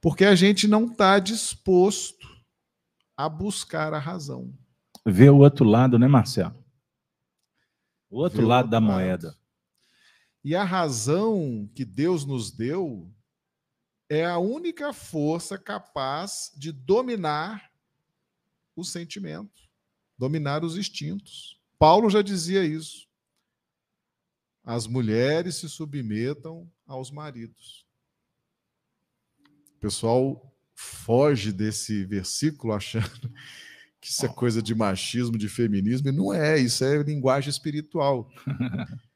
porque 0.01 0.25
a 0.25 0.35
gente 0.35 0.67
não 0.67 0.85
está 0.85 1.19
disposto 1.19 2.27
a 3.15 3.27
buscar 3.27 3.93
a 3.93 3.99
razão. 3.99 4.53
Ver 5.05 5.29
o 5.29 5.37
outro 5.39 5.65
lado, 5.65 5.99
né, 5.99 6.07
Marcelo? 6.07 6.55
O 8.09 8.19
outro 8.19 8.41
Ver 8.41 8.47
lado 8.47 8.65
o 8.65 8.67
outro 8.67 8.71
da 8.71 8.79
lado. 8.79 8.91
moeda. 8.91 9.37
E 10.43 10.55
a 10.55 10.63
razão 10.63 11.69
que 11.75 11.83
Deus 11.83 12.25
nos 12.25 12.51
deu 12.51 13.13
é 14.09 14.25
a 14.25 14.37
única 14.37 14.93
força 14.93 15.57
capaz 15.57 16.51
de 16.55 16.71
dominar 16.71 17.71
o 18.75 18.83
sentimento, 18.83 19.69
dominar 20.17 20.63
os 20.63 20.77
instintos. 20.77 21.59
Paulo 21.77 22.09
já 22.09 22.21
dizia 22.21 22.63
isso. 22.65 23.07
As 24.63 24.87
mulheres 24.87 25.55
se 25.55 25.69
submetam 25.69 26.71
aos 26.85 27.11
maridos. 27.11 27.85
O 29.75 29.79
pessoal 29.79 30.55
foge 30.73 31.51
desse 31.51 32.05
versículo 32.05 32.73
achando 32.73 33.31
que 33.99 34.09
isso 34.09 34.25
é 34.25 34.29
coisa 34.29 34.61
de 34.61 34.73
machismo, 34.73 35.37
de 35.37 35.49
feminismo, 35.49 36.07
e 36.09 36.11
não 36.11 36.33
é, 36.33 36.57
isso 36.57 36.83
é 36.83 37.01
linguagem 37.03 37.49
espiritual. 37.49 38.31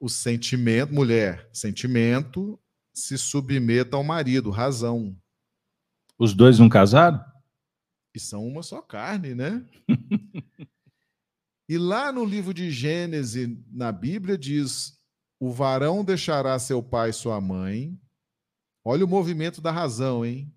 o 0.00 0.08
sentimento, 0.08 0.92
mulher, 0.92 1.48
sentimento 1.52 2.58
se 2.92 3.16
submeta 3.18 3.96
ao 3.96 4.02
marido, 4.02 4.50
razão. 4.50 5.16
Os 6.18 6.34
dois 6.34 6.58
não 6.58 6.68
casaram? 6.68 7.24
E 8.14 8.18
são 8.18 8.44
uma 8.46 8.62
só 8.62 8.82
carne, 8.82 9.34
né? 9.34 9.64
e 11.68 11.78
lá 11.78 12.10
no 12.10 12.24
livro 12.24 12.52
de 12.52 12.70
Gênesis, 12.70 13.48
na 13.70 13.92
Bíblia, 13.92 14.36
diz: 14.36 14.98
o 15.38 15.52
varão 15.52 16.04
deixará 16.04 16.58
seu 16.58 16.82
pai 16.82 17.10
e 17.10 17.12
sua 17.14 17.40
mãe, 17.40 17.96
Olha 18.84 19.04
o 19.04 19.08
movimento 19.08 19.60
da 19.60 19.70
razão, 19.70 20.24
hein? 20.24 20.52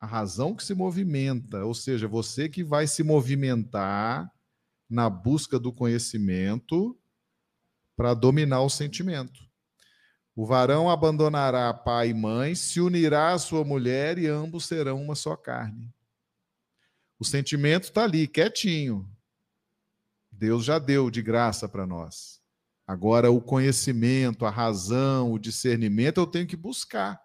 A 0.00 0.06
razão 0.06 0.56
que 0.56 0.64
se 0.64 0.74
movimenta, 0.74 1.64
ou 1.64 1.72
seja, 1.72 2.08
você 2.08 2.48
que 2.48 2.64
vai 2.64 2.88
se 2.88 3.04
movimentar 3.04 4.30
na 4.90 5.08
busca 5.08 5.58
do 5.58 5.72
conhecimento 5.72 6.98
para 8.02 8.14
dominar 8.14 8.62
o 8.62 8.68
sentimento. 8.68 9.48
O 10.34 10.44
varão 10.44 10.90
abandonará 10.90 11.72
pai 11.72 12.08
e 12.08 12.14
mãe, 12.14 12.52
se 12.52 12.80
unirá 12.80 13.32
à 13.32 13.38
sua 13.38 13.64
mulher 13.64 14.18
e 14.18 14.26
ambos 14.26 14.66
serão 14.66 15.00
uma 15.00 15.14
só 15.14 15.36
carne. 15.36 15.88
O 17.16 17.24
sentimento 17.24 17.84
está 17.84 18.02
ali, 18.02 18.26
quietinho. 18.26 19.08
Deus 20.32 20.64
já 20.64 20.80
deu 20.80 21.12
de 21.12 21.22
graça 21.22 21.68
para 21.68 21.86
nós. 21.86 22.42
Agora, 22.84 23.30
o 23.30 23.40
conhecimento, 23.40 24.44
a 24.44 24.50
razão, 24.50 25.32
o 25.32 25.38
discernimento, 25.38 26.18
eu 26.18 26.26
tenho 26.26 26.48
que 26.48 26.56
buscar. 26.56 27.22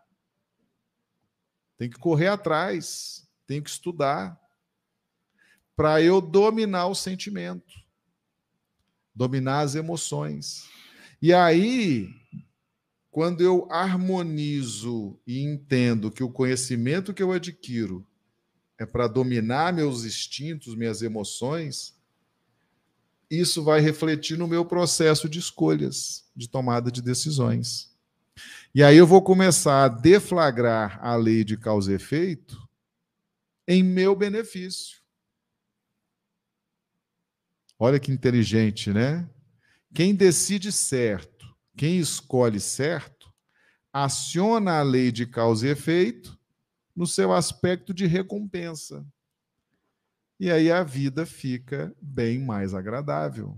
Tenho 1.76 1.90
que 1.90 1.98
correr 1.98 2.28
atrás, 2.28 3.28
tenho 3.48 3.64
que 3.64 3.70
estudar. 3.72 4.40
Para 5.76 6.04
eu 6.04 6.22
dominar 6.22 6.86
o 6.86 6.94
sentimento, 6.94 7.87
dominar 9.18 9.62
as 9.62 9.74
emoções. 9.74 10.66
E 11.20 11.34
aí, 11.34 12.10
quando 13.10 13.42
eu 13.42 13.68
harmonizo 13.72 15.20
e 15.26 15.42
entendo 15.42 16.12
que 16.12 16.24
o 16.24 16.30
conhecimento 16.30 17.14
que 17.14 17.24
eu 17.24 17.32
adquiro 17.32 18.06
é 18.78 18.86
para 18.86 19.08
dominar 19.08 19.74
meus 19.74 20.06
instintos, 20.06 20.76
minhas 20.76 21.02
emoções, 21.02 21.98
isso 23.30 23.64
vai 23.64 23.82
refletir 23.82 24.38
no 24.38 24.48
meu 24.48 24.64
processo 24.64 25.28
de 25.28 25.40
escolhas, 25.40 26.30
de 26.36 26.48
tomada 26.48 26.92
de 26.92 27.02
decisões. 27.02 27.92
E 28.74 28.84
aí 28.84 28.98
eu 28.98 29.08
vou 29.08 29.24
começar 29.24 29.86
a 29.86 29.90
deflagrar 29.90 31.00
a 31.04 31.16
lei 31.16 31.44
de 31.44 31.58
causa 31.58 31.92
e 31.92 31.96
efeito 31.96 32.56
em 33.68 33.82
meu 33.82 34.16
benefício. 34.16 35.00
Olha 37.80 38.00
que 38.00 38.12
inteligente, 38.12 38.92
né? 38.92 39.30
Quem 39.94 40.16
decide 40.16 40.72
certo, 40.72 41.56
quem 41.76 42.00
escolhe 42.00 42.60
certo, 42.60 43.32
aciona 43.94 44.80
a 44.80 44.84
lei 44.84 45.12
de 45.12 45.26
causa 45.26 45.68
e 45.68 45.72
efeito 45.72 46.38
no 46.96 47.06
seu 47.06 47.32
aspecto 47.34 47.94
de 47.94 48.06
recompensa. 48.06 49.06
E 50.40 50.52
aí 50.52 50.72
a 50.72 50.84
vida 50.84 51.26
fica 51.26 51.96
bem 52.02 52.40
mais 52.40 52.74
agradável, 52.74 53.58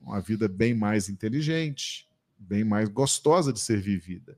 uma 0.00 0.20
vida 0.20 0.48
bem 0.48 0.74
mais 0.74 1.08
inteligente, 1.08 2.08
bem 2.38 2.64
mais 2.64 2.88
gostosa 2.88 3.52
de 3.52 3.60
ser 3.60 3.80
vivida. 3.80 4.36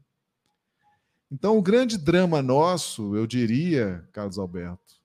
Então, 1.30 1.56
o 1.56 1.62
grande 1.62 1.96
drama 1.96 2.42
nosso, 2.42 3.16
eu 3.16 3.26
diria, 3.26 4.08
Carlos 4.12 4.38
Alberto, 4.38 5.00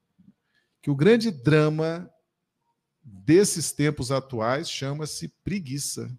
que 0.81 0.91
o 0.91 0.95
grande 0.95 1.31
drama 1.31 2.11
desses 3.12 3.72
tempos 3.72 4.12
atuais 4.12 4.70
chama-se 4.70 5.28
preguiça. 5.43 6.12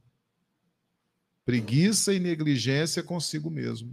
Preguiça 1.45 2.13
e 2.13 2.21
negligência 2.21 3.03
consigo 3.03 3.51
mesmo. 3.51 3.91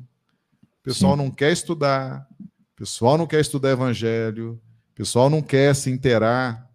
O 0.64 0.84
pessoal 0.84 1.16
Sim. 1.16 1.24
não 1.24 1.32
quer 1.32 1.52
estudar, 1.52 2.28
o 2.40 2.76
pessoal 2.76 3.18
não 3.18 3.28
quer 3.28 3.42
estudar 3.42 3.72
evangelho, 3.72 4.62
o 4.92 4.96
pessoal 4.96 5.30
não 5.30 5.42
quer 5.42 5.76
se 5.76 5.90
inteirar 5.90 6.72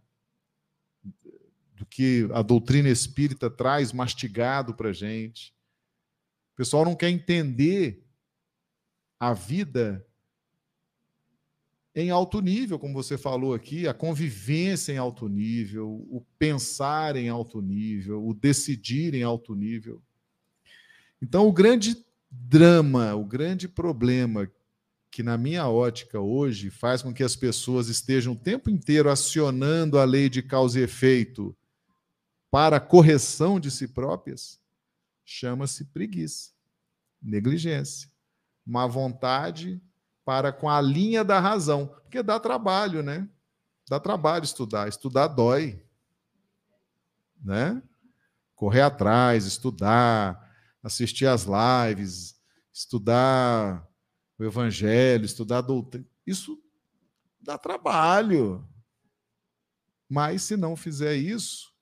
do 1.74 1.86
que 1.86 2.28
a 2.32 2.42
doutrina 2.42 2.88
espírita 2.88 3.50
traz 3.50 3.92
mastigado 3.92 4.74
para 4.74 4.90
a 4.90 4.92
gente. 4.92 5.54
O 6.52 6.56
pessoal 6.56 6.84
não 6.84 6.94
quer 6.94 7.10
entender 7.10 8.04
a 9.18 9.32
vida 9.32 10.06
em 11.94 12.10
alto 12.10 12.40
nível, 12.40 12.78
como 12.78 12.94
você 12.94 13.18
falou 13.18 13.52
aqui, 13.52 13.86
a 13.86 13.92
convivência 13.92 14.92
em 14.92 14.98
alto 14.98 15.28
nível, 15.28 16.06
o 16.10 16.24
pensar 16.38 17.16
em 17.16 17.28
alto 17.28 17.60
nível, 17.60 18.26
o 18.26 18.32
decidir 18.32 19.14
em 19.14 19.22
alto 19.22 19.54
nível. 19.54 20.02
Então, 21.20 21.46
o 21.46 21.52
grande 21.52 21.96
drama, 22.30 23.14
o 23.14 23.24
grande 23.24 23.68
problema 23.68 24.50
que, 25.10 25.22
na 25.22 25.36
minha 25.36 25.68
ótica, 25.68 26.18
hoje 26.18 26.70
faz 26.70 27.02
com 27.02 27.12
que 27.12 27.22
as 27.22 27.36
pessoas 27.36 27.88
estejam 27.88 28.32
o 28.32 28.38
tempo 28.38 28.70
inteiro 28.70 29.10
acionando 29.10 29.98
a 29.98 30.04
lei 30.04 30.30
de 30.30 30.42
causa 30.42 30.80
e 30.80 30.82
efeito 30.84 31.54
para 32.50 32.78
a 32.78 32.80
correção 32.80 33.60
de 33.60 33.70
si 33.70 33.86
próprias, 33.86 34.58
chama-se 35.24 35.84
preguiça, 35.84 36.52
negligência, 37.22 38.10
má 38.64 38.86
vontade 38.86 39.80
para 40.24 40.52
com 40.52 40.68
a 40.68 40.80
linha 40.80 41.24
da 41.24 41.40
razão, 41.40 41.86
porque 41.86 42.22
dá 42.22 42.38
trabalho, 42.38 43.02
né? 43.02 43.28
Dá 43.88 43.98
trabalho 43.98 44.44
estudar, 44.44 44.88
estudar 44.88 45.28
dói, 45.28 45.84
né? 47.42 47.82
Correr 48.54 48.82
atrás, 48.82 49.44
estudar, 49.44 50.50
assistir 50.82 51.26
às 51.26 51.44
lives, 51.44 52.40
estudar 52.72 53.86
o 54.38 54.44
evangelho, 54.44 55.24
estudar 55.24 55.58
a 55.58 55.62
doutrina, 55.62 56.06
isso 56.26 56.58
dá 57.40 57.58
trabalho. 57.58 58.66
Mas 60.08 60.42
se 60.42 60.56
não 60.56 60.76
fizer 60.76 61.16
isso, 61.16 61.72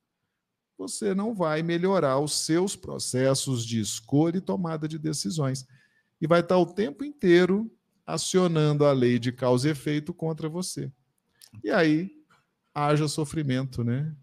você 0.78 1.14
não 1.14 1.34
vai 1.34 1.62
melhorar 1.62 2.18
os 2.18 2.32
seus 2.32 2.74
processos 2.74 3.66
de 3.66 3.80
escolha 3.80 4.38
e 4.38 4.40
tomada 4.40 4.88
de 4.88 4.98
decisões. 4.98 5.66
E 6.20 6.26
vai 6.26 6.40
estar 6.40 6.56
o 6.56 6.64
tempo 6.64 7.04
inteiro 7.04 7.70
acionando 8.12 8.84
a 8.84 8.92
lei 8.92 9.18
de 9.18 9.32
causa 9.32 9.68
e 9.68 9.70
efeito 9.72 10.12
contra 10.12 10.48
você. 10.48 10.90
E 11.62 11.70
aí 11.70 12.10
haja 12.74 13.08
sofrimento, 13.08 13.82
né? 13.82 14.14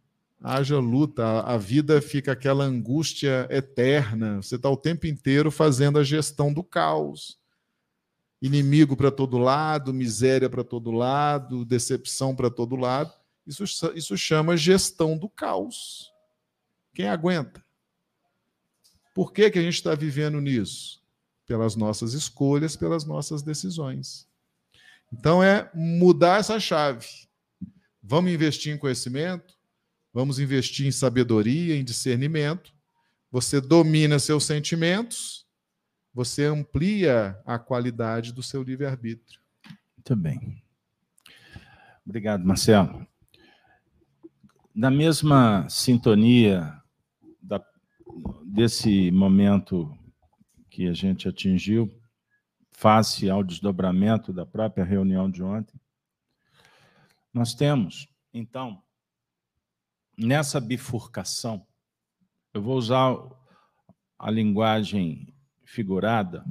Haja 0.41 0.77
luta, 0.79 1.41
a 1.41 1.57
vida 1.57 2.01
fica 2.01 2.31
aquela 2.31 2.63
angústia 2.63 3.47
eterna. 3.49 4.41
Você 4.41 4.55
está 4.55 4.69
o 4.69 4.77
tempo 4.77 5.07
inteiro 5.07 5.49
fazendo 5.49 5.97
a 5.97 6.03
gestão 6.03 6.53
do 6.53 6.63
caos. 6.63 7.39
Inimigo 8.39 8.95
para 8.95 9.09
todo 9.09 9.39
lado, 9.39 9.93
miséria 9.93 10.47
para 10.47 10.63
todo 10.63 10.91
lado, 10.91 11.65
decepção 11.65 12.35
para 12.35 12.51
todo 12.51 12.75
lado. 12.75 13.11
Isso, 13.47 13.63
isso 13.95 14.15
chama 14.15 14.55
gestão 14.55 15.17
do 15.17 15.27
caos. 15.27 16.13
Quem 16.93 17.07
aguenta? 17.07 17.65
Por 19.15 19.33
que, 19.33 19.49
que 19.49 19.57
a 19.57 19.61
gente 19.61 19.73
está 19.73 19.95
vivendo 19.95 20.39
nisso? 20.39 21.01
Pelas 21.47 21.75
nossas 21.75 22.13
escolhas, 22.13 22.75
pelas 22.75 23.05
nossas 23.05 23.41
decisões. 23.41 24.27
Então 25.11 25.41
é 25.41 25.71
mudar 25.73 26.39
essa 26.39 26.59
chave. 26.59 27.07
Vamos 28.03 28.31
investir 28.31 28.75
em 28.75 28.77
conhecimento, 28.77 29.55
vamos 30.13 30.39
investir 30.39 30.85
em 30.85 30.91
sabedoria, 30.91 31.75
em 31.75 31.83
discernimento. 31.83 32.73
Você 33.31 33.59
domina 33.61 34.19
seus 34.19 34.45
sentimentos, 34.45 35.45
você 36.13 36.45
amplia 36.45 37.39
a 37.45 37.57
qualidade 37.57 38.33
do 38.33 38.43
seu 38.43 38.61
livre-arbítrio. 38.61 39.39
Muito 39.95 40.15
bem. 40.15 40.63
Obrigado, 42.05 42.45
Marcelo. 42.45 43.05
Na 44.73 44.91
mesma 44.91 45.67
sintonia 45.69 46.73
da, 47.41 47.61
desse 48.45 49.11
momento 49.11 49.97
que 50.77 50.87
a 50.87 50.93
gente 50.93 51.27
atingiu, 51.27 51.89
face 52.69 53.27
ao 53.31 53.43
desdobramento 53.43 54.31
da 54.31 54.45
própria 54.45 54.85
reunião 54.85 55.27
de 55.27 55.41
ontem. 55.41 55.81
Nós 57.33 57.55
temos, 57.55 58.07
então, 58.31 58.83
nessa 60.15 60.61
bifurcação, 60.61 61.67
eu 62.53 62.61
vou 62.61 62.77
usar 62.77 63.11
a 64.19 64.29
linguagem 64.29 65.35
figurada, 65.65 66.45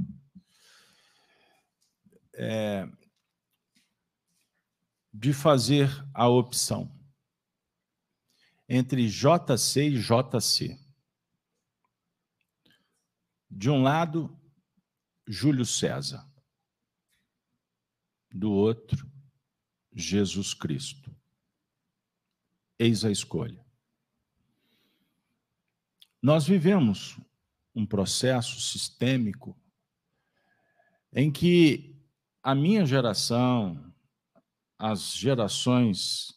é, 2.35 2.89
de 5.15 5.33
fazer 5.33 5.89
a 6.13 6.29
opção 6.29 6.93
entre 8.69 9.07
JC 9.07 9.83
e 9.83 10.01
JC. 10.01 10.86
De 13.51 13.71
um 13.71 13.83
lado, 13.83 14.37
Júlio 15.27 15.65
César. 15.65 16.27
Do 18.31 18.53
outro, 18.53 19.11
Jesus 19.93 20.53
Cristo. 20.53 21.15
Eis 22.79 23.05
a 23.05 23.11
escolha. 23.11 23.65
Nós 26.23 26.47
vivemos 26.47 27.19
um 27.75 27.87
processo 27.87 28.61
sistêmico 28.61 29.57
em 31.13 31.31
que 31.31 31.97
a 32.43 32.55
minha 32.55 32.85
geração, 32.85 33.93
as 34.79 35.15
gerações 35.15 36.35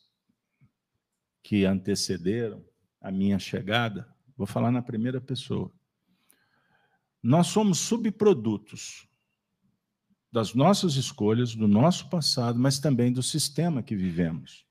que 1.43 1.66
antecederam 1.66 2.66
a 3.01 3.12
minha 3.12 3.39
chegada, 3.39 4.07
vou 4.38 4.47
falar 4.47 4.72
na 4.72 4.82
primeira 4.82 5.20
pessoa, 5.20 5.74
nós 7.22 7.48
somos 7.48 7.80
subprodutos 7.80 9.08
das 10.32 10.54
nossas 10.54 10.96
escolhas, 10.96 11.56
do 11.56 11.68
nosso 11.68 12.10
passado, 12.10 12.60
mas 12.60 12.80
também 12.80 13.12
do 13.12 13.24
sistema 13.24 13.82
que 13.82 13.96
vivemos. 13.96 14.66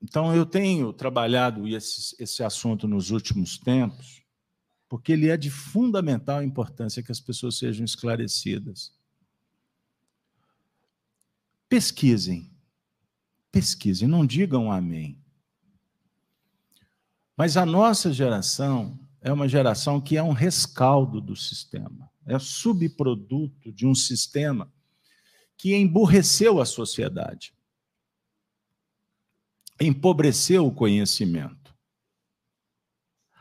Então, 0.00 0.34
eu 0.34 0.46
tenho 0.46 0.92
trabalhado 0.92 1.66
esse, 1.66 2.14
esse 2.22 2.42
assunto 2.44 2.86
nos 2.86 3.10
últimos 3.10 3.58
tempos, 3.58 4.22
porque 4.88 5.12
ele 5.12 5.28
é 5.28 5.36
de 5.36 5.50
fundamental 5.50 6.42
importância 6.42 7.02
que 7.02 7.10
as 7.10 7.20
pessoas 7.20 7.58
sejam 7.58 7.84
esclarecidas. 7.84 8.94
Pesquisem, 11.68 12.48
pesquisem, 13.50 14.06
não 14.06 14.24
digam 14.24 14.70
amém. 14.70 15.20
Mas 17.36 17.56
a 17.56 17.66
nossa 17.66 18.12
geração 18.12 18.98
é 19.26 19.32
uma 19.32 19.48
geração 19.48 20.00
que 20.00 20.16
é 20.16 20.22
um 20.22 20.30
rescaldo 20.30 21.20
do 21.20 21.34
sistema, 21.34 22.08
é 22.24 22.38
subproduto 22.38 23.72
de 23.72 23.84
um 23.84 23.92
sistema 23.92 24.72
que 25.56 25.74
emburreceu 25.74 26.60
a 26.60 26.64
sociedade, 26.64 27.52
empobreceu 29.80 30.64
o 30.64 30.72
conhecimento, 30.72 31.74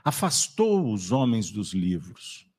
afastou 0.03 0.91
os 0.91 1.11
homens 1.11 1.51
dos 1.51 1.71
livros. 1.71 2.49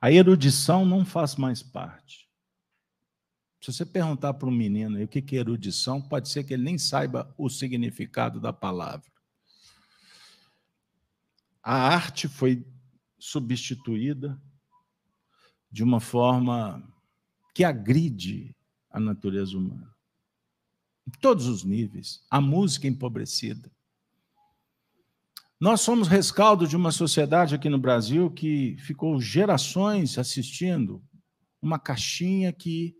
A 0.00 0.10
erudição 0.10 0.86
não 0.86 1.04
faz 1.04 1.36
mais 1.36 1.62
parte. 1.62 2.26
Se 3.60 3.70
você 3.70 3.84
perguntar 3.84 4.32
para 4.32 4.48
um 4.48 4.52
menino 4.52 5.02
o 5.02 5.06
que 5.06 5.36
é 5.36 5.40
erudição, 5.40 6.00
pode 6.00 6.30
ser 6.30 6.44
que 6.44 6.54
ele 6.54 6.62
nem 6.62 6.78
saiba 6.78 7.34
o 7.36 7.50
significado 7.50 8.40
da 8.40 8.50
palavra. 8.50 9.17
A 11.70 11.74
arte 11.74 12.28
foi 12.28 12.66
substituída 13.18 14.40
de 15.70 15.84
uma 15.84 16.00
forma 16.00 16.82
que 17.54 17.62
agride 17.62 18.56
a 18.90 18.98
natureza 18.98 19.58
humana. 19.58 19.94
Em 21.06 21.10
todos 21.20 21.46
os 21.46 21.64
níveis. 21.64 22.24
A 22.30 22.40
música 22.40 22.88
empobrecida. 22.88 23.70
Nós 25.60 25.82
somos 25.82 26.08
rescaldo 26.08 26.66
de 26.66 26.74
uma 26.74 26.90
sociedade 26.90 27.54
aqui 27.54 27.68
no 27.68 27.78
Brasil 27.78 28.30
que 28.30 28.78
ficou 28.78 29.20
gerações 29.20 30.16
assistindo 30.16 31.04
uma 31.60 31.78
caixinha 31.78 32.50
que 32.50 32.96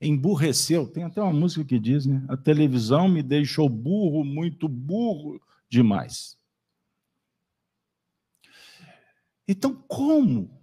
emburreceu. 0.00 0.88
Tem 0.88 1.04
até 1.04 1.20
uma 1.20 1.30
música 1.30 1.62
que 1.62 1.78
diz, 1.78 2.06
né? 2.06 2.24
A 2.26 2.38
televisão 2.38 3.06
me 3.06 3.22
deixou 3.22 3.68
burro, 3.68 4.24
muito 4.24 4.66
burro 4.66 5.38
demais. 5.68 6.37
Então, 9.48 9.74
como? 9.88 10.62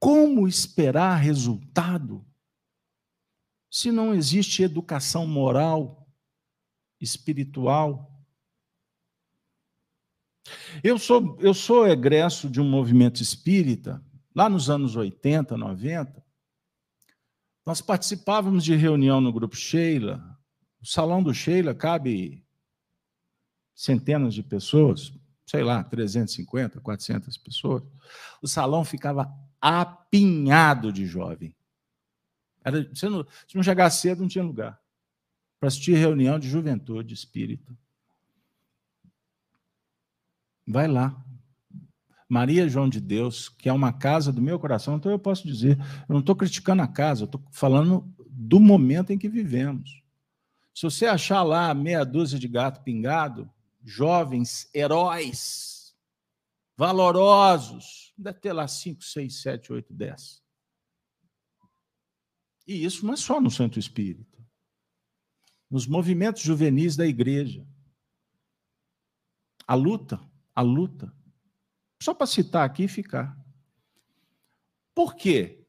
Como 0.00 0.48
esperar 0.48 1.14
resultado 1.14 2.26
se 3.70 3.92
não 3.92 4.12
existe 4.12 4.64
educação 4.64 5.26
moral, 5.26 6.12
espiritual? 7.00 8.12
Eu 10.82 10.98
sou, 10.98 11.38
eu 11.40 11.54
sou 11.54 11.86
egresso 11.86 12.50
de 12.50 12.60
um 12.60 12.68
movimento 12.68 13.22
espírita, 13.22 14.04
lá 14.34 14.48
nos 14.48 14.68
anos 14.68 14.96
80, 14.96 15.56
90. 15.56 16.22
Nós 17.64 17.80
participávamos 17.80 18.64
de 18.64 18.74
reunião 18.74 19.20
no 19.20 19.32
grupo 19.32 19.54
Sheila. 19.54 20.36
O 20.80 20.86
salão 20.86 21.22
do 21.22 21.32
Sheila 21.32 21.72
cabe 21.76 22.44
centenas 23.72 24.34
de 24.34 24.42
pessoas, 24.42 25.12
sei 25.46 25.62
lá, 25.62 25.82
350, 25.82 26.80
400 26.80 27.36
pessoas, 27.38 27.82
o 28.40 28.48
salão 28.48 28.84
ficava 28.84 29.32
apinhado 29.60 30.92
de 30.92 31.06
jovem. 31.06 31.54
Era, 32.64 32.88
se, 32.94 33.08
não, 33.08 33.26
se 33.46 33.56
não 33.56 33.62
chegar 33.62 33.90
cedo, 33.90 34.20
não 34.20 34.28
tinha 34.28 34.44
lugar 34.44 34.82
para 35.62 35.68
assistir 35.68 35.94
reunião 35.94 36.40
de 36.40 36.48
juventude 36.48 37.14
espírita. 37.14 37.72
Vai 40.66 40.88
lá. 40.88 41.24
Maria 42.28 42.68
João 42.68 42.88
de 42.88 43.00
Deus, 43.00 43.48
que 43.48 43.68
é 43.68 43.72
uma 43.72 43.92
casa 43.92 44.32
do 44.32 44.42
meu 44.42 44.58
coração, 44.58 44.96
então 44.96 45.12
eu 45.12 45.20
posso 45.20 45.46
dizer, 45.46 45.78
eu 46.08 46.14
não 46.14 46.18
estou 46.18 46.34
criticando 46.34 46.82
a 46.82 46.88
casa, 46.88 47.22
eu 47.22 47.26
estou 47.26 47.40
falando 47.52 48.12
do 48.28 48.58
momento 48.58 49.12
em 49.12 49.18
que 49.18 49.28
vivemos. 49.28 50.02
Se 50.74 50.82
você 50.82 51.06
achar 51.06 51.44
lá 51.44 51.72
meia 51.72 52.04
dúzia 52.04 52.40
de 52.40 52.48
gato 52.48 52.82
pingado, 52.82 53.48
jovens 53.84 54.68
heróis, 54.74 55.96
valorosos, 56.76 58.12
deve 58.16 58.40
ter 58.40 58.52
lá 58.52 58.66
5, 58.66 59.02
6, 59.02 59.42
7, 59.42 59.72
8, 59.72 59.94
10. 59.94 60.42
E 62.66 62.84
isso 62.84 63.04
não 63.04 63.14
é 63.14 63.16
só 63.16 63.40
no 63.40 63.50
Santo 63.50 63.78
Espírito. 63.78 64.40
Nos 65.70 65.86
movimentos 65.86 66.42
juvenis 66.42 66.96
da 66.96 67.06
igreja. 67.06 67.66
A 69.66 69.74
luta, 69.74 70.20
a 70.54 70.60
luta. 70.60 71.14
Só 72.00 72.14
para 72.14 72.26
citar 72.26 72.64
aqui 72.64 72.84
e 72.84 72.88
ficar. 72.88 73.36
Por 74.94 75.14
quê? 75.14 75.66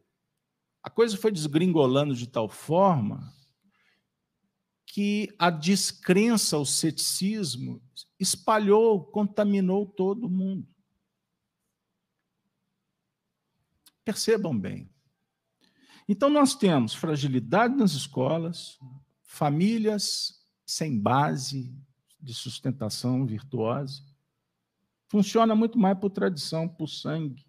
A 0.82 0.90
coisa 0.90 1.18
foi 1.18 1.32
desgringolando 1.32 2.14
de 2.16 2.28
tal 2.28 2.50
forma 2.50 3.34
que 4.86 5.34
a 5.40 5.50
descrença, 5.50 6.58
o 6.58 6.66
ceticismo, 6.66 7.82
espalhou, 8.20 9.04
contaminou 9.04 9.86
todo 9.86 10.30
mundo. 10.30 10.68
Percebam 14.04 14.58
bem. 14.58 14.90
Então, 16.08 16.30
nós 16.30 16.56
temos 16.56 16.94
fragilidade 16.94 17.76
nas 17.76 17.94
escolas, 17.94 18.78
famílias 19.24 20.46
sem 20.66 21.00
base 21.00 21.74
de 22.20 22.34
sustentação 22.34 23.26
virtuosa. 23.26 24.04
Funciona 25.08 25.56
muito 25.56 25.78
mais 25.78 25.98
por 25.98 26.10
tradição, 26.10 26.68
por 26.68 26.88
sangue 26.88 27.46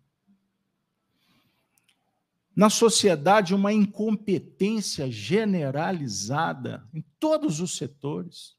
na 2.54 2.70
sociedade 2.70 3.54
uma 3.54 3.72
incompetência 3.72 5.10
generalizada 5.10 6.88
em 6.94 7.02
todos 7.18 7.60
os 7.60 7.76
setores. 7.76 8.56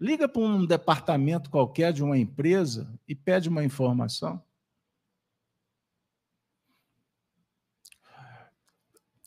Liga 0.00 0.28
para 0.28 0.42
um 0.42 0.66
departamento 0.66 1.48
qualquer 1.48 1.92
de 1.92 2.02
uma 2.02 2.18
empresa 2.18 2.92
e 3.06 3.14
pede 3.14 3.48
uma 3.48 3.64
informação. 3.64 4.42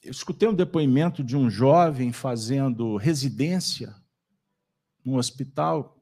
Eu 0.03 0.11
escutei 0.11 0.47
um 0.47 0.53
depoimento 0.53 1.23
de 1.23 1.35
um 1.35 1.49
jovem 1.49 2.13
fazendo 2.13 2.95
residência 2.95 3.95
num 5.03 5.15
hospital. 5.15 6.01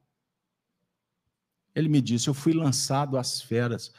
Ele 1.73 1.89
me 1.89 2.01
disse: 2.01 2.27
Eu 2.27 2.33
fui 2.33 2.53
lançado 2.53 3.17
às 3.17 3.41
feras. 3.41 3.91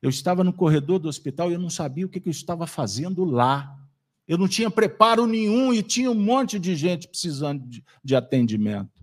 Eu 0.00 0.10
estava 0.10 0.44
no 0.44 0.52
corredor 0.52 0.98
do 0.98 1.08
hospital 1.08 1.50
e 1.50 1.54
eu 1.54 1.60
não 1.60 1.70
sabia 1.70 2.04
o 2.04 2.08
que 2.08 2.20
eu 2.26 2.30
estava 2.30 2.66
fazendo 2.66 3.24
lá. 3.24 3.78
Eu 4.26 4.38
não 4.38 4.48
tinha 4.48 4.70
preparo 4.70 5.26
nenhum 5.26 5.72
e 5.72 5.82
tinha 5.82 6.10
um 6.10 6.14
monte 6.14 6.58
de 6.58 6.74
gente 6.74 7.08
precisando 7.08 7.66
de, 7.66 7.84
de 8.02 8.16
atendimento. 8.16 8.93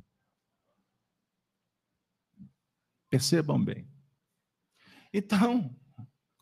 Percebam 3.12 3.64
bem. 3.64 3.88
Então, 5.14 5.76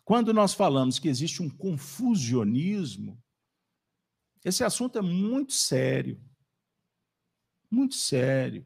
quando 0.05 0.32
nós 0.32 0.53
falamos 0.53 0.99
que 0.99 1.09
existe 1.09 1.41
um 1.41 1.49
confusionismo, 1.49 3.22
esse 4.45 4.63
assunto 4.63 4.99
é 4.99 5.01
muito 5.01 5.51
sério. 5.51 6.22
Muito 7.72 7.95
sério. 7.95 8.65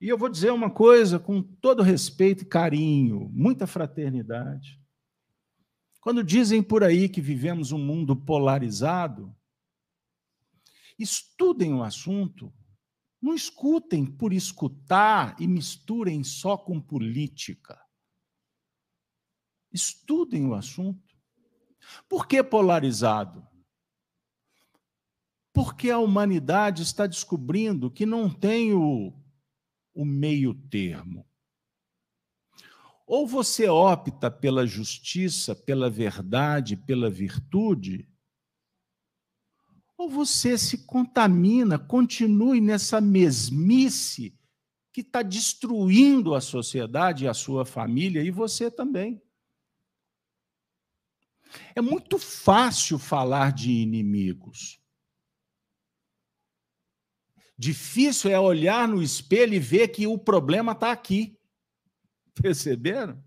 E 0.00 0.08
eu 0.08 0.18
vou 0.18 0.28
dizer 0.28 0.52
uma 0.52 0.70
coisa 0.70 1.18
com 1.18 1.42
todo 1.42 1.82
respeito 1.82 2.42
e 2.42 2.46
carinho, 2.46 3.30
muita 3.32 3.66
fraternidade. 3.66 4.78
Quando 6.00 6.22
dizem 6.22 6.62
por 6.62 6.84
aí 6.84 7.08
que 7.08 7.22
vivemos 7.22 7.72
um 7.72 7.78
mundo 7.78 8.14
polarizado, 8.14 9.34
estudem 10.98 11.72
o 11.72 11.82
assunto, 11.82 12.52
não 13.20 13.34
escutem 13.34 14.06
por 14.06 14.32
escutar 14.32 15.36
e 15.40 15.46
misturem 15.46 16.22
só 16.22 16.56
com 16.56 16.80
política. 16.80 17.80
Estudem 19.72 20.46
o 20.46 20.54
assunto. 20.54 21.16
Por 22.08 22.26
que 22.26 22.42
polarizado? 22.42 23.46
Porque 25.52 25.90
a 25.90 25.98
humanidade 25.98 26.82
está 26.82 27.06
descobrindo 27.06 27.90
que 27.90 28.06
não 28.06 28.30
tem 28.30 28.72
o 28.72 29.12
o 29.98 30.04
meio 30.04 30.54
termo. 30.54 31.26
Ou 33.04 33.26
você 33.26 33.68
opta 33.68 34.30
pela 34.30 34.64
justiça, 34.64 35.56
pela 35.56 35.90
verdade, 35.90 36.76
pela 36.76 37.10
virtude, 37.10 38.08
ou 39.98 40.08
você 40.08 40.56
se 40.56 40.86
contamina, 40.86 41.76
continue 41.76 42.60
nessa 42.60 43.00
mesmice 43.00 44.38
que 44.92 45.00
está 45.00 45.22
destruindo 45.22 46.36
a 46.36 46.40
sociedade, 46.40 47.26
a 47.26 47.34
sua 47.34 47.64
família 47.66 48.22
e 48.22 48.30
você 48.30 48.70
também. 48.70 49.20
É 51.74 51.80
muito 51.80 52.16
fácil 52.16 52.96
falar 52.96 53.52
de 53.52 53.72
inimigos. 53.72 54.80
Difícil 57.56 58.30
é 58.30 58.38
olhar 58.38 58.86
no 58.86 59.02
espelho 59.02 59.54
e 59.54 59.58
ver 59.58 59.88
que 59.88 60.06
o 60.06 60.16
problema 60.16 60.72
está 60.72 60.92
aqui. 60.92 61.36
Perceberam? 62.34 63.20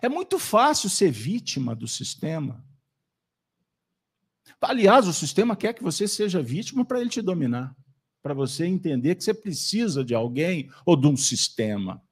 É 0.00 0.08
muito 0.08 0.38
fácil 0.38 0.88
ser 0.88 1.10
vítima 1.10 1.74
do 1.74 1.88
sistema. 1.88 2.67
Aliás, 4.60 5.06
o 5.06 5.12
sistema 5.12 5.56
quer 5.56 5.72
que 5.72 5.82
você 5.82 6.08
seja 6.08 6.42
vítima 6.42 6.84
para 6.84 7.00
ele 7.00 7.10
te 7.10 7.22
dominar, 7.22 7.76
para 8.22 8.34
você 8.34 8.66
entender 8.66 9.14
que 9.14 9.24
você 9.24 9.34
precisa 9.34 10.04
de 10.04 10.14
alguém 10.14 10.70
ou 10.84 10.96
de 10.96 11.06
um 11.06 11.16
sistema, 11.16 12.02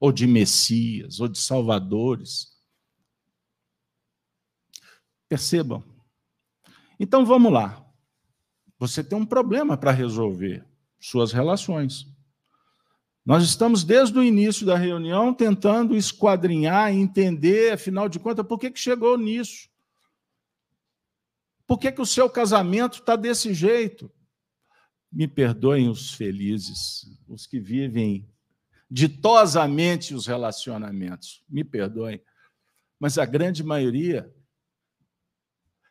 ou 0.00 0.12
de 0.12 0.26
messias, 0.26 1.20
ou 1.20 1.28
de 1.28 1.38
salvadores. 1.38 2.56
Percebam? 5.28 5.82
Então 6.98 7.24
vamos 7.24 7.52
lá. 7.52 7.84
Você 8.78 9.02
tem 9.02 9.18
um 9.18 9.26
problema 9.26 9.76
para 9.76 9.90
resolver 9.90 10.64
suas 11.00 11.32
relações. 11.32 12.06
Nós 13.24 13.44
estamos 13.44 13.84
desde 13.84 14.18
o 14.18 14.24
início 14.24 14.64
da 14.64 14.76
reunião 14.76 15.34
tentando 15.34 15.94
esquadrinhar 15.94 16.92
entender, 16.92 17.74
afinal 17.74 18.08
de 18.08 18.18
contas, 18.18 18.46
por 18.46 18.58
que, 18.58 18.70
que 18.70 18.80
chegou 18.80 19.18
nisso. 19.18 19.68
Por 21.68 21.78
que, 21.78 21.92
que 21.92 22.00
o 22.00 22.06
seu 22.06 22.30
casamento 22.30 23.00
está 23.00 23.14
desse 23.14 23.52
jeito? 23.52 24.10
Me 25.12 25.28
perdoem 25.28 25.88
os 25.88 26.14
felizes, 26.14 27.06
os 27.28 27.46
que 27.46 27.60
vivem 27.60 28.26
ditosamente 28.90 30.14
os 30.14 30.26
relacionamentos. 30.26 31.44
Me 31.46 31.62
perdoem. 31.62 32.22
Mas 32.98 33.18
a 33.18 33.26
grande 33.26 33.62
maioria 33.62 34.34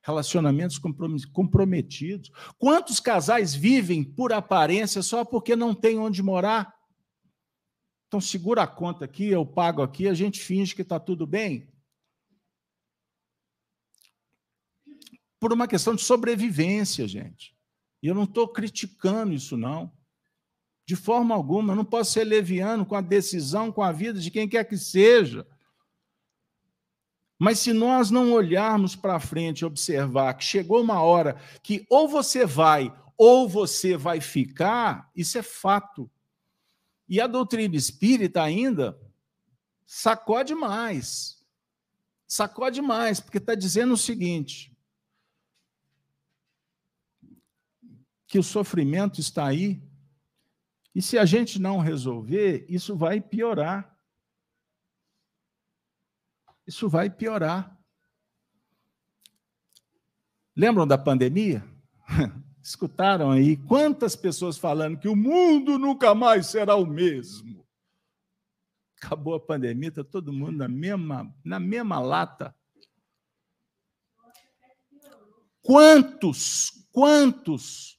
relacionamentos 0.01 0.79
comprometidos. 1.33 2.31
Quantos 2.57 2.99
casais 2.99 3.53
vivem 3.53 4.05
por 4.05 4.31
aparência 4.31 5.01
só 5.03 5.25
porque 5.25 5.53
não 5.53 5.75
tem 5.75 5.99
onde 5.99 6.23
morar? 6.23 6.73
Então, 8.07 8.21
segura 8.21 8.63
a 8.63 8.67
conta 8.67 9.03
aqui, 9.03 9.27
eu 9.27 9.45
pago 9.45 9.81
aqui, 9.81 10.07
a 10.07 10.13
gente 10.13 10.39
finge 10.39 10.73
que 10.73 10.81
está 10.81 10.97
tudo 10.97 11.27
bem. 11.27 11.69
Por 15.39 15.53
uma 15.53 15.67
questão 15.67 15.95
de 15.95 16.03
sobrevivência, 16.03 17.07
gente. 17.07 17.55
E 18.01 18.07
eu 18.07 18.15
não 18.15 18.23
estou 18.23 18.47
criticando 18.47 19.33
isso, 19.33 19.57
não. 19.57 19.91
De 20.85 20.95
forma 20.95 21.35
alguma, 21.35 21.73
eu 21.73 21.75
não 21.75 21.85
posso 21.85 22.13
ser 22.13 22.23
leviano 22.23 22.85
com 22.85 22.95
a 22.95 23.01
decisão, 23.01 23.71
com 23.71 23.83
a 23.83 23.91
vida 23.91 24.19
de 24.19 24.31
quem 24.31 24.47
quer 24.47 24.63
que 24.63 24.77
seja. 24.77 25.45
Mas 27.37 27.59
se 27.59 27.71
nós 27.73 28.09
não 28.09 28.31
olharmos 28.31 28.95
para 28.95 29.19
frente 29.19 29.59
e 29.61 29.65
observar 29.65 30.33
que 30.33 30.43
chegou 30.43 30.81
uma 30.81 31.01
hora 31.01 31.39
que 31.61 31.85
ou 31.89 32.07
você 32.07 32.45
vai 32.45 32.91
ou 33.17 33.47
você 33.47 33.97
vai 33.97 34.21
ficar, 34.21 35.11
isso 35.15 35.37
é 35.37 35.43
fato. 35.43 36.09
E 37.07 37.21
a 37.21 37.27
doutrina 37.27 37.75
espírita 37.75 38.41
ainda 38.41 38.99
sacode 39.85 40.53
mais. 40.55 41.45
Sacode 42.27 42.81
mais, 42.81 43.19
porque 43.19 43.37
está 43.37 43.55
dizendo 43.55 43.93
o 43.93 43.97
seguinte: 43.97 44.76
que 48.27 48.37
o 48.37 48.43
sofrimento 48.43 49.19
está 49.19 49.47
aí, 49.47 49.81
e 50.93 51.01
se 51.01 51.17
a 51.17 51.25
gente 51.25 51.59
não 51.59 51.79
resolver, 51.79 52.65
isso 52.67 52.95
vai 52.95 53.21
piorar 53.21 53.97
isso 56.67 56.89
vai 56.89 57.09
piorar. 57.09 57.79
Lembram 60.53 60.85
da 60.85 60.97
pandemia? 60.97 61.65
Escutaram 62.61 63.31
aí 63.31 63.55
quantas 63.55 64.15
pessoas 64.17 64.57
falando 64.57 64.99
que 64.99 65.07
o 65.07 65.15
mundo 65.15 65.79
nunca 65.79 66.13
mais 66.13 66.47
será 66.47 66.75
o 66.75 66.85
mesmo. 66.85 67.65
Acabou 69.01 69.35
a 69.35 69.39
pandemia, 69.39 69.87
está 69.87 70.03
todo 70.03 70.33
mundo 70.33 70.57
na 70.57 70.67
mesma, 70.67 71.33
na 71.45 71.59
mesma 71.59 71.99
lata. 71.99 72.53
Quantos, 75.61 76.87
quantos, 76.91 77.96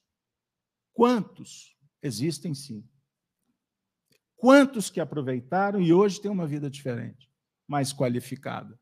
quantos 0.99 1.76
existem 2.03 2.53
sim? 2.53 2.84
Quantos 4.36 4.90
que 4.90 4.99
aproveitaram 4.99 5.80
e 5.80 5.92
hoje 5.92 6.20
têm 6.20 6.28
uma 6.28 6.44
vida 6.44 6.68
diferente, 6.68 7.30
mais 7.68 7.92
qualificada? 7.92 8.76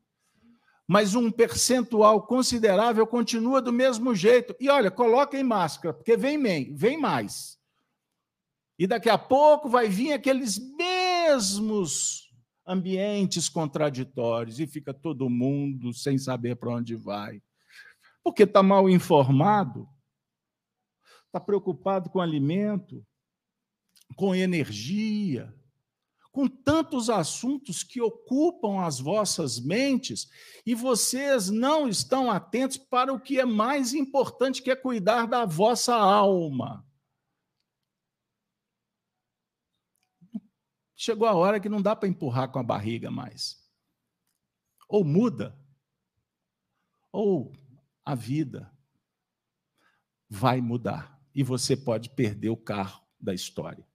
Mas 0.87 1.13
um 1.13 1.29
percentual 1.29 2.25
considerável 2.25 3.05
continua 3.05 3.61
do 3.61 3.71
mesmo 3.71 4.15
jeito. 4.15 4.55
E 4.59 4.67
olha, 4.67 4.89
coloquem 4.89 5.43
máscara, 5.43 5.93
porque 5.93 6.17
vem, 6.17 6.73
vem 6.73 6.99
mais. 6.99 7.59
E 8.79 8.87
daqui 8.87 9.11
a 9.11 9.17
pouco 9.19 9.69
vai 9.69 9.87
vir 9.87 10.13
aqueles 10.13 10.57
mesmos 10.75 12.33
ambientes 12.65 13.47
contraditórios 13.47 14.59
e 14.59 14.65
fica 14.65 14.91
todo 14.91 15.29
mundo 15.29 15.93
sem 15.93 16.17
saber 16.17 16.55
para 16.55 16.73
onde 16.73 16.95
vai. 16.95 17.43
Porque 18.23 18.41
está 18.41 18.63
mal 18.63 18.89
informado, 18.89 19.87
está 21.27 21.39
preocupado 21.39 22.09
com 22.09 22.19
alimento, 22.19 23.05
com 24.15 24.33
energia, 24.33 25.53
com 26.31 26.47
tantos 26.47 27.09
assuntos 27.09 27.83
que 27.83 28.01
ocupam 28.01 28.81
as 28.81 28.99
vossas 28.99 29.59
mentes 29.59 30.27
e 30.65 30.73
vocês 30.73 31.49
não 31.49 31.87
estão 31.87 32.31
atentos 32.31 32.77
para 32.77 33.13
o 33.13 33.19
que 33.19 33.39
é 33.39 33.45
mais 33.45 33.93
importante, 33.93 34.61
que 34.61 34.71
é 34.71 34.75
cuidar 34.75 35.27
da 35.27 35.45
vossa 35.45 35.95
alma. 35.95 36.85
Chegou 40.95 41.27
a 41.27 41.33
hora 41.33 41.59
que 41.59 41.69
não 41.69 41.81
dá 41.81 41.95
para 41.95 42.09
empurrar 42.09 42.51
com 42.51 42.59
a 42.59 42.63
barriga 42.63 43.11
mais. 43.11 43.57
Ou 44.87 45.03
muda, 45.03 45.59
ou 47.11 47.51
a 48.05 48.15
vida 48.15 48.71
vai 50.29 50.61
mudar 50.61 51.16
e 51.37 51.43
você 51.43 51.77
pode 51.77 52.09
perder 52.09 52.49
o 52.49 52.57
carro 52.57 52.99
da 53.21 53.31
história. 53.31 53.85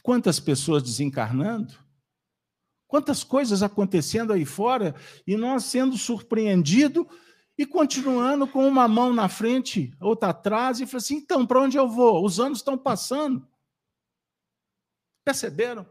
Quantas 0.00 0.38
pessoas 0.38 0.80
desencarnando? 0.80 1.74
Quantas 2.86 3.24
coisas 3.24 3.64
acontecendo 3.64 4.32
aí 4.32 4.44
fora 4.44 4.94
e 5.26 5.36
nós 5.36 5.64
sendo 5.64 5.98
surpreendidos 5.98 7.04
e 7.58 7.66
continuando 7.66 8.46
com 8.46 8.66
uma 8.66 8.86
mão 8.86 9.12
na 9.12 9.28
frente, 9.28 9.92
outra 10.00 10.28
atrás, 10.28 10.78
e 10.78 10.86
falando 10.86 11.02
assim: 11.02 11.16
então, 11.16 11.44
para 11.44 11.60
onde 11.60 11.76
eu 11.76 11.88
vou? 11.88 12.24
Os 12.24 12.38
anos 12.38 12.58
estão 12.58 12.78
passando. 12.78 13.44
Perceberam? 15.24 15.84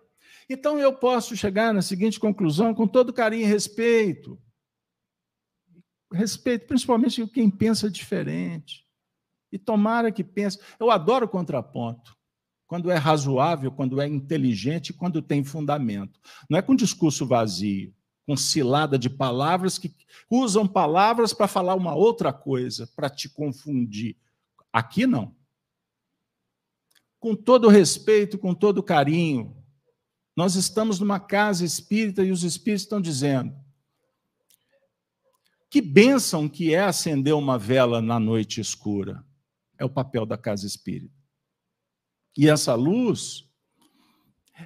Então 0.50 0.80
eu 0.80 0.98
posso 0.98 1.36
chegar 1.36 1.74
na 1.74 1.82
seguinte 1.82 2.18
conclusão 2.18 2.74
com 2.74 2.88
todo 2.88 3.12
carinho 3.12 3.44
e 3.44 3.46
respeito. 3.46 4.42
Respeito 6.10 6.66
principalmente 6.66 7.28
quem 7.28 7.50
pensa 7.50 7.92
diferente. 7.92 8.87
E 9.52 9.58
tomara 9.58 10.12
que 10.12 10.24
pense. 10.24 10.60
Eu 10.80 10.92
adoro 10.92 11.28
contraponto 11.28 12.18
quando 12.68 12.92
é 12.92 12.96
razoável, 12.96 13.72
quando 13.72 14.02
é 14.02 14.08
inteligente, 14.08 14.94
quando 14.94 15.22
tem 15.22 15.44
fundamento. 15.44 16.20
Não 16.50 16.60
é 16.60 16.62
com 16.62 16.76
discurso 16.76 17.26
vazio, 17.26 17.96
com 18.26 18.36
cilada 18.36 19.00
de 19.00 19.10
palavras 19.10 19.78
que 19.78 19.96
usam 20.30 20.68
palavras 20.68 21.34
para 21.34 21.48
falar 21.48 21.76
uma 21.76 21.96
outra 21.96 22.34
coisa, 22.34 22.86
para 22.96 23.10
te 23.10 23.30
confundir. 23.30 24.18
Aqui 24.72 25.08
não. 25.08 25.34
Com 27.20 27.36
todo 27.36 27.70
respeito, 27.70 28.38
com 28.38 28.54
todo 28.54 28.84
carinho, 28.84 29.56
nós 30.36 30.56
estamos 30.56 31.00
numa 31.00 31.20
casa 31.20 31.66
espírita 31.66 32.24
e 32.24 32.32
os 32.32 32.44
espíritos 32.44 32.84
estão 32.84 33.02
dizendo: 33.02 33.56
que 35.70 35.82
bênção 35.82 36.48
que 36.48 36.74
é 36.74 36.82
acender 36.82 37.34
uma 37.34 37.58
vela 37.58 38.02
na 38.02 38.20
noite 38.20 38.62
escura. 38.62 39.26
É 39.78 39.86
o 39.86 39.90
papel 39.90 40.26
da 40.26 40.38
casa 40.38 40.66
espírita. 40.66 41.14
E 42.38 42.48
essa 42.48 42.76
luz 42.76 43.48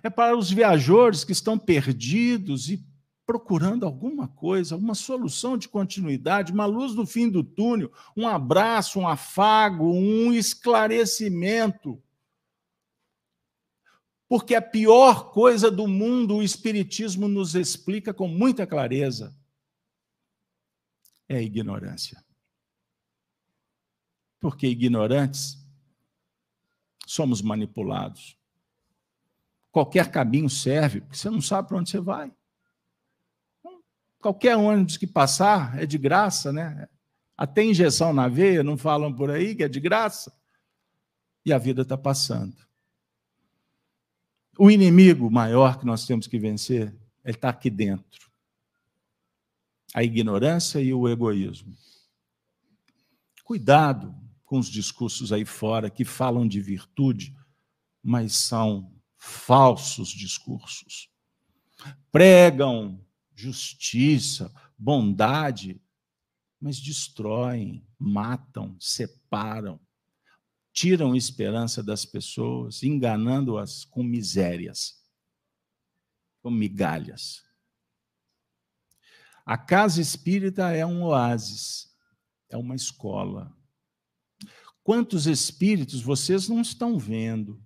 é 0.03 0.09
para 0.09 0.37
os 0.37 0.51
viajores 0.51 1.23
que 1.23 1.31
estão 1.31 1.57
perdidos 1.57 2.69
e 2.69 2.85
procurando 3.25 3.85
alguma 3.85 4.27
coisa, 4.27 4.75
uma 4.75 4.93
solução 4.93 5.57
de 5.57 5.69
continuidade, 5.69 6.51
uma 6.51 6.65
luz 6.65 6.93
no 6.93 7.05
fim 7.05 7.29
do 7.29 7.43
túnel, 7.43 7.91
um 8.15 8.27
abraço, 8.27 8.99
um 8.99 9.07
afago, 9.07 9.85
um 9.85 10.33
esclarecimento. 10.33 12.01
Porque 14.27 14.55
a 14.55 14.61
pior 14.61 15.31
coisa 15.31 15.71
do 15.71 15.87
mundo, 15.87 16.37
o 16.37 16.43
Espiritismo 16.43 17.27
nos 17.27 17.55
explica 17.55 18.13
com 18.13 18.27
muita 18.27 18.67
clareza, 18.67 19.33
é 21.29 21.37
a 21.37 21.41
ignorância. 21.41 22.21
Porque 24.41 24.67
ignorantes 24.67 25.57
somos 27.05 27.41
manipulados. 27.41 28.37
Qualquer 29.71 30.11
caminho 30.11 30.49
serve, 30.49 30.99
porque 30.99 31.15
você 31.15 31.29
não 31.29 31.41
sabe 31.41 31.69
para 31.69 31.77
onde 31.77 31.89
você 31.89 31.99
vai. 32.01 32.31
Qualquer 34.19 34.57
ônibus 34.57 34.97
que 34.97 35.07
passar 35.07 35.81
é 35.81 35.85
de 35.85 35.97
graça, 35.97 36.51
né? 36.51 36.89
Até 37.37 37.63
injeção 37.63 38.13
na 38.13 38.27
veia, 38.27 38.63
não 38.63 38.77
falam 38.77 39.13
por 39.13 39.31
aí 39.31 39.55
que 39.55 39.63
é 39.63 39.67
de 39.67 39.79
graça. 39.79 40.31
E 41.45 41.51
a 41.51 41.57
vida 41.57 41.81
está 41.81 41.97
passando. 41.97 42.55
O 44.59 44.69
inimigo 44.69 45.31
maior 45.31 45.79
que 45.79 45.85
nós 45.85 46.05
temos 46.05 46.27
que 46.27 46.37
vencer, 46.37 46.95
ele 47.23 47.35
está 47.35 47.49
aqui 47.49 47.69
dentro. 47.69 48.29
A 49.93 50.03
ignorância 50.03 50.79
e 50.79 50.93
o 50.93 51.09
egoísmo. 51.09 51.75
Cuidado 53.43 54.20
com 54.51 54.59
os 54.59 54.67
discursos 54.67 55.31
aí 55.31 55.45
fora 55.45 55.89
que 55.89 56.03
falam 56.03 56.45
de 56.45 56.59
virtude, 56.59 57.33
mas 58.03 58.35
são 58.35 58.93
falsos 59.17 60.09
discursos. 60.09 61.09
Pregam 62.11 63.01
justiça, 63.33 64.53
bondade, 64.77 65.81
mas 66.59 66.81
destroem, 66.81 67.87
matam, 67.97 68.75
separam, 68.77 69.79
tiram 70.73 71.15
esperança 71.15 71.81
das 71.81 72.03
pessoas, 72.03 72.83
enganando-as 72.83 73.85
com 73.85 74.03
misérias, 74.03 75.01
com 76.41 76.51
migalhas. 76.51 77.41
A 79.45 79.57
casa 79.57 80.01
espírita 80.01 80.71
é 80.71 80.85
um 80.85 81.03
oásis, 81.03 81.89
é 82.49 82.57
uma 82.57 82.75
escola, 82.75 83.55
Quantos 84.83 85.27
espíritos 85.27 86.01
vocês 86.01 86.47
não 86.47 86.61
estão 86.61 86.97
vendo? 86.97 87.63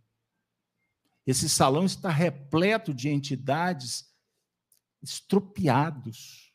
Esse 1.25 1.49
salão 1.49 1.85
está 1.85 2.09
repleto 2.09 2.93
de 2.93 3.09
entidades 3.09 4.13
estropiados, 5.01 6.51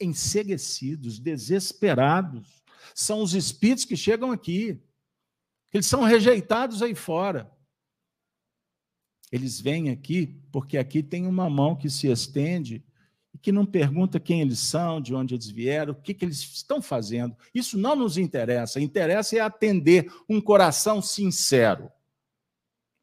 enseguecidos, 0.00 1.18
desesperados. 1.18 2.62
São 2.94 3.22
os 3.22 3.34
espíritos 3.34 3.84
que 3.84 3.96
chegam 3.96 4.32
aqui. 4.32 4.82
Eles 5.72 5.86
são 5.86 6.02
rejeitados 6.02 6.82
aí 6.82 6.94
fora. 6.94 7.50
Eles 9.30 9.60
vêm 9.60 9.90
aqui 9.90 10.26
porque 10.50 10.76
aqui 10.76 11.02
tem 11.02 11.26
uma 11.26 11.48
mão 11.48 11.74
que 11.74 11.88
se 11.88 12.08
estende 12.08 12.84
que 13.42 13.50
não 13.50 13.66
pergunta 13.66 14.20
quem 14.20 14.40
eles 14.40 14.60
são, 14.60 15.00
de 15.00 15.12
onde 15.12 15.34
eles 15.34 15.48
vieram, 15.48 15.92
o 15.92 16.00
que, 16.00 16.14
que 16.14 16.24
eles 16.24 16.38
estão 16.38 16.80
fazendo. 16.80 17.36
Isso 17.52 17.76
não 17.76 17.96
nos 17.96 18.16
interessa. 18.16 18.80
Interessa 18.80 19.36
é 19.36 19.40
atender 19.40 20.10
um 20.28 20.40
coração 20.40 21.02
sincero, 21.02 21.90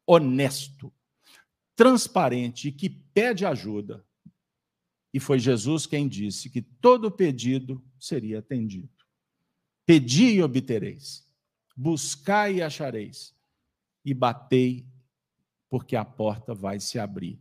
honesto, 0.06 0.90
transparente 1.76 2.72
que 2.72 2.88
pede 2.88 3.44
ajuda. 3.44 4.04
E 5.12 5.20
foi 5.20 5.38
Jesus 5.38 5.86
quem 5.86 6.08
disse 6.08 6.48
que 6.48 6.62
todo 6.62 7.10
pedido 7.10 7.84
seria 7.98 8.38
atendido. 8.38 8.88
Pedi 9.84 10.36
e 10.36 10.42
obtereis, 10.42 11.26
buscai 11.76 12.56
e 12.56 12.62
achareis, 12.62 13.34
e 14.04 14.14
batei, 14.14 14.86
porque 15.68 15.96
a 15.96 16.04
porta 16.04 16.54
vai 16.54 16.80
se 16.80 16.98
abrir. 16.98 17.38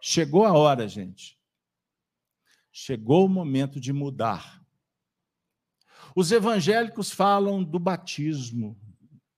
Chegou 0.00 0.44
a 0.44 0.52
hora, 0.52 0.88
gente, 0.88 1.38
Chegou 2.72 3.26
o 3.26 3.28
momento 3.28 3.78
de 3.78 3.92
mudar. 3.92 4.62
Os 6.16 6.32
evangélicos 6.32 7.12
falam 7.12 7.62
do 7.62 7.78
batismo, 7.78 8.76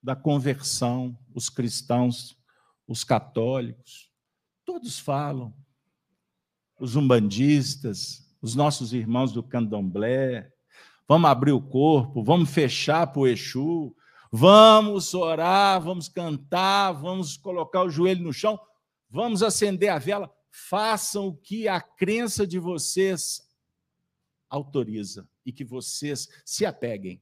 da 0.00 0.14
conversão, 0.14 1.18
os 1.34 1.48
cristãos, 1.48 2.38
os 2.86 3.02
católicos, 3.02 4.08
todos 4.64 4.98
falam. 4.98 5.52
Os 6.78 6.94
umbandistas, 6.94 8.24
os 8.40 8.54
nossos 8.54 8.92
irmãos 8.92 9.32
do 9.32 9.42
candomblé, 9.42 10.52
vamos 11.08 11.28
abrir 11.28 11.52
o 11.52 11.62
corpo, 11.62 12.22
vamos 12.22 12.50
fechar 12.50 13.06
para 13.08 13.20
o 13.20 13.26
Exu, 13.26 13.94
vamos 14.30 15.12
orar, 15.12 15.80
vamos 15.80 16.08
cantar, 16.08 16.92
vamos 16.92 17.36
colocar 17.36 17.82
o 17.82 17.90
joelho 17.90 18.22
no 18.22 18.32
chão, 18.32 18.60
vamos 19.08 19.42
acender 19.42 19.88
a 19.88 19.98
vela. 19.98 20.32
Façam 20.56 21.26
o 21.26 21.36
que 21.36 21.66
a 21.66 21.80
crença 21.80 22.46
de 22.46 22.60
vocês 22.60 23.42
autoriza 24.48 25.28
e 25.44 25.52
que 25.52 25.64
vocês 25.64 26.28
se 26.44 26.64
apeguem. 26.64 27.20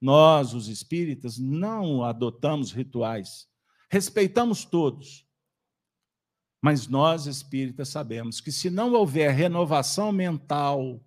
Nós, 0.00 0.54
os 0.54 0.68
espíritas, 0.68 1.38
não 1.38 2.04
adotamos 2.04 2.70
rituais, 2.70 3.48
respeitamos 3.90 4.64
todos. 4.64 5.26
Mas 6.62 6.86
nós, 6.86 7.26
espíritas, 7.26 7.88
sabemos 7.88 8.40
que 8.40 8.52
se 8.52 8.70
não 8.70 8.92
houver 8.92 9.32
renovação 9.32 10.12
mental, 10.12 11.04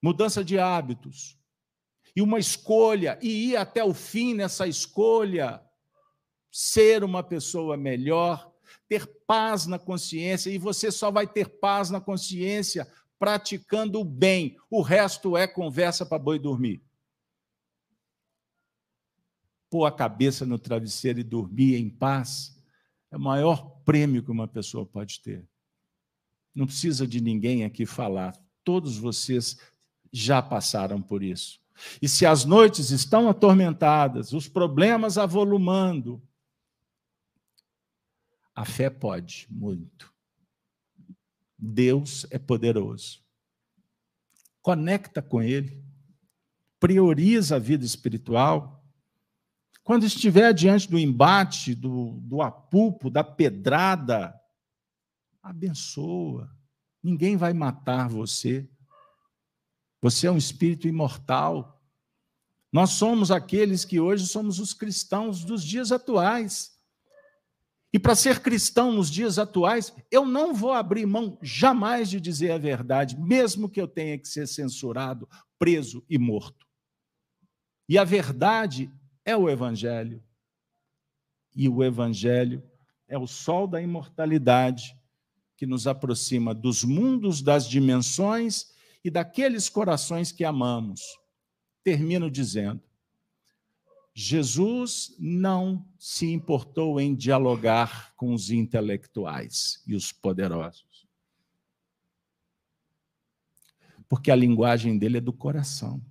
mudança 0.00 0.44
de 0.44 0.56
hábitos, 0.56 1.36
e 2.14 2.22
uma 2.22 2.38
escolha, 2.38 3.18
e 3.20 3.50
ir 3.50 3.56
até 3.56 3.82
o 3.82 3.92
fim 3.92 4.34
nessa 4.34 4.68
escolha, 4.68 5.60
ser 6.48 7.02
uma 7.02 7.24
pessoa 7.24 7.76
melhor, 7.76 8.51
ter 8.92 9.06
paz 9.26 9.66
na 9.66 9.78
consciência, 9.78 10.50
e 10.50 10.58
você 10.58 10.92
só 10.92 11.10
vai 11.10 11.26
ter 11.26 11.48
paz 11.48 11.88
na 11.88 11.98
consciência 11.98 12.86
praticando 13.18 13.98
o 13.98 14.04
bem, 14.04 14.58
o 14.68 14.82
resto 14.82 15.34
é 15.34 15.46
conversa 15.46 16.04
para 16.04 16.18
boi 16.18 16.38
dormir. 16.38 16.82
Pôr 19.70 19.86
a 19.86 19.90
cabeça 19.90 20.44
no 20.44 20.58
travesseiro 20.58 21.20
e 21.20 21.24
dormir 21.24 21.76
em 21.76 21.88
paz 21.88 22.54
é 23.10 23.16
o 23.16 23.20
maior 23.20 23.80
prêmio 23.82 24.22
que 24.22 24.30
uma 24.30 24.46
pessoa 24.46 24.84
pode 24.84 25.22
ter. 25.22 25.42
Não 26.54 26.66
precisa 26.66 27.06
de 27.06 27.18
ninguém 27.18 27.64
aqui 27.64 27.86
falar, 27.86 28.38
todos 28.62 28.98
vocês 28.98 29.56
já 30.12 30.42
passaram 30.42 31.00
por 31.00 31.22
isso. 31.22 31.58
E 32.02 32.06
se 32.06 32.26
as 32.26 32.44
noites 32.44 32.90
estão 32.90 33.30
atormentadas, 33.30 34.34
os 34.34 34.48
problemas 34.48 35.16
avolumando, 35.16 36.20
a 38.54 38.64
fé 38.64 38.90
pode 38.90 39.46
muito. 39.50 40.12
Deus 41.58 42.26
é 42.30 42.38
poderoso. 42.38 43.22
Conecta 44.60 45.22
com 45.22 45.42
Ele, 45.42 45.84
prioriza 46.78 47.56
a 47.56 47.58
vida 47.58 47.84
espiritual. 47.84 48.84
Quando 49.82 50.04
estiver 50.04 50.52
diante 50.52 50.88
do 50.88 50.98
embate, 50.98 51.74
do, 51.74 52.20
do 52.22 52.42
apulpo, 52.42 53.10
da 53.10 53.24
pedrada, 53.24 54.34
abençoa. 55.42 56.50
Ninguém 57.02 57.36
vai 57.36 57.52
matar 57.52 58.08
você. 58.08 58.68
Você 60.00 60.26
é 60.26 60.30
um 60.30 60.36
espírito 60.36 60.86
imortal. 60.86 61.80
Nós 62.72 62.90
somos 62.90 63.30
aqueles 63.30 63.84
que 63.84 64.00
hoje 64.00 64.26
somos 64.26 64.58
os 64.58 64.72
cristãos 64.72 65.44
dos 65.44 65.64
dias 65.64 65.92
atuais. 65.92 66.72
E 67.92 67.98
para 67.98 68.14
ser 68.14 68.40
cristão 68.40 68.90
nos 68.90 69.10
dias 69.10 69.38
atuais, 69.38 69.94
eu 70.10 70.24
não 70.24 70.54
vou 70.54 70.72
abrir 70.72 71.04
mão 71.04 71.38
jamais 71.42 72.08
de 72.08 72.20
dizer 72.20 72.52
a 72.52 72.58
verdade, 72.58 73.20
mesmo 73.20 73.68
que 73.68 73.80
eu 73.80 73.86
tenha 73.86 74.18
que 74.18 74.26
ser 74.26 74.48
censurado, 74.48 75.28
preso 75.58 76.02
e 76.08 76.18
morto. 76.18 76.66
E 77.86 77.98
a 77.98 78.04
verdade 78.04 78.90
é 79.24 79.36
o 79.36 79.50
Evangelho. 79.50 80.24
E 81.54 81.68
o 81.68 81.84
Evangelho 81.84 82.62
é 83.06 83.18
o 83.18 83.26
sol 83.26 83.66
da 83.66 83.82
imortalidade 83.82 84.96
que 85.54 85.66
nos 85.66 85.86
aproxima 85.86 86.54
dos 86.54 86.82
mundos, 86.82 87.42
das 87.42 87.68
dimensões 87.68 88.72
e 89.04 89.10
daqueles 89.10 89.68
corações 89.68 90.32
que 90.32 90.44
amamos. 90.44 91.02
Termino 91.84 92.30
dizendo: 92.30 92.82
Jesus 94.14 95.14
não 95.18 95.86
se 95.98 96.26
importou 96.26 97.00
em 97.00 97.14
dialogar 97.14 98.14
com 98.14 98.34
os 98.34 98.50
intelectuais 98.50 99.82
e 99.86 99.94
os 99.94 100.12
poderosos. 100.12 101.06
Porque 104.06 104.30
a 104.30 104.36
linguagem 104.36 104.98
dele 104.98 105.16
é 105.16 105.20
do 105.20 105.32
coração. 105.32 106.04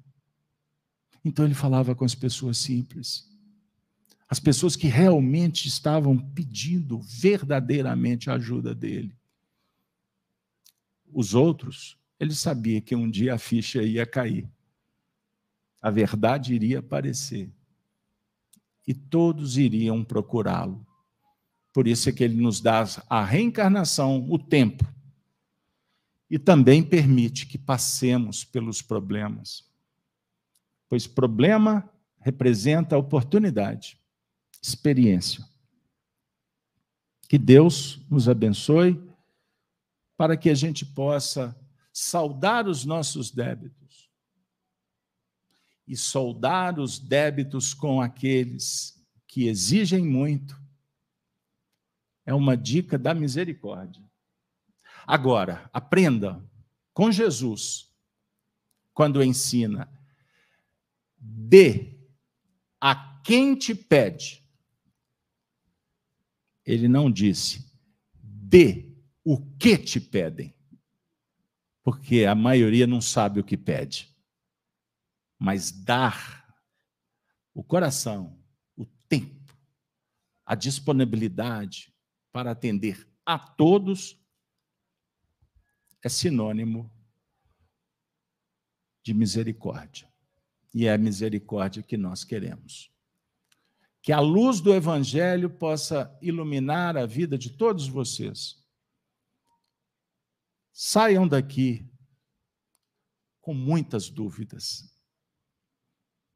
Então 1.24 1.46
ele 1.46 1.54
falava 1.54 1.94
com 1.94 2.04
as 2.04 2.16
pessoas 2.16 2.58
simples. 2.58 3.30
As 4.28 4.40
pessoas 4.40 4.76
que 4.76 4.88
realmente 4.88 5.68
estavam 5.68 6.18
pedindo 6.18 7.00
verdadeiramente 7.02 8.32
a 8.32 8.34
ajuda 8.34 8.74
dele. 8.74 9.16
Os 11.14 11.36
outros, 11.36 12.00
ele 12.20 12.34
sabia 12.34 12.82
que 12.82 12.96
um 12.96 13.12
dia 13.12 13.36
a 13.36 13.38
ficha 13.38 13.84
ia 13.84 14.08
cair. 14.08 14.50
A 15.80 15.92
verdade 15.92 16.56
iria 16.56 16.80
aparecer 16.80 17.52
e 18.88 18.94
todos 18.94 19.58
iriam 19.58 20.04
procurá-lo. 20.04 20.86
Por 21.74 21.88
isso 21.88 22.10
é 22.10 22.12
que 22.12 22.24
ele 22.24 22.42
nos 22.42 22.60
dá 22.60 22.84
a 23.10 23.24
reencarnação, 23.24 24.26
o 24.30 24.38
tempo, 24.38 24.86
e 26.30 26.40
também 26.40 26.84
permite 26.84 27.46
que 27.46 27.58
passemos 27.58 28.44
pelos 28.44 28.82
problemas. 28.82 29.70
Pois 30.90 31.08
problema 31.08 31.90
representa 32.20 32.98
oportunidade, 32.98 33.98
experiência. 34.62 35.46
Que 37.28 37.38
Deus 37.38 38.00
nos 38.10 38.28
abençoe 38.28 39.02
para 40.18 40.36
que 40.36 40.50
a 40.50 40.56
gente 40.56 40.86
possa 40.86 41.56
saudar 41.94 42.68
os 42.68 42.86
nossos 42.86 43.32
débitos 43.32 44.01
e 45.88 45.96
soldar 45.96 46.80
os 46.80 47.00
débitos 47.00 47.74
com 47.74 48.02
aqueles 48.02 49.02
que 49.28 49.48
exigem 49.48 50.06
muito. 50.06 50.60
É 52.26 52.34
uma 52.34 52.56
dica 52.56 52.98
da 52.98 53.14
misericórdia. 53.14 54.04
Agora, 55.06 55.70
aprenda 55.74 56.44
com 56.94 57.12
Jesus, 57.12 57.92
quando 58.94 59.24
ensina, 59.24 59.92
dê 61.18 61.98
a 62.80 63.22
quem 63.24 63.56
te 63.56 63.74
pede. 63.74 64.44
Ele 66.66 66.88
não 66.88 67.12
disse, 67.12 67.66
dê 68.14 68.94
o 69.24 69.40
que 69.58 69.78
te 69.78 70.00
pedem, 70.00 70.54
porque 71.84 72.26
a 72.26 72.36
maioria 72.36 72.86
não 72.86 73.02
sabe 73.02 73.40
o 73.40 73.44
que 73.44 73.58
pede 73.58 74.11
mas 75.42 75.72
dar 75.72 76.56
o 77.52 77.64
coração, 77.64 78.40
o 78.78 78.86
tempo, 78.86 79.52
a 80.46 80.54
disponibilidade 80.54 81.92
para 82.32 82.52
atender 82.52 83.12
a 83.26 83.40
todos 83.40 84.24
é 86.04 86.10
sinônimo 86.10 86.94
de 89.02 89.16
misericórdia. 89.16 90.08
E 90.72 90.86
é 90.86 90.94
a 90.94 90.98
misericórdia 91.00 91.82
que 91.82 91.98
nós 91.98 92.24
queremos. 92.24 92.94
Que 94.00 94.12
a 94.12 94.20
luz 94.20 94.62
do 94.62 94.72
Evangelho 94.72 95.50
possa 95.50 96.16
iluminar 96.22 96.96
a 96.96 97.08
vida 97.08 97.36
de 97.36 97.50
todos 97.50 97.88
vocês. 97.88 98.64
Saiam 100.72 101.28
daqui 101.28 101.92
com 103.42 103.56
muitas 103.56 104.08
dúvidas, 104.08 104.91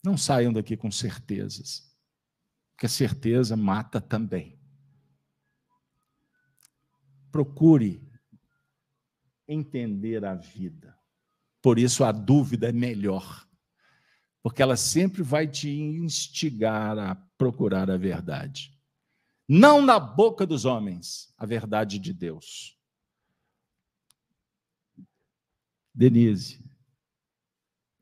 não 0.06 0.18
saiam 0.18 0.54
daqui 0.54 0.78
com 0.78 0.92
certezas, 0.92 1.94
porque 2.72 2.86
a 2.86 2.90
certeza 2.90 3.58
mata 3.58 4.00
também. 4.00 4.60
Procure 7.32 8.10
entender 9.48 10.24
a 10.24 10.36
vida. 10.36 10.98
Por 11.62 11.80
isso 11.80 12.04
a 12.04 12.12
dúvida 12.12 12.70
é 12.70 12.72
melhor, 12.72 13.48
porque 14.42 14.62
ela 14.62 14.78
sempre 14.78 15.24
vai 15.24 15.48
te 15.48 15.70
instigar 15.70 16.98
a 16.98 17.16
procurar 17.38 17.90
a 17.90 17.98
verdade. 17.98 18.80
Não 19.48 19.82
na 19.82 20.00
boca 20.00 20.46
dos 20.46 20.66
homens, 20.66 21.34
a 21.38 21.46
verdade 21.46 22.00
de 22.00 22.14
Deus. 22.14 22.80
Denise, 25.94 26.65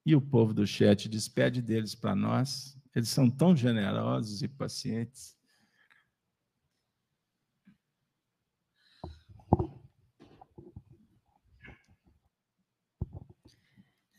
e 0.05 0.15
o 0.15 0.21
povo 0.21 0.53
do 0.53 0.67
chat 0.67 1.07
despede 1.07 1.61
deles 1.61 1.95
para 1.95 2.15
nós. 2.15 2.77
Eles 2.95 3.09
são 3.09 3.29
tão 3.29 3.55
generosos 3.55 4.41
e 4.41 4.47
pacientes. 4.47 5.35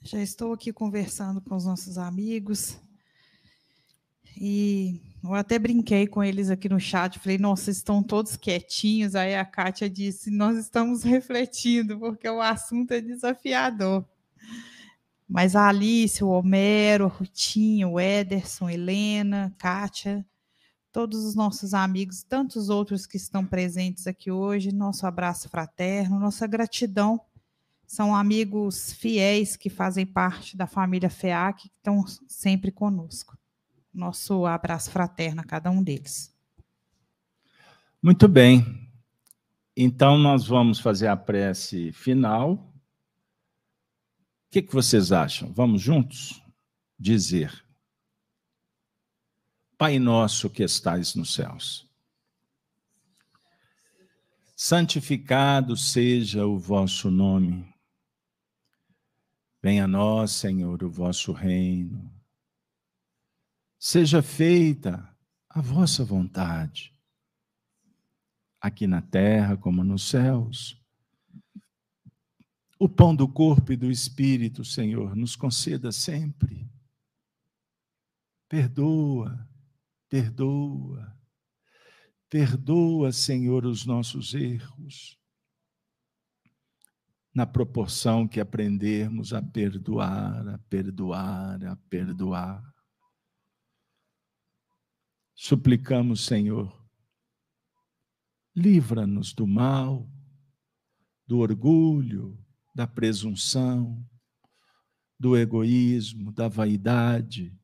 Já 0.03 0.21
estou 0.21 0.53
aqui 0.53 0.73
conversando 0.73 1.41
com 1.41 1.57
os 1.57 1.65
nossos 1.65 1.97
amigos 1.97 2.79
e 4.37 5.01
eu 5.23 5.33
até 5.35 5.59
brinquei 5.59 6.07
com 6.07 6.23
eles 6.23 6.51
aqui 6.51 6.69
no 6.69 6.79
chat. 6.81 7.19
Falei, 7.19 7.39
nossa, 7.39 7.71
estão 7.71 8.03
todos 8.03 8.37
quietinhos. 8.37 9.15
Aí 9.15 9.35
a 9.35 9.45
Kátia 9.45 9.89
disse: 9.89 10.31
Nós 10.31 10.59
estamos 10.59 11.03
refletindo, 11.05 11.99
porque 11.99 12.29
o 12.29 12.43
assunto 12.43 12.93
é 12.93 13.01
desafiador. 13.01 14.05
Mas 15.29 15.57
a 15.57 15.69
Alice, 15.69 16.23
o 16.23 16.29
Homero, 16.29 17.07
a 17.07 17.09
Rutinha, 17.09 17.89
o 17.89 17.99
Ederson, 17.99 18.69
Helena, 18.69 19.55
Kátia, 19.59 20.25
todos 20.93 21.25
os 21.25 21.35
nossos 21.35 21.75
amigos, 21.75 22.23
tantos 22.23 22.69
outros 22.69 23.07
que 23.07 23.17
estão 23.17 23.45
presentes 23.45 24.07
aqui 24.07 24.31
hoje, 24.31 24.73
nosso 24.73 25.07
abraço 25.07 25.49
fraterno, 25.49 26.21
nossa 26.21 26.47
gratidão. 26.47 27.21
São 27.87 28.15
amigos 28.15 28.93
fiéis 28.93 29.57
que 29.57 29.69
fazem 29.69 30.07
parte 30.07 30.57
da 30.57 30.67
família 30.67 31.11
FEAC, 31.11 31.63
que 31.63 31.77
estão 31.77 32.05
sempre 32.29 32.71
conosco. 32.71 33.37
Nosso 33.93 34.47
abraço 34.47 34.91
fraterno 34.91 35.41
a 35.41 35.45
cada 35.45 35.71
um 35.71 35.83
deles. 35.83 36.35
Muito 38.03 38.29
bem. 38.29 38.91
Então, 39.77 40.19
nós 40.19 40.47
vamos 40.47 40.79
fazer 40.79 41.09
a 41.09 41.17
prece 41.17 41.91
final. 41.93 42.74
Que, 44.55 44.63
que 44.63 44.73
vocês 44.73 45.11
acham? 45.11 45.53
Vamos 45.53 45.83
juntos 45.83 46.41
dizer: 46.97 47.67
Pai 49.77 49.99
nosso 49.99 50.49
que 50.49 50.63
estais 50.63 51.17
nos 51.17 51.35
céus, 51.35 51.91
santificado 54.55 55.77
seja 55.77 56.47
o 56.47 56.57
vosso 56.57 57.11
nome. 57.11 57.69
Venha 59.61 59.87
a 59.87 59.89
nós, 59.89 60.31
Senhor, 60.31 60.85
o 60.85 60.89
vosso 60.89 61.33
reino. 61.33 62.09
Seja 63.77 64.23
feita 64.23 65.17
a 65.51 65.61
vossa 65.61 66.05
vontade 66.05 66.95
aqui 68.61 68.87
na 68.87 69.03
terra 69.03 69.57
como 69.57 69.83
nos 69.83 70.09
céus. 70.09 70.81
O 72.85 72.89
pão 72.89 73.17
do 73.17 73.27
corpo 73.27 73.73
e 73.73 73.79
do 73.79 73.91
espírito, 73.91 74.63
Senhor, 74.63 75.17
nos 75.17 75.35
conceda 75.35 75.91
sempre. 75.91 76.71
Perdoa, 78.47 79.49
perdoa, 80.07 81.19
perdoa, 82.29 83.11
Senhor, 83.11 83.65
os 83.65 83.87
nossos 83.87 84.35
erros, 84.35 85.19
na 87.35 87.47
proporção 87.47 88.29
que 88.29 88.39
aprendermos 88.39 89.33
a 89.33 89.41
perdoar, 89.41 90.47
a 90.47 90.59
perdoar, 90.69 91.65
a 91.65 91.77
perdoar. 91.89 92.63
Suplicamos, 95.35 96.27
Senhor, 96.27 96.85
Livra-nos 98.55 99.33
do 99.33 99.47
mal, 99.47 100.07
do 101.27 101.39
orgulho, 101.39 102.44
da 102.75 102.87
presunção, 102.87 104.05
do 105.19 105.37
egoísmo, 105.37 106.33
da 106.33 106.49
vaidade. 106.49 107.57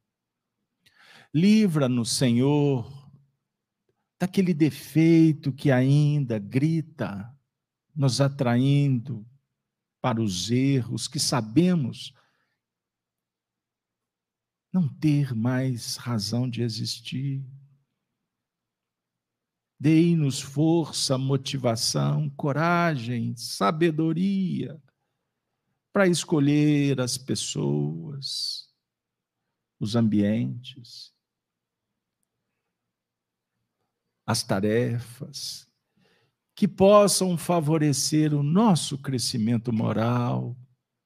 Livra-nos, 1.35 2.12
Senhor, 2.12 3.11
daquele 4.19 4.55
defeito 4.55 5.53
que 5.53 5.70
ainda 5.70 6.39
grita, 6.39 7.37
nos 7.95 8.20
atraindo 8.20 9.27
para 10.01 10.23
os 10.23 10.51
erros 10.51 11.09
que 11.09 11.19
sabemos 11.19 12.15
não 14.73 14.89
ter 14.89 15.35
mais 15.35 15.97
razão 15.97 16.49
de 16.49 16.62
existir. 16.62 17.45
Dei-nos 19.78 20.41
força, 20.41 21.19
motivação, 21.19 22.31
coragem, 22.31 23.35
sabedoria 23.37 24.81
para 25.93 26.07
escolher 26.07 27.01
as 27.01 27.19
pessoas, 27.19 28.69
os 29.79 29.97
ambientes, 29.97 31.12
as 34.27 34.43
tarefas 34.43 35.69
que 36.55 36.69
possam 36.69 37.37
favorecer 37.39 38.35
o 38.35 38.43
nosso 38.43 38.99
crescimento 38.99 39.73
moral, 39.73 40.57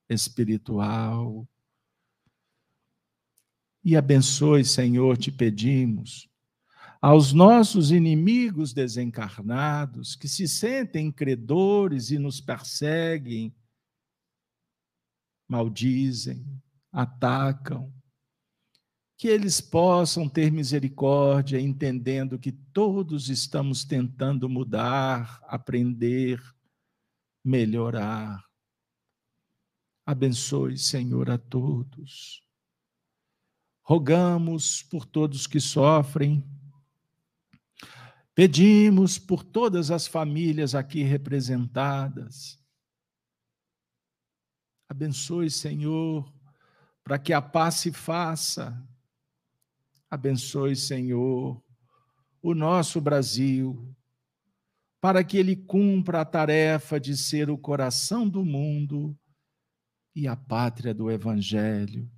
espiritual. 0.09 1.49
E 3.85 3.97
abençoe, 3.97 4.65
Senhor, 4.65 5.17
te 5.17 5.31
pedimos 5.31 6.29
aos 7.01 7.35
nossos 7.35 7.91
inimigos 7.91 8.73
desencarnados 8.73 10.17
que 10.17 10.27
se 10.27 10.49
sentem 10.49 11.13
credores 11.13 12.11
e 12.11 12.19
nos 12.19 12.41
perseguem, 12.41 13.55
maldizem, 15.55 16.45
atacam, 16.91 17.95
que 19.17 19.29
eles 19.29 19.61
possam 19.61 20.29
ter 20.29 20.51
misericórdia, 20.51 21.61
entendendo 21.61 22.41
que 22.41 22.51
todos 22.51 23.29
estamos 23.29 23.85
tentando 23.85 24.49
mudar, 24.49 25.41
aprender, 25.45 26.43
melhorar. 27.45 28.45
Abençoe, 30.05 30.77
Senhor, 30.77 31.31
a 31.31 31.39
todos. 31.39 32.43
Rogamos 33.83 34.83
por 34.83 35.07
todos 35.07 35.47
que 35.47 35.61
sofrem, 35.61 36.43
Pedimos 38.35 39.17
por 39.17 39.45
todas 39.45 39.93
as 39.93 40.09
famílias 40.09 40.75
aqui 40.75 41.05
representadas. 41.05 42.59
Abençoe, 44.95 45.51
Senhor, 45.51 46.33
para 47.03 47.19
que 47.19 47.33
a 47.33 47.43
paz 47.43 47.75
se 47.75 47.91
faça. 47.91 48.81
Abençoe, 50.09 50.77
Senhor, 50.77 51.61
o 52.41 52.55
nosso 52.55 53.01
Brasil, 53.01 53.93
para 55.01 55.25
que 55.25 55.37
ele 55.37 55.57
cumpra 55.57 56.21
a 56.21 56.25
tarefa 56.25 57.01
de 57.01 57.17
ser 57.17 57.51
o 57.51 57.59
coração 57.59 58.29
do 58.29 58.45
mundo 58.45 59.19
e 60.15 60.29
a 60.29 60.37
pátria 60.37 60.95
do 60.95 61.11
Evangelho. 61.11 62.09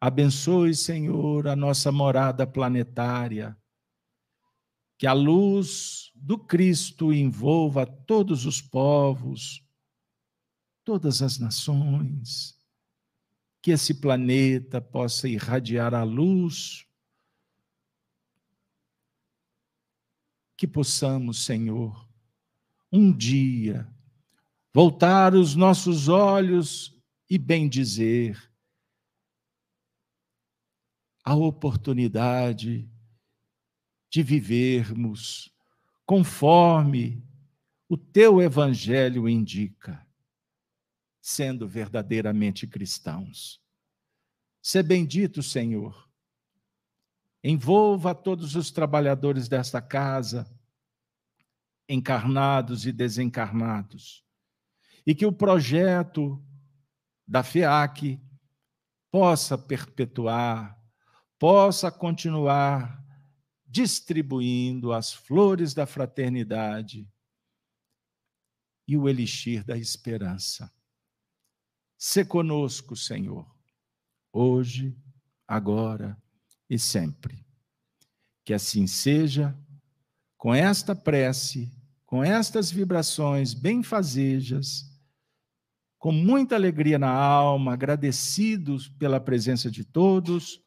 Abençoe, 0.00 0.74
Senhor, 0.74 1.48
a 1.48 1.54
nossa 1.54 1.92
morada 1.92 2.46
planetária 2.46 3.54
que 4.96 5.06
a 5.06 5.12
luz 5.12 6.10
do 6.14 6.38
Cristo 6.38 7.12
envolva 7.12 7.84
todos 7.84 8.46
os 8.46 8.62
povos, 8.62 9.67
todas 10.88 11.20
as 11.20 11.38
nações, 11.38 12.58
que 13.60 13.72
esse 13.72 13.92
planeta 13.92 14.80
possa 14.80 15.28
irradiar 15.28 15.92
a 15.92 16.02
luz, 16.02 16.86
que 20.56 20.66
possamos, 20.66 21.44
Senhor, 21.44 22.08
um 22.90 23.14
dia 23.14 23.86
voltar 24.72 25.34
os 25.34 25.54
nossos 25.54 26.08
olhos 26.08 26.98
e 27.28 27.36
bem 27.36 27.68
dizer 27.68 28.50
a 31.22 31.34
oportunidade 31.34 32.90
de 34.08 34.22
vivermos 34.22 35.54
conforme 36.06 37.22
o 37.90 37.98
teu 37.98 38.40
evangelho 38.40 39.28
indica, 39.28 40.07
sendo 41.28 41.68
verdadeiramente 41.68 42.66
cristãos. 42.66 43.60
Ser 44.62 44.82
bendito, 44.82 45.42
Senhor. 45.42 46.08
Envolva 47.44 48.14
todos 48.14 48.56
os 48.56 48.70
trabalhadores 48.70 49.46
desta 49.46 49.82
casa, 49.82 50.50
encarnados 51.86 52.86
e 52.86 52.92
desencarnados, 52.92 54.24
e 55.06 55.14
que 55.14 55.26
o 55.26 55.32
projeto 55.32 56.42
da 57.26 57.42
FEAC 57.42 58.18
possa 59.10 59.58
perpetuar, 59.58 60.82
possa 61.38 61.92
continuar 61.92 63.04
distribuindo 63.66 64.94
as 64.94 65.12
flores 65.12 65.74
da 65.74 65.84
fraternidade 65.84 67.06
e 68.86 68.96
o 68.96 69.06
elixir 69.06 69.62
da 69.62 69.76
esperança. 69.76 70.72
Se 71.98 72.24
conosco, 72.24 72.94
Senhor, 72.94 73.44
hoje, 74.32 74.96
agora 75.48 76.16
e 76.70 76.78
sempre. 76.78 77.44
Que 78.44 78.54
assim 78.54 78.86
seja, 78.86 79.58
com 80.36 80.54
esta 80.54 80.94
prece, 80.94 81.76
com 82.06 82.22
estas 82.22 82.70
vibrações 82.70 83.52
benfazejas, 83.52 84.88
com 85.98 86.12
muita 86.12 86.54
alegria 86.54 87.00
na 87.00 87.10
alma, 87.10 87.72
agradecidos 87.72 88.88
pela 88.88 89.18
presença 89.18 89.68
de 89.68 89.84
todos, 89.84 90.62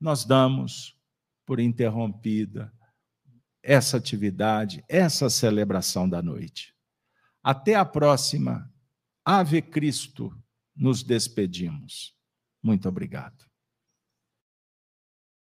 nós 0.00 0.24
damos 0.24 0.98
por 1.46 1.60
interrompida 1.60 2.72
essa 3.62 3.96
atividade, 3.96 4.84
essa 4.88 5.30
celebração 5.30 6.08
da 6.08 6.20
noite. 6.20 6.74
Até 7.42 7.76
a 7.76 7.84
próxima. 7.84 8.68
Ave 9.28 9.60
Cristo. 9.60 10.32
nos 10.76 11.02
despedimos. 11.02 12.14
Muito 12.62 12.86
obrigado. 12.88 13.45